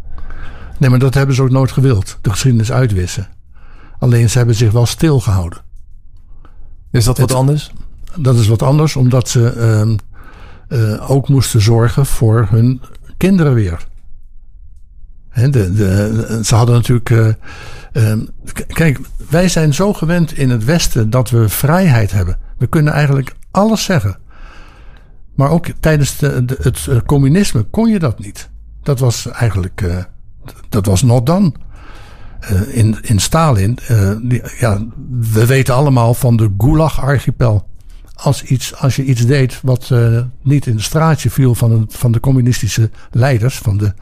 nee, 0.79 0.91
maar 0.91 0.99
dat 0.99 1.15
hebben 1.15 1.35
ze 1.35 1.43
ook 1.43 1.51
nooit 1.51 1.73
gewild. 1.73 2.19
De 2.21 2.31
geschiedenis 2.31 2.73
uitwissen. 2.73 3.29
Alleen 3.99 4.31
ze 4.31 4.39
hebben 4.39 4.55
zich 4.57 4.73
wel 4.73 4.87
stilgehouden. 4.87 5.59
Is 6.91 7.05
dat 7.05 7.19
wat 7.19 7.29
Het- 7.29 7.39
anders? 7.39 7.73
Dat 8.17 8.37
is 8.37 8.47
wat 8.49 8.63
anders, 8.63 8.97
omdat 8.97 9.29
ze 9.29 9.49
ehm, 9.49 9.97
eh, 10.69 11.11
ook 11.11 11.29
moesten 11.29 11.61
zorgen 11.61 12.07
voor 12.07 12.47
hun 12.51 12.81
kinderen 13.17 13.55
weer. 13.55 13.87
De, 15.35 16.41
ze 16.45 16.55
hadden 16.55 16.75
natuurlijk. 16.75 17.11
eh, 17.11 17.29
ehm, 17.93 18.21
kijk, 18.67 19.01
wij 19.31 19.49
zijn 19.49 19.75
zo 19.75 19.93
gewend 19.93 20.39
in 20.39 20.51
het 20.51 20.65
Westen 20.65 21.11
dat 21.11 21.31
we 21.31 21.49
vrijheid 21.49 22.13
hebben. 22.13 22.39
We 22.59 22.67
kunnen 22.67 22.93
eigenlijk 22.93 23.35
alles 23.51 23.85
zeggen. 23.85 24.21
Maar 25.35 25.51
ook 25.51 25.67
tijdens 25.81 26.19
de, 26.19 26.45
het 26.61 26.87
eh, 26.89 26.97
communisme 27.07 27.63
kon 27.63 27.89
je 27.89 27.99
dat 27.99 28.19
niet. 28.19 28.51
Dat 28.83 28.99
was 28.99 29.27
eigenlijk. 29.27 29.81
eh, 29.81 29.97
dat 30.69 30.87
was 30.87 31.03
not. 31.03 31.29
Eh, 31.29 32.77
in, 32.77 32.97
in 33.03 33.19
Stalin, 33.19 33.79
ja, 34.59 34.87
we 35.21 35.47
weten 35.47 35.75
allemaal 35.75 36.15
van 36.15 36.37
de 36.37 36.55
Gulag-archipel. 36.59 37.71
Als, 38.15 38.43
iets, 38.43 38.75
als 38.77 38.97
je 38.97 39.05
iets 39.05 39.27
deed 39.27 39.61
wat 39.63 39.91
niet 40.43 40.67
in 40.67 40.77
de 40.77 40.83
straatje 40.83 41.31
viel 41.31 41.55
van, 41.55 41.87
van 41.89 42.13
de 42.13 42.21
communistische 42.21 42.91
leiders, 43.11 43.59
van 43.59 43.77
de, 43.77 43.95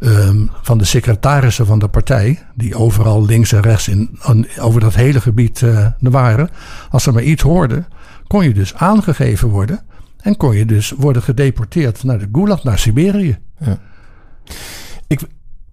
ehm, 0.00 0.46
van 0.62 0.78
de 0.78 0.84
secretarissen 0.84 1.66
van 1.66 1.78
de 1.78 1.88
partij, 1.88 2.38
die 2.54 2.74
overal 2.74 3.24
links 3.24 3.52
en 3.52 3.60
rechts 3.62 3.88
in, 3.88 4.18
over 4.60 4.80
dat 4.80 4.94
hele 4.94 5.20
gebied 5.20 5.62
eh, 5.62 5.86
waren. 5.98 6.48
Als 6.90 7.02
ze 7.02 7.12
maar 7.12 7.22
iets 7.22 7.42
hoorden, 7.42 7.86
kon 8.26 8.44
je 8.44 8.54
dus 8.54 8.74
aangegeven 8.74 9.48
worden 9.48 9.80
en 10.20 10.36
kon 10.36 10.56
je 10.56 10.64
dus 10.66 10.90
worden 10.96 11.22
gedeporteerd 11.22 12.04
naar 12.04 12.18
de 12.18 12.28
Gulag, 12.32 12.64
naar 12.64 12.78
Siberië. 12.78 13.38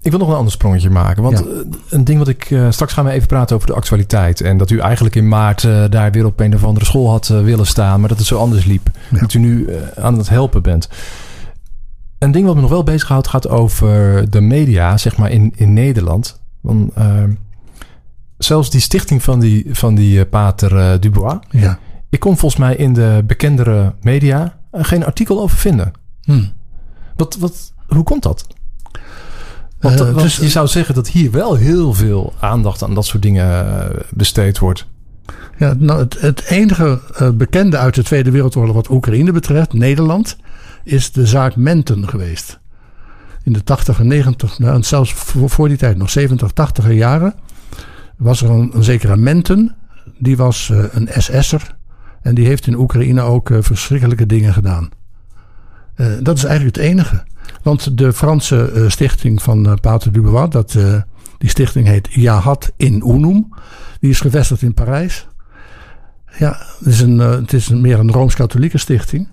Ik 0.02 0.14
wil 0.14 0.20
nog 0.22 0.30
een 0.30 0.36
ander 0.36 0.52
sprongetje 0.52 0.90
maken. 0.90 1.24
Want 1.24 1.38
Ja. 1.40 1.44
eh, 1.46 1.52
een 1.90 2.04
ding 2.04 2.18
wat 2.20 2.28
ik... 2.28 2.52
eh, 2.52 2.68
straks 2.72 2.94
gaan 2.94 3.06
we 3.06 3.12
even 3.12 3.28
praten 3.28 3.56
over 3.56 3.68
de 3.68 3.74
actualiteit. 3.74 4.42
En 4.42 4.58
dat 4.58 4.70
u 4.70 4.80
eigenlijk 4.80 5.16
in 5.16 5.28
maart 5.28 5.62
daar 5.90 6.12
weer 6.12 6.26
op 6.26 6.40
een 6.40 6.56
of 6.56 6.64
andere 6.64 6.86
school 6.86 7.10
had 7.10 7.28
willen 7.28 7.66
staan. 7.66 8.00
Maar 8.00 8.10
dat 8.10 8.18
het 8.18 8.28
zo 8.28 8.38
anders 8.38 8.66
liep. 8.66 8.90
Ja. 9.12 9.20
Dat 9.20 9.34
u 9.34 9.40
nu 9.40 9.70
aan 9.96 10.18
het 10.18 10.30
helpen 10.30 10.62
bent. 10.62 10.90
Een 12.20 12.32
ding 12.32 12.46
wat 12.46 12.56
me 12.56 12.62
nog 12.62 12.70
wel 12.70 12.84
bezighoudt 12.84 13.28
gaat 13.28 13.50
over 13.50 14.30
de 14.30 14.42
media, 14.42 14.98
zeg 14.98 15.18
maar, 15.18 15.32
in, 15.32 15.54
in 15.56 15.74
Nederland. 15.74 16.42
Want, 16.62 16.94
eh, 16.94 17.24
zelfs 18.38 18.70
die 18.70 18.82
stichting 18.82 19.24
van 19.24 19.40
die, 19.40 19.66
van 19.72 19.96
die 19.96 20.20
eh, 20.20 20.30
pater 20.30 20.78
eh, 20.78 21.00
Dubois. 21.00 21.38
Ja. 21.50 21.80
Ik 22.10 22.20
kon 22.20 22.38
volgens 22.38 22.62
mij 22.62 22.76
in 22.76 22.94
de 22.94 23.24
bekendere 23.26 23.94
media 24.02 24.58
eh, 24.72 24.84
geen 24.84 25.06
artikel 25.06 25.42
over 25.42 25.58
vinden. 25.58 25.92
Hm. 26.22 26.44
Wat, 27.16 27.38
wat, 27.40 27.74
hoe 27.88 28.04
komt 28.04 28.24
dat? 28.24 28.48
Want, 29.80 30.00
want 30.00 30.22
dus- 30.22 30.38
je 30.38 30.50
zou 30.50 30.68
zeggen 30.68 30.96
dat 30.96 31.08
hier 31.08 31.32
wel 31.32 31.56
heel 31.56 31.94
veel 31.94 32.34
aandacht 32.40 32.84
aan 32.84 32.94
dat 32.94 33.06
soort 33.06 33.24
dingen 33.24 33.66
besteed 34.10 34.60
wordt. 34.60 34.88
Ja, 35.58 35.74
nou, 35.78 36.00
het, 36.00 36.22
het 36.22 36.44
enige 36.44 37.00
bekende 37.34 37.78
uit 37.78 37.96
de 37.96 38.04
Tweede 38.04 38.32
Wereldoorlog 38.32 38.76
wat 38.76 38.90
Oekraïne 38.90 39.32
betreft, 39.32 39.74
Nederland, 39.74 40.38
is 40.88 41.12
de 41.12 41.26
zaak 41.26 41.56
Menten 41.56 42.08
geweest. 42.08 42.60
In 43.44 43.54
de 43.54 43.64
80 43.64 44.00
en 44.00 44.08
90, 44.08 44.60
nou, 44.60 44.84
zelfs 44.84 45.14
voor, 45.14 45.68
die 45.68 45.78
tijd 45.78 45.98
nog 45.98 46.10
70, 46.10 46.52
80 46.52 46.92
jaren, 46.92 47.34
was 48.18 48.42
er 48.42 48.50
een, 48.50 48.72
een 48.74 48.84
zekere 48.84 49.18
Menten. 49.18 49.76
Die 50.18 50.38
was 50.38 50.70
eh, 50.70 50.84
een 50.92 51.10
SS'er. 51.18 51.76
En 52.22 52.36
die 52.36 52.46
heeft 52.46 52.68
in 52.68 52.76
Oekraïne 52.76 53.22
ook 53.22 53.50
eh, 53.50 53.58
verschrikkelijke 53.62 54.26
dingen 54.26 54.54
gedaan. 54.54 54.90
Eh, 55.96 56.08
dat 56.22 56.38
is 56.38 56.44
eigenlijk 56.44 56.76
het 56.76 56.86
enige. 56.86 57.24
Want 57.64 57.98
de 57.98 58.14
Franse 58.14 58.86
stichting 58.88 59.42
van 59.42 59.78
Pater 59.82 60.12
Dubois, 60.12 60.50
dat, 60.50 60.78
die 61.38 61.50
stichting 61.50 61.88
heet 61.88 62.08
Jahad 62.12 62.72
in 62.76 63.04
Unum. 63.08 63.50
Die 64.00 64.10
is 64.10 64.20
gevestigd 64.20 64.62
in 64.62 64.74
Parijs. 64.74 65.28
Ja, 66.38 66.58
het 66.80 66.88
is, 66.88 67.00
een, 67.00 67.20
het 67.20 67.54
is 67.54 67.70
meer 67.70 68.00
een 68.00 68.12
Rooms-Katholieke 68.12 68.78
stichting. 68.78 69.28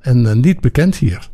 En 0.00 0.26
eh, 0.26 0.34
niet 0.34 0.60
bekend 0.60 0.96
hier. 0.96 1.28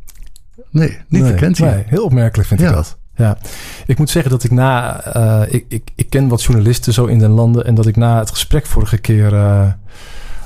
Nee, 0.70 0.88
niet 1.08 1.22
Nee, 1.22 1.32
bekend 1.32 1.58
hier. 1.58 1.66
nee, 1.70 1.84
heel 1.86 2.04
opmerkelijk 2.04 2.48
vind 2.48 2.60
Ja. 2.60 2.68
ik 2.68 2.74
dat. 2.74 2.96
Ja. 3.14 3.38
Ik 3.86 3.98
moet 3.98 4.10
zeggen 4.10 4.30
dat 4.30 4.44
ik 4.44 4.50
na... 4.50 5.00
eh, 5.04 5.54
ik, 5.54 5.64
ik, 5.68 5.90
ik 5.94 6.10
ken 6.10 6.28
wat 6.28 6.42
journalisten 6.42 6.92
zo 6.92 7.04
in 7.04 7.18
de 7.18 7.28
landen... 7.28 7.64
en 7.66 7.74
dat 7.74 7.86
ik 7.86 7.96
na 7.96 8.18
het 8.18 8.30
gesprek 8.30 8.66
vorige 8.66 8.98
keer... 8.98 9.34
eh, 9.34 9.66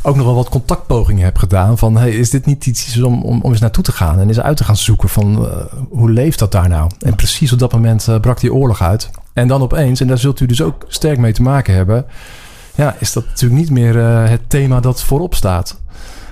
ook 0.02 0.16
nog 0.16 0.24
wel 0.26 0.34
wat 0.34 0.48
contactpogingen 0.48 1.24
heb 1.24 1.36
gedaan. 1.38 1.78
Van, 1.78 1.96
hey, 1.96 2.10
is 2.10 2.30
dit 2.30 2.46
niet 2.46 2.66
iets 2.66 3.02
om, 3.02 3.22
om, 3.22 3.40
om 3.40 3.50
eens 3.50 3.60
naartoe 3.60 3.84
te 3.84 3.92
gaan... 3.92 4.18
en 4.20 4.28
eens 4.28 4.40
uit 4.40 4.56
te 4.56 4.64
gaan 4.64 4.76
zoeken 4.76 5.08
van... 5.08 5.48
hoe 5.90 6.10
leeft 6.10 6.38
dat 6.38 6.52
daar 6.52 6.68
nou? 6.68 6.90
En 6.98 7.14
precies 7.14 7.52
op 7.52 7.58
dat 7.58 7.72
moment 7.72 8.08
brak 8.20 8.40
die 8.40 8.52
oorlog 8.54 8.82
uit. 8.82 9.10
En 9.32 9.48
dan 9.48 9.62
opeens, 9.62 10.00
en 10.00 10.06
daar 10.06 10.18
zult 10.18 10.40
u 10.40 10.46
dus 10.46 10.62
ook 10.62 10.84
sterk 10.88 11.18
mee 11.18 11.32
te 11.32 11.42
maken 11.42 11.74
hebben... 11.74 12.04
ja, 12.74 12.96
is 12.98 13.12
dat 13.12 13.24
natuurlijk 13.26 13.60
niet 13.60 13.70
meer 13.70 13.96
het 14.28 14.50
thema 14.50 14.80
dat 14.80 15.02
voorop 15.02 15.34
staat. 15.34 15.79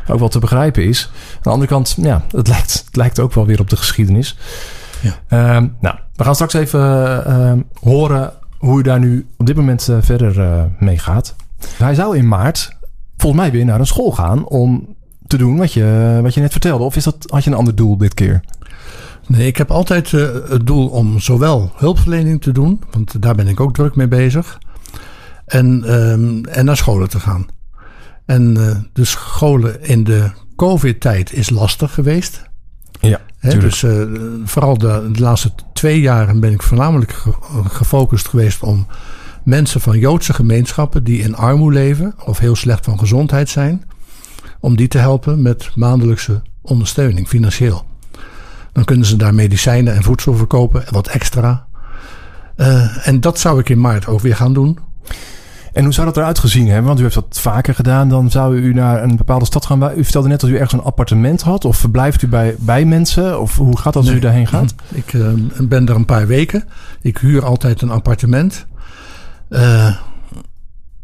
Ook 0.09 0.19
wel 0.19 0.29
te 0.29 0.39
begrijpen 0.39 0.85
is. 0.85 1.11
Aan 1.35 1.41
de 1.43 1.51
andere 1.51 1.71
kant, 1.71 1.95
ja, 2.01 2.25
het 2.31 2.49
lijkt, 2.49 2.83
het 2.87 2.97
lijkt 2.97 3.21
ook 3.21 3.33
wel 3.33 3.47
weer 3.47 3.61
op 3.61 3.71
de 3.71 3.77
geschiedenis. 3.77 4.37
Ja. 5.01 5.15
Ehm, 5.29 5.67
nou, 5.81 5.97
we 6.15 6.25
gaan 6.25 6.35
straks 6.35 6.55
even 6.55 6.81
ehm, 7.27 7.61
horen 7.81 8.33
hoe 8.59 8.79
u 8.79 8.83
daar 8.83 8.99
nu 8.99 9.27
op 9.37 9.47
dit 9.47 9.57
moment 9.57 9.89
eh, 9.89 9.97
verder 10.01 10.41
eh, 10.41 10.63
mee 10.79 10.99
gaat. 10.99 11.35
Hij 11.77 11.95
zou 11.95 12.17
in 12.17 12.29
maart 12.29 12.77
volgens 13.17 13.43
mij 13.43 13.51
weer 13.51 13.65
naar 13.65 13.81
een 13.81 13.87
school 13.87 14.13
gaan 14.13 14.47
om 14.47 14.97
te 15.27 15.37
doen 15.37 15.57
wat 15.57 15.73
je, 15.73 16.19
wat 16.23 16.35
je 16.35 16.41
net 16.41 16.53
vertelde. 16.53 16.85
Of 16.85 16.97
is 16.97 17.05
dat, 17.05 17.17
had 17.27 17.45
je 17.45 17.51
een 17.51 17.57
ander 17.57 17.75
doel 17.75 17.97
dit 17.97 18.15
keer? 18.15 18.41
Nee, 19.27 19.47
ik 19.47 19.57
heb 19.57 19.71
altijd 19.71 20.13
eh, 20.13 20.29
het 20.49 20.67
doel 20.67 20.89
om 20.89 21.21
zowel 21.21 21.73
hulpverlening 21.77 22.43
te 22.43 22.53
doen, 22.53 22.83
want 22.91 23.23
daar 23.23 23.35
ben 23.35 23.49
ik 23.49 23.61
ook 23.61 23.75
druk 23.75 23.97
mee 23.97 24.09
bezig, 24.09 24.59
en, 25.47 25.85
ehm, 25.85 26.45
en 26.45 26.65
naar 26.65 26.77
scholen 26.77 27.09
te 27.09 27.21
gaan. 27.21 27.47
En 28.29 28.57
eh, 28.57 28.77
de 28.93 29.05
scholen 29.05 29.83
in 29.83 30.05
de 30.05 30.31
COVID-tijd 30.57 31.33
is 31.33 31.51
lastig 31.51 31.95
geweest. 31.95 32.43
Ja, 33.01 33.21
dus 33.61 33.83
eh, 33.83 34.03
vooral 34.45 34.79
de, 34.79 35.09
de 35.13 35.21
laatste 35.21 35.51
twee 35.73 36.01
jaren 36.01 36.41
ben 36.41 36.53
ik 36.53 36.63
voornamelijk 36.63 37.13
ge- 37.13 37.35
gefocust 37.69 38.29
geweest 38.29 38.63
om 38.63 38.87
mensen 39.45 39.81
van 39.81 39.99
Joodse 39.99 40.33
gemeenschappen 40.33 41.05
die 41.05 41.23
in 41.23 41.37
armoede 41.37 41.79
leven 41.79 42.15
of 42.25 42.39
heel 42.39 42.57
slecht 42.57 42.85
van 42.85 42.99
gezondheid 42.99 43.49
zijn, 43.49 43.85
om 44.61 44.77
die 44.77 44.89
te 44.89 44.99
helpen 44.99 45.43
met 45.43 45.71
maandelijkse 45.75 46.43
ondersteuning, 46.63 47.29
financieel. 47.29 47.87
Dan 48.73 48.85
kunnen 48.85 49.07
ze 49.07 49.17
daar 49.17 49.35
medicijnen 49.35 49.95
en 49.95 50.03
voedsel 50.03 50.35
verkopen 50.35 50.87
en 50.87 50.93
wat 50.93 51.07
extra. 51.07 51.67
Eh, 52.57 53.07
en 53.09 53.21
dat 53.21 53.39
zou 53.39 53.61
ik 53.61 53.69
in 53.69 53.81
maart 53.81 54.07
ook 54.07 54.21
weer 54.21 54.37
gaan 54.37 54.53
doen. 54.53 54.79
En 55.79 55.85
hoe 55.85 55.93
zou 55.93 56.07
dat 56.07 56.17
eruit 56.17 56.39
gezien 56.39 56.67
hebben? 56.67 56.87
Want 56.87 56.99
u 56.99 57.03
heeft 57.03 57.15
dat 57.15 57.39
vaker 57.41 57.75
gedaan. 57.75 58.09
Dan 58.09 58.31
zou 58.31 58.57
u 58.57 58.73
naar 58.75 59.03
een 59.03 59.17
bepaalde 59.17 59.45
stad 59.45 59.67
gaan. 59.67 59.93
U 59.97 60.05
vertelde 60.05 60.29
net 60.29 60.41
dat 60.41 60.51
u 60.51 60.55
ergens 60.55 60.73
een 60.73 60.83
appartement 60.83 61.43
had. 61.43 61.65
Of 61.65 61.77
verblijft 61.77 62.23
u 62.23 62.29
bij, 62.29 62.57
bij 62.59 62.85
mensen? 62.85 63.41
Of 63.41 63.57
hoe 63.57 63.79
gaat 63.79 63.93
dat 63.93 64.07
als 64.07 64.13
u 64.13 64.19
daarheen 64.19 64.47
gaat? 64.47 64.75
Ik 64.89 65.13
eh, 65.13 65.29
ben 65.63 65.89
er 65.89 65.95
een 65.95 66.05
paar 66.05 66.27
weken. 66.27 66.65
Ik 67.01 67.19
huur 67.19 67.45
altijd 67.45 67.83
een 67.83 67.91
appartement. 67.91 68.67
Eh, 69.49 69.97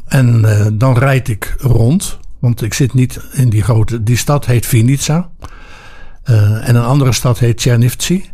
en 0.07 0.45
eh, 0.45 0.67
dan 0.73 0.97
rijd 0.97 1.27
ik 1.27 1.55
rond. 1.59 2.19
Want 2.39 2.61
ik 2.61 2.73
zit 2.73 2.93
niet 2.93 3.19
in 3.31 3.49
die 3.49 3.63
grote... 3.63 4.03
Die 4.03 4.17
stad 4.17 4.45
heet 4.45 4.65
Vinica. 4.65 5.29
En 6.23 6.75
een 6.75 6.83
andere 6.83 7.11
stad 7.11 7.39
heet 7.39 7.61
Chernivtsi. 7.61 8.25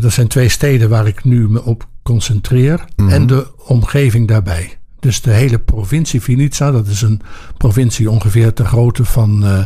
Dat 0.00 0.12
zijn 0.12 0.28
twee 0.28 0.48
steden 0.48 0.88
waar 0.88 1.06
ik 1.06 1.24
nu 1.24 1.48
me 1.48 1.64
op 1.64 1.88
concentreer. 2.02 2.84
Mhm. 2.96 3.08
En 3.08 3.26
de 3.26 3.46
omgeving 3.66 4.28
daarbij. 4.28 4.80
Dus 5.02 5.20
de 5.20 5.30
hele 5.30 5.58
provincie 5.58 6.22
Vinica, 6.22 6.70
dat 6.70 6.86
is 6.86 7.02
een 7.02 7.20
provincie 7.56 8.10
ongeveer 8.10 8.52
ter 8.52 8.64
grootte 8.66 9.04
van 9.04 9.44
uh, 9.44 9.64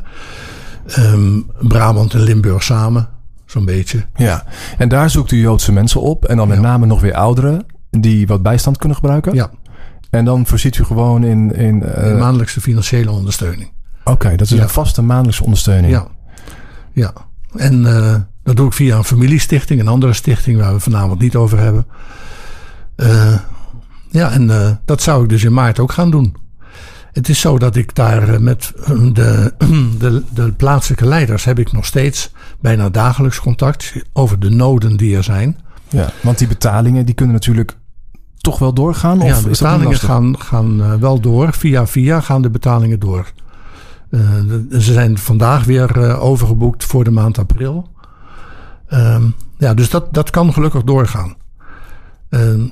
um, 1.12 1.46
Brabant 1.60 2.14
en 2.14 2.20
Limburg 2.22 2.62
samen. 2.62 3.08
Zo'n 3.46 3.64
beetje. 3.64 4.06
Ja, 4.14 4.44
en 4.78 4.88
daar 4.88 5.10
zoekt 5.10 5.30
u 5.30 5.40
Joodse 5.40 5.72
mensen 5.72 6.00
op. 6.00 6.24
En 6.24 6.36
dan 6.36 6.48
met 6.48 6.56
Ja. 6.56 6.62
name 6.62 6.86
nog 6.86 7.00
weer 7.00 7.14
ouderen 7.14 7.66
die 7.90 8.26
wat 8.26 8.42
bijstand 8.42 8.78
kunnen 8.78 8.96
gebruiken. 8.96 9.34
Ja, 9.34 9.50
En 10.10 10.24
dan 10.24 10.46
voorziet 10.46 10.76
u 10.78 10.84
gewoon 10.84 11.24
in... 11.24 11.54
in 11.54 11.82
eh, 11.82 12.04
de 12.08 12.14
maandelijkse 12.18 12.60
financiële 12.60 13.10
ondersteuning. 13.10 13.70
Oké, 14.04 14.30
dat 14.36 14.40
is 14.46 14.50
Ja. 14.56 14.62
een 14.62 14.68
vaste 14.68 15.02
maandelijkse 15.02 15.44
ondersteuning. 15.44 15.92
Ja, 15.92 16.06
ja. 16.92 17.12
En 17.56 17.86
eh, 17.96 18.14
dat 18.42 18.56
doe 18.56 18.66
ik 18.66 18.72
via 18.72 18.96
een 18.96 19.04
familiestichting, 19.04 19.80
een 19.80 19.88
andere 19.88 20.12
stichting 20.12 20.58
waar 20.58 20.72
we 20.72 20.80
vanavond 20.80 21.20
niet 21.20 21.36
over 21.36 21.58
hebben. 21.58 21.86
Eh, 22.96 23.34
ja, 24.16 24.30
en 24.30 24.50
eh, 24.50 24.70
dat 24.84 25.02
zou 25.02 25.22
ik 25.22 25.28
dus 25.28 25.44
in 25.44 25.52
maart 25.52 25.78
ook 25.78 25.92
gaan 25.92 26.10
doen. 26.10 26.36
Het 27.16 27.28
is 27.28 27.40
zo 27.40 27.58
dat 27.58 27.76
ik 27.76 27.94
daar 27.94 28.28
eh, 28.28 28.38
met 28.38 28.72
eh, 28.84 29.12
de, 29.12 29.54
de, 29.98 30.22
de 30.34 30.52
plaatselijke 30.52 31.06
leiders 31.06 31.44
heb 31.44 31.58
ik 31.58 31.72
nog 31.72 31.84
steeds 31.84 32.32
bijna 32.60 32.88
dagelijks 32.88 33.40
contact 33.40 33.92
over 34.12 34.38
de 34.38 34.50
noden 34.50 34.96
die 34.96 35.16
er 35.16 35.24
zijn. 35.24 35.58
Ja, 35.88 36.12
want 36.20 36.38
die 36.38 36.48
betalingen 36.48 37.06
die 37.06 37.14
kunnen 37.14 37.34
natuurlijk 37.34 37.76
toch 38.36 38.58
wel 38.58 38.72
doorgaan? 38.72 39.20
Of 39.22 39.28
ja, 39.28 39.40
de 39.40 39.48
betalingen 39.48 39.96
gaan, 39.96 40.40
gaan 40.40 40.82
eh, 40.82 40.94
wel 40.94 41.20
door. 41.20 41.52
Via 41.52 41.86
via 41.86 42.20
gaan 42.20 42.42
de 42.42 42.50
betalingen 42.50 43.00
door. 43.00 43.32
Ze 44.70 44.92
zijn 44.92 45.18
vandaag 45.18 45.64
weer 45.64 46.18
overgeboekt 46.18 46.84
voor 46.84 47.04
de 47.04 47.10
maand 47.10 47.38
april. 47.38 47.88
Ehm, 48.88 49.22
ja, 49.58 49.74
dus 49.74 49.90
dat, 49.90 50.14
dat 50.14 50.30
kan 50.30 50.52
gelukkig 50.52 50.82
doorgaan. 50.82 51.36
Ehm, 52.28 52.68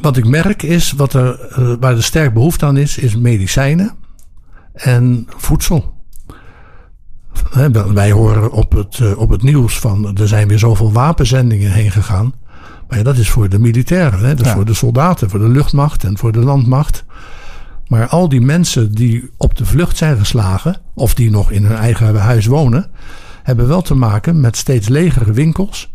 wat 0.00 0.16
ik 0.16 0.26
merk 0.26 0.62
is, 0.62 0.92
wat 0.92 1.12
er, 1.14 1.40
eh, 1.40 1.72
waar 1.80 1.96
er 1.96 2.02
sterk 2.02 2.34
behoefte 2.34 2.66
aan 2.66 2.76
is, 2.76 2.98
is 2.98 3.16
medicijnen 3.16 3.90
en 4.72 5.26
voedsel. 5.36 5.96
Wij- 7.94 8.10
horen 8.10 8.52
op 8.52 8.72
het, 8.72 8.98
eh, 9.00 9.18
op 9.18 9.30
het 9.30 9.42
nieuws 9.42 9.78
van 9.78 10.16
er 10.16 10.28
zijn 10.28 10.48
weer 10.48 10.58
zoveel 10.58 10.92
wapenzendingen 10.92 11.72
heen 11.72 11.90
gegaan. 11.90 12.32
Maar 12.88 12.98
ja, 12.98 13.04
dat 13.04 13.16
is 13.16 13.30
voor 13.30 13.48
de 13.48 13.58
militairen, 13.58 14.18
hè? 14.18 14.28
dat 14.28 14.40
is 14.40 14.46
Ja. 14.46 14.54
voor 14.54 14.64
de 14.64 14.74
soldaten, 14.74 15.30
voor 15.30 15.38
de 15.38 15.48
luchtmacht 15.48 16.04
en 16.04 16.18
voor 16.18 16.32
de 16.32 16.38
landmacht. 16.38 17.04
Maar 17.88 18.06
al 18.08 18.28
die 18.28 18.40
mensen 18.40 18.94
die 18.94 19.30
op 19.36 19.56
de 19.56 19.66
vlucht 19.66 19.96
zijn 19.96 20.18
geslagen, 20.18 20.76
of 20.94 21.14
die 21.14 21.30
nog 21.30 21.50
in 21.50 21.64
hun 21.64 21.76
eigen 21.76 22.16
huis 22.16 22.46
wonen, 22.46 22.90
hebben 23.42 23.68
wel 23.68 23.82
te 23.82 23.94
maken 23.94 24.40
met 24.40 24.56
steeds 24.56 24.88
legere 24.88 25.32
winkels. 25.32 25.90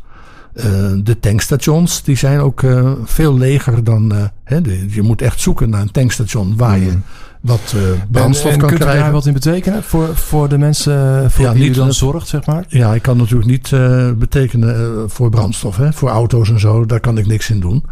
Eh, 0.54 0.66
de 1.04 1.20
tankstations 1.20 2.04
die 2.04 2.16
zijn 2.16 2.40
ook 2.40 2.64
eh, 2.64 2.92
veel 3.04 3.38
leger 3.38 3.84
dan. 3.84 4.12
eh, 4.12 4.24
hè, 4.44 4.62
de- 4.62 4.86
je 4.90 5.02
moet 5.02 5.22
echt 5.22 5.40
zoeken 5.42 5.70
naar 5.70 5.82
een 5.82 5.92
tankstation 5.92 6.58
waar 6.58 6.80
je 6.80 6.98
wat 7.42 7.74
eh, 7.76 7.90
En, 7.90 8.08
brandstof 8.12 8.52
en 8.52 8.58
kan 8.58 8.68
kunt 8.68 8.80
krijgen. 8.82 9.04
daar 9.04 9.12
wat 9.12 9.26
in 9.26 9.34
betekenen 9.34 9.84
voor, 9.84 10.16
voor 10.16 10.50
de 10.50 10.58
mensen 10.58 11.32
voor 11.32 11.46
Ja, 11.46 11.54
wie 11.54 11.70
u 11.70 11.74
dan 11.74 11.86
dat- 11.86 11.96
zorgt, 11.96 12.28
zeg 12.28 12.46
maar? 12.46 12.66
Ja, 12.68 12.94
ik 12.94 13.02
kan 13.02 13.18
natuurlijk 13.18 13.50
niet 13.50 13.70
betekenen 14.20 15.10
voor 15.10 15.30
brandstof, 15.30 15.78
hè, 15.78 15.94
voor 15.94 16.10
auto's 16.10 16.50
en 16.50 16.60
zo. 16.60 16.86
Daar 16.86 17.00
kan 17.00 17.18
ik 17.18 17.28
niks 17.28 17.50
in 17.50 17.60
doen. 17.60 17.84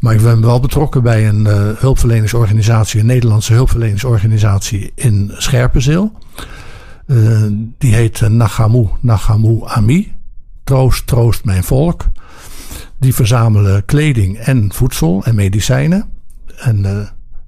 Maar 0.00 0.14
ik 0.14 0.22
ben 0.22 0.40
wel 0.40 0.60
betrokken 0.60 1.02
bij 1.02 1.28
een 1.28 1.46
hulpverleningsorganisatie, 1.78 3.00
een 3.00 3.06
Nederlandse 3.06 3.52
hulpverleningsorganisatie 3.52 4.92
in 4.94 5.30
Scherpenzeel. 5.36 6.12
Die 7.78 7.94
heet 7.94 8.20
Nagamu, 8.28 8.88
Nagamu 9.00 9.60
Ami. 9.64 10.12
Troost, 10.68 11.06
troost 11.06 11.44
mijn 11.44 11.64
volk. 11.64 12.04
Die 13.00 13.14
verzamelen 13.14 13.84
kleding 13.84 14.38
en 14.38 14.70
voedsel 14.74 15.22
en 15.24 15.34
medicijnen. 15.34 16.08
En 16.58 16.84
eh, 16.84 16.96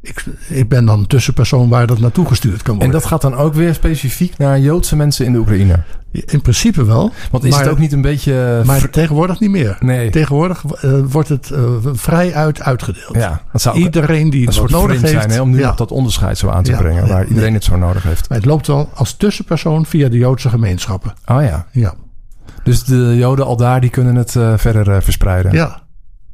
ik, 0.03 0.25
ik 0.49 0.69
ben 0.69 0.85
dan 0.85 1.07
tussenpersoon 1.07 1.69
waar 1.69 1.87
dat 1.87 1.99
naartoe 1.99 2.27
gestuurd 2.27 2.63
kan 2.63 2.75
En 2.75 2.81
worden. 2.81 3.01
dat 3.01 3.09
gaat 3.09 3.21
dan 3.21 3.35
ook 3.37 3.55
weer 3.55 3.75
specifiek 3.75 4.39
naar 4.39 4.61
Joodse 4.61 4.97
mensen 4.97 5.27
in 5.27 5.33
de 5.33 5.39
Oekraïne? 5.39 5.83
In 6.13 6.41
principe 6.41 6.85
wel. 6.85 7.13
Want 7.31 7.45
is 7.45 7.51
Maar- 7.51 7.61
het 7.63 7.71
ook 7.71 7.79
niet 7.79 7.93
een 7.93 8.01
beetje... 8.01 8.59
eh, 8.61 8.67
Maar 8.67 8.91
tegenwoordig 8.91 9.41
niet 9.41 9.51
meer. 9.51 9.77
nee, 9.81 10.11
Tegenwoordig 10.11 10.65
eh, 10.81 10.93
wordt 11.11 11.29
het 11.29 11.51
eh, 11.51 11.63
vrij 11.93 12.35
uit 12.35 12.61
uitgedeeld. 12.63 13.15
ja, 13.15 13.43
dat 13.53 13.61
zou 13.63 13.79
Iedereen 13.79 14.31
die 14.31 14.45
het 14.45 14.55
soort 14.55 14.71
nodig 14.71 15.01
heeft. 15.01 15.13
zijn 15.13 15.31
hè, 15.31 15.41
om 15.41 15.51
nu 15.51 15.59
ja. 15.59 15.73
dat 15.73 15.91
onderscheid 15.91 16.39
zo 16.39 16.49
aan 16.49 16.63
te 16.63 16.71
Ja, 16.71 16.79
brengen, 16.79 17.09
waar 17.09 17.27
iedereen 17.27 17.55
het 17.55 17.65
zo 17.65 17.77
nodig 17.77 18.03
heeft. 18.03 18.29
Maar 18.29 18.39
het 18.39 18.47
loopt 18.47 18.67
wel 18.67 18.89
als 18.95 19.15
tussenpersoon 19.17 19.87
via 19.87 20.09
de 20.09 20.19
Joodse 20.19 20.49
gemeenschappen. 20.49 21.15
Oh 21.27 21.43
ja, 21.43 21.67
Ja, 21.73 21.95
dus 22.65 22.85
de 22.85 23.17
Joden 23.17 23.45
al 23.47 23.57
daar, 23.57 23.81
die 23.81 23.91
kunnen 23.91 24.15
het 24.15 24.37
eh, 24.37 24.53
verder 24.57 24.91
eh, 24.91 25.01
verspreiden. 25.01 25.53
ja, 25.53 25.83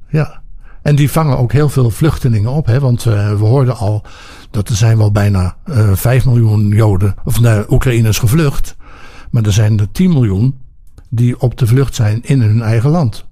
ja. 0.08 0.44
En 0.82 0.96
die 0.96 1.10
vangen 1.10 1.38
ook 1.38 1.52
heel 1.52 1.68
veel 1.68 1.90
vluchtelingen 1.90 2.50
op. 2.50 2.66
Hè? 2.66 2.80
Want 2.80 3.06
eh, 3.06 3.30
we 3.30 3.44
hoorden 3.44 3.76
al 3.76 4.02
dat 4.50 4.68
er 4.68 4.74
zijn 4.74 4.98
wel 4.98 5.12
bijna 5.12 5.56
eh 5.64 5.92
5 5.92 6.24
miljoen 6.24 6.68
Joden, 6.68 7.14
of 7.24 7.40
nee, 7.40 7.72
Oekraïners 7.72 8.18
gevlucht. 8.18 8.76
Maar 9.30 9.42
er 9.42 9.52
zijn 9.52 9.78
er 9.78 9.92
10 9.92 10.12
miljoen 10.12 10.58
die 11.10 11.40
op 11.40 11.58
de 11.58 11.66
vlucht 11.66 11.94
zijn 11.94 12.20
in 12.22 12.40
hun 12.40 12.62
eigen 12.62 12.90
land. 12.90 13.26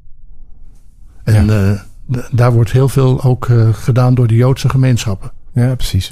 En 1.24 1.46
daar 2.30 2.52
wordt 2.52 2.72
heel 2.72 2.88
veel 2.88 3.22
ook 3.22 3.48
gedaan 3.72 4.14
door 4.14 4.26
de 4.26 4.34
Joodse 4.34 4.68
gemeenschappen. 4.68 5.30
Ja, 5.52 5.74
precies. 5.74 6.10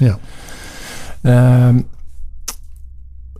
Ja. 1.21 1.79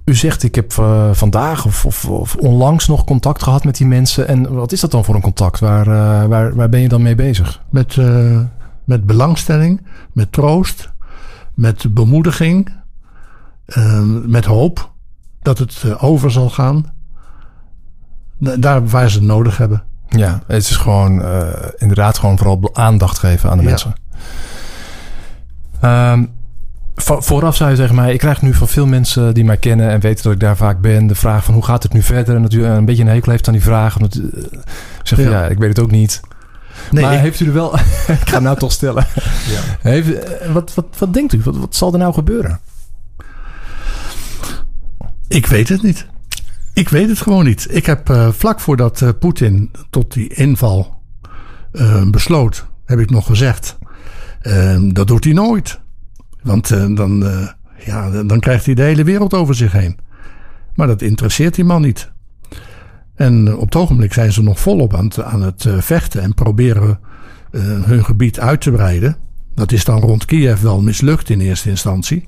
Ehm, 0.06 0.12
u 0.12 0.16
zegt, 0.16 0.44
ik 0.44 0.56
heb 0.56 0.72
eh, 0.78 1.10
vandaag 1.14 1.66
of, 1.66 1.86
of, 1.86 2.06
of 2.06 2.36
onlangs 2.36 2.88
nog 2.88 3.04
contact 3.04 3.44
gehad 3.44 3.64
met 3.64 3.78
die 3.78 3.88
mensen. 3.88 4.28
En 4.28 4.54
wat 4.54 4.72
is 4.72 4.80
dat 4.80 4.92
dan 4.92 5.04
voor 5.04 5.16
een 5.16 5.22
contact? 5.22 5.60
Waar, 5.60 5.88
eh, 5.88 6.26
waar, 6.28 6.56
waar 6.56 6.70
ben 6.70 6.80
je 6.80 6.88
dan 6.90 7.02
mee 7.02 7.16
bezig? 7.16 7.62
Met, 7.70 7.98
eh, 7.98 8.40
met 8.84 9.06
belangstelling, 9.06 9.82
met 10.12 10.32
troost, 10.32 10.92
met 11.54 11.94
bemoediging, 11.94 12.70
eh, 13.66 14.02
met 14.26 14.46
hoop 14.46 14.92
dat 15.42 15.58
het 15.58 15.84
over 16.00 16.32
zal 16.32 16.50
gaan. 16.50 16.86
Da- 18.38 18.56
Daar 18.58 18.88
waar 18.88 19.10
ze 19.10 19.18
het 19.18 19.28
nodig 19.28 19.58
hebben. 19.58 19.84
Ja, 20.10 20.44
het 20.48 20.62
is 20.70 20.76
gewoon 20.76 21.24
inderdaad 21.78 22.18
gewoon 22.18 22.38
vooral 22.38 22.70
aandacht 22.74 23.20
geven 23.20 23.50
aan 23.50 23.58
de 23.58 23.64
Ja. 23.64 23.70
mensen. 23.70 23.94
Ehm, 25.80 26.26
vooraf 26.96 27.56
zou 27.56 27.70
je 27.70 27.76
zeggen, 27.76 27.96
mij, 27.96 28.14
ik 28.14 28.20
krijg 28.20 28.42
nu 28.42 28.54
van 28.54 28.68
veel 28.68 28.86
mensen 28.86 29.34
die 29.34 29.44
mij 29.46 29.58
kennen 29.58 29.90
en 29.90 30.00
weten 30.00 30.24
dat 30.24 30.34
ik 30.34 30.40
daar 30.40 30.58
vaak 30.58 30.82
ben, 30.82 31.08
de 31.08 31.16
vraag 31.16 31.44
van 31.44 31.54
hoe 31.54 31.64
gaat 31.66 31.84
het 31.84 31.94
nu 31.94 32.02
verder? 32.02 32.36
En 32.36 32.42
natuurlijk 32.42 32.78
een 32.78 32.86
beetje 32.86 33.04
een 33.04 33.10
hekel 33.10 33.32
heeft 33.32 33.48
aan 33.48 33.54
die 33.54 33.62
vraag. 33.64 33.96
Omdat, 33.96 34.14
eh, 34.16 34.24
ik 34.44 35.08
zeg 35.08 35.20
Ja. 35.20 35.30
ja. 35.30 35.46
ik 35.46 35.58
weet 35.58 35.70
het 35.70 35.80
ook 35.80 35.92
niet. 35.92 36.22
Nee, 36.92 37.04
maar 37.04 37.14
ik- 37.14 37.20
heeft 37.20 37.40
u 37.40 37.46
er 37.46 37.54
wel... 37.54 37.76
ik 37.78 37.82
ga 38.30 38.34
hem 38.34 38.44
nou 38.44 38.58
toch 38.58 38.72
stellen. 38.72 39.06
Ja. 39.54 39.60
Heeft, 39.90 40.14
eh, 40.24 40.52
wat, 40.52 40.74
wat, 40.74 40.86
wat 40.98 41.14
denkt 41.14 41.34
u? 41.34 41.42
Wat, 41.44 41.58
wat 41.58 41.76
zal 41.76 41.94
er 41.94 42.00
nou 42.00 42.14
gebeuren? 42.14 42.60
Ik 45.28 45.46
weet 45.46 45.70
het 45.70 45.82
niet. 45.84 46.06
Ik 46.74 46.90
weet 46.90 47.10
het 47.10 47.22
gewoon 47.22 47.46
niet. 47.46 47.68
Ik 47.70 47.86
heb 47.86 48.10
eh, 48.10 48.28
vlak 48.32 48.60
voordat 48.60 49.02
eh, 49.02 49.10
Poetin 49.20 49.72
tot 49.90 50.14
die 50.14 50.34
inval 50.34 51.02
eh, 51.72 52.04
besloot, 52.10 52.66
heb 52.86 53.00
ik 53.00 53.10
nog 53.10 53.26
gezegd. 53.26 53.78
eh, 54.42 54.78
dat 54.92 55.08
doet 55.08 55.24
hij 55.24 55.34
nooit. 55.34 55.80
Want 56.44 56.72
eh, 56.72 56.96
dan, 56.96 57.26
eh, 57.26 57.48
ja, 57.86 58.24
dan 58.24 58.40
krijgt 58.40 58.66
hij 58.66 58.74
de 58.76 58.82
hele 58.82 59.04
wereld 59.04 59.34
over 59.34 59.56
zich 59.56 59.72
heen. 59.72 59.98
Maar 60.76 60.88
dat 60.88 61.02
interesseert 61.02 61.56
die 61.56 61.66
man 61.66 61.82
niet. 61.82 62.12
En 63.16 63.48
eh, 63.48 63.58
op 63.58 63.66
het 63.66 63.76
ogenblik 63.76 64.14
zijn 64.14 64.34
ze 64.34 64.44
nog 64.44 64.60
volop 64.60 64.94
aan 64.94 65.06
het, 65.06 65.22
aan 65.22 65.42
het 65.42 65.68
vechten 65.78 66.22
en 66.22 66.34
proberen 66.34 67.00
hun 67.86 68.06
gebied 68.06 68.40
uit 68.40 68.62
te 68.62 68.72
breiden. 68.72 69.18
Dat 69.56 69.72
is 69.72 69.86
dan 69.86 70.00
rond 70.00 70.26
Kiev 70.26 70.62
wel 70.62 70.82
mislukt 70.82 71.30
in 71.30 71.40
eerste 71.40 71.70
instantie. 71.70 72.28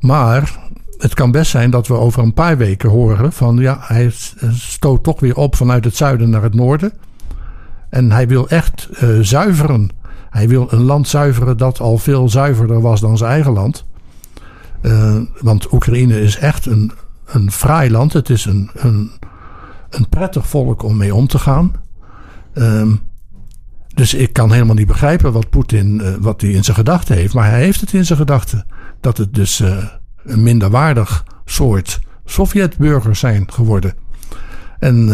Maar 0.00 0.58
het 0.98 1.14
kan 1.14 1.30
best 1.30 1.50
zijn 1.50 1.70
dat 1.70 1.86
we 1.86 1.94
over 1.94 2.22
een 2.22 2.34
paar 2.34 2.56
weken 2.56 2.90
horen 2.90 3.32
van 3.32 3.56
ja, 3.56 3.78
hij 3.80 4.10
stoot 4.50 5.04
toch 5.04 5.20
weer 5.20 5.36
op 5.36 5.56
vanuit 5.56 5.84
het 5.84 5.96
zuiden 5.96 6.30
naar 6.30 6.42
het 6.42 6.54
noorden. 6.54 6.92
En 7.90 8.12
hij 8.12 8.28
wil 8.28 8.48
echt 8.48 8.88
zuiveren. 9.20 9.90
Hij 10.34 10.48
wil 10.48 10.66
een 10.70 10.82
land 10.82 11.08
zuiveren 11.08 11.56
dat 11.56 11.80
al 11.80 11.98
veel 11.98 12.28
zuiverder 12.28 12.80
was 12.80 13.00
dan 13.00 13.16
zijn 13.16 13.30
eigen 13.30 13.52
land. 13.52 13.84
Eh, 14.80 15.20
want 15.40 15.72
Oekraïne 15.72 16.20
is 16.20 16.36
echt 16.36 16.66
een, 16.66 16.92
een 17.24 17.50
fraai 17.50 17.90
land. 17.90 18.12
Het 18.12 18.30
is 18.30 18.44
een, 18.44 18.70
een, 18.74 19.10
een 19.90 20.08
prettig 20.08 20.46
volk 20.46 20.82
om 20.82 20.96
mee 20.96 21.14
om 21.14 21.26
te 21.26 21.38
gaan. 21.38 21.72
Ehm, 22.54 22.94
dus 23.94 24.14
ik 24.14 24.32
kan 24.32 24.52
helemaal 24.52 24.74
niet 24.74 24.86
begrijpen 24.86 25.32
wat 25.32 25.50
Poetin 25.50 26.00
eh, 26.00 26.14
wat 26.20 26.40
hij 26.40 26.50
in 26.50 26.64
zijn 26.64 26.76
gedachten 26.76 27.16
heeft. 27.16 27.34
Maar 27.34 27.50
hij 27.50 27.60
heeft 27.60 27.80
het 27.80 27.92
in 27.92 28.04
zijn 28.04 28.18
gedachten. 28.18 28.66
Dat 29.00 29.16
het 29.16 29.34
dus 29.34 29.60
eh, 29.60 29.84
een 30.24 30.42
minderwaardig 30.42 31.24
soort 31.44 32.00
Sovjetburgers 32.24 33.18
zijn 33.18 33.52
geworden. 33.52 33.94
En 34.78 35.08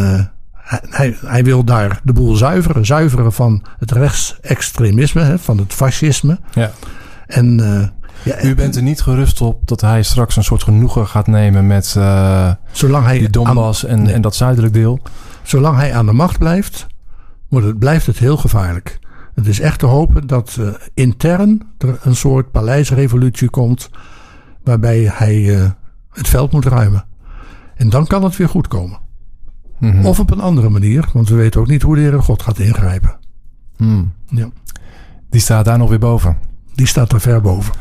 hij, 0.88 1.16
hij, 1.24 1.44
wil 1.44 1.64
daar 1.64 2.00
de 2.02 2.12
boel 2.12 2.34
zuiveren. 2.34 2.86
Zuiveren 2.86 3.32
van 3.32 3.64
het 3.78 3.90
rechtsextremisme, 3.90 5.22
hè, 5.22 5.38
van 5.38 5.58
het 5.58 5.72
fascisme. 5.72 6.38
Ja. 6.54 6.70
En 7.26 7.60
eh, 7.60 7.88
ja, 8.22 8.42
U 8.44 8.54
bent 8.54 8.76
er 8.76 8.82
niet 8.82 9.00
gerust 9.00 9.40
op 9.40 9.68
dat 9.68 9.80
hij 9.80 10.02
straks 10.02 10.36
een 10.36 10.44
soort 10.44 10.62
genoegen 10.62 11.06
gaat 11.06 11.26
nemen 11.26 11.66
met 11.66 11.94
eh, 11.98 12.52
zolang 12.72 13.04
hij 13.04 13.18
die 13.18 13.26
aan- 13.26 13.30
Donbass 13.32 13.84
en, 13.84 14.02
nee. 14.02 14.12
en 14.12 14.20
dat 14.20 14.34
zuidelijk 14.34 14.72
deel. 14.72 14.98
zolang 15.42 15.76
hij 15.76 15.94
aan 15.94 16.06
de 16.06 16.12
macht 16.12 16.38
blijft, 16.38 16.86
wordt 17.48 17.66
het, 17.66 17.78
blijft 17.78 18.06
het 18.06 18.18
heel 18.18 18.36
gevaarlijk. 18.36 18.98
Het 19.34 19.46
is 19.46 19.60
echt 19.60 19.78
te 19.78 19.86
hopen 19.86 20.26
dat 20.26 20.56
uh, 20.60 20.68
intern 20.94 21.62
er 21.78 21.98
een 22.02 22.16
soort 22.16 22.50
paleisrevolutie 22.50 23.50
komt. 23.50 23.90
waarbij 24.64 25.10
hij 25.14 25.36
uh, 25.36 25.70
het 26.10 26.28
veld 26.28 26.52
moet 26.52 26.64
ruimen. 26.64 27.04
En 27.74 27.88
dan 27.90 28.06
kan 28.06 28.24
het 28.24 28.36
weer 28.36 28.48
goed 28.48 28.68
komen. 28.68 28.98
Mm 29.80 29.90
-hmm. 29.90 30.06
Of 30.06 30.20
op 30.20 30.30
een 30.30 30.40
andere 30.40 30.68
manier, 30.68 31.08
want 31.12 31.28
we 31.28 31.34
weten 31.34 31.60
ook 31.60 31.68
niet 31.68 31.82
hoe 31.82 31.94
de 31.94 32.00
Heer 32.00 32.22
God 32.22 32.42
gaat 32.42 32.58
ingrijpen. 32.58 33.18
Mm. 33.76 34.12
Ja. 34.28 34.48
Die 35.30 35.40
staat 35.40 35.64
daar 35.64 35.78
nog 35.78 35.88
weer 35.88 35.98
boven. 35.98 36.38
Die 36.74 36.86
staat 36.86 37.12
er 37.12 37.20
ver 37.20 37.40
boven. 37.40 37.74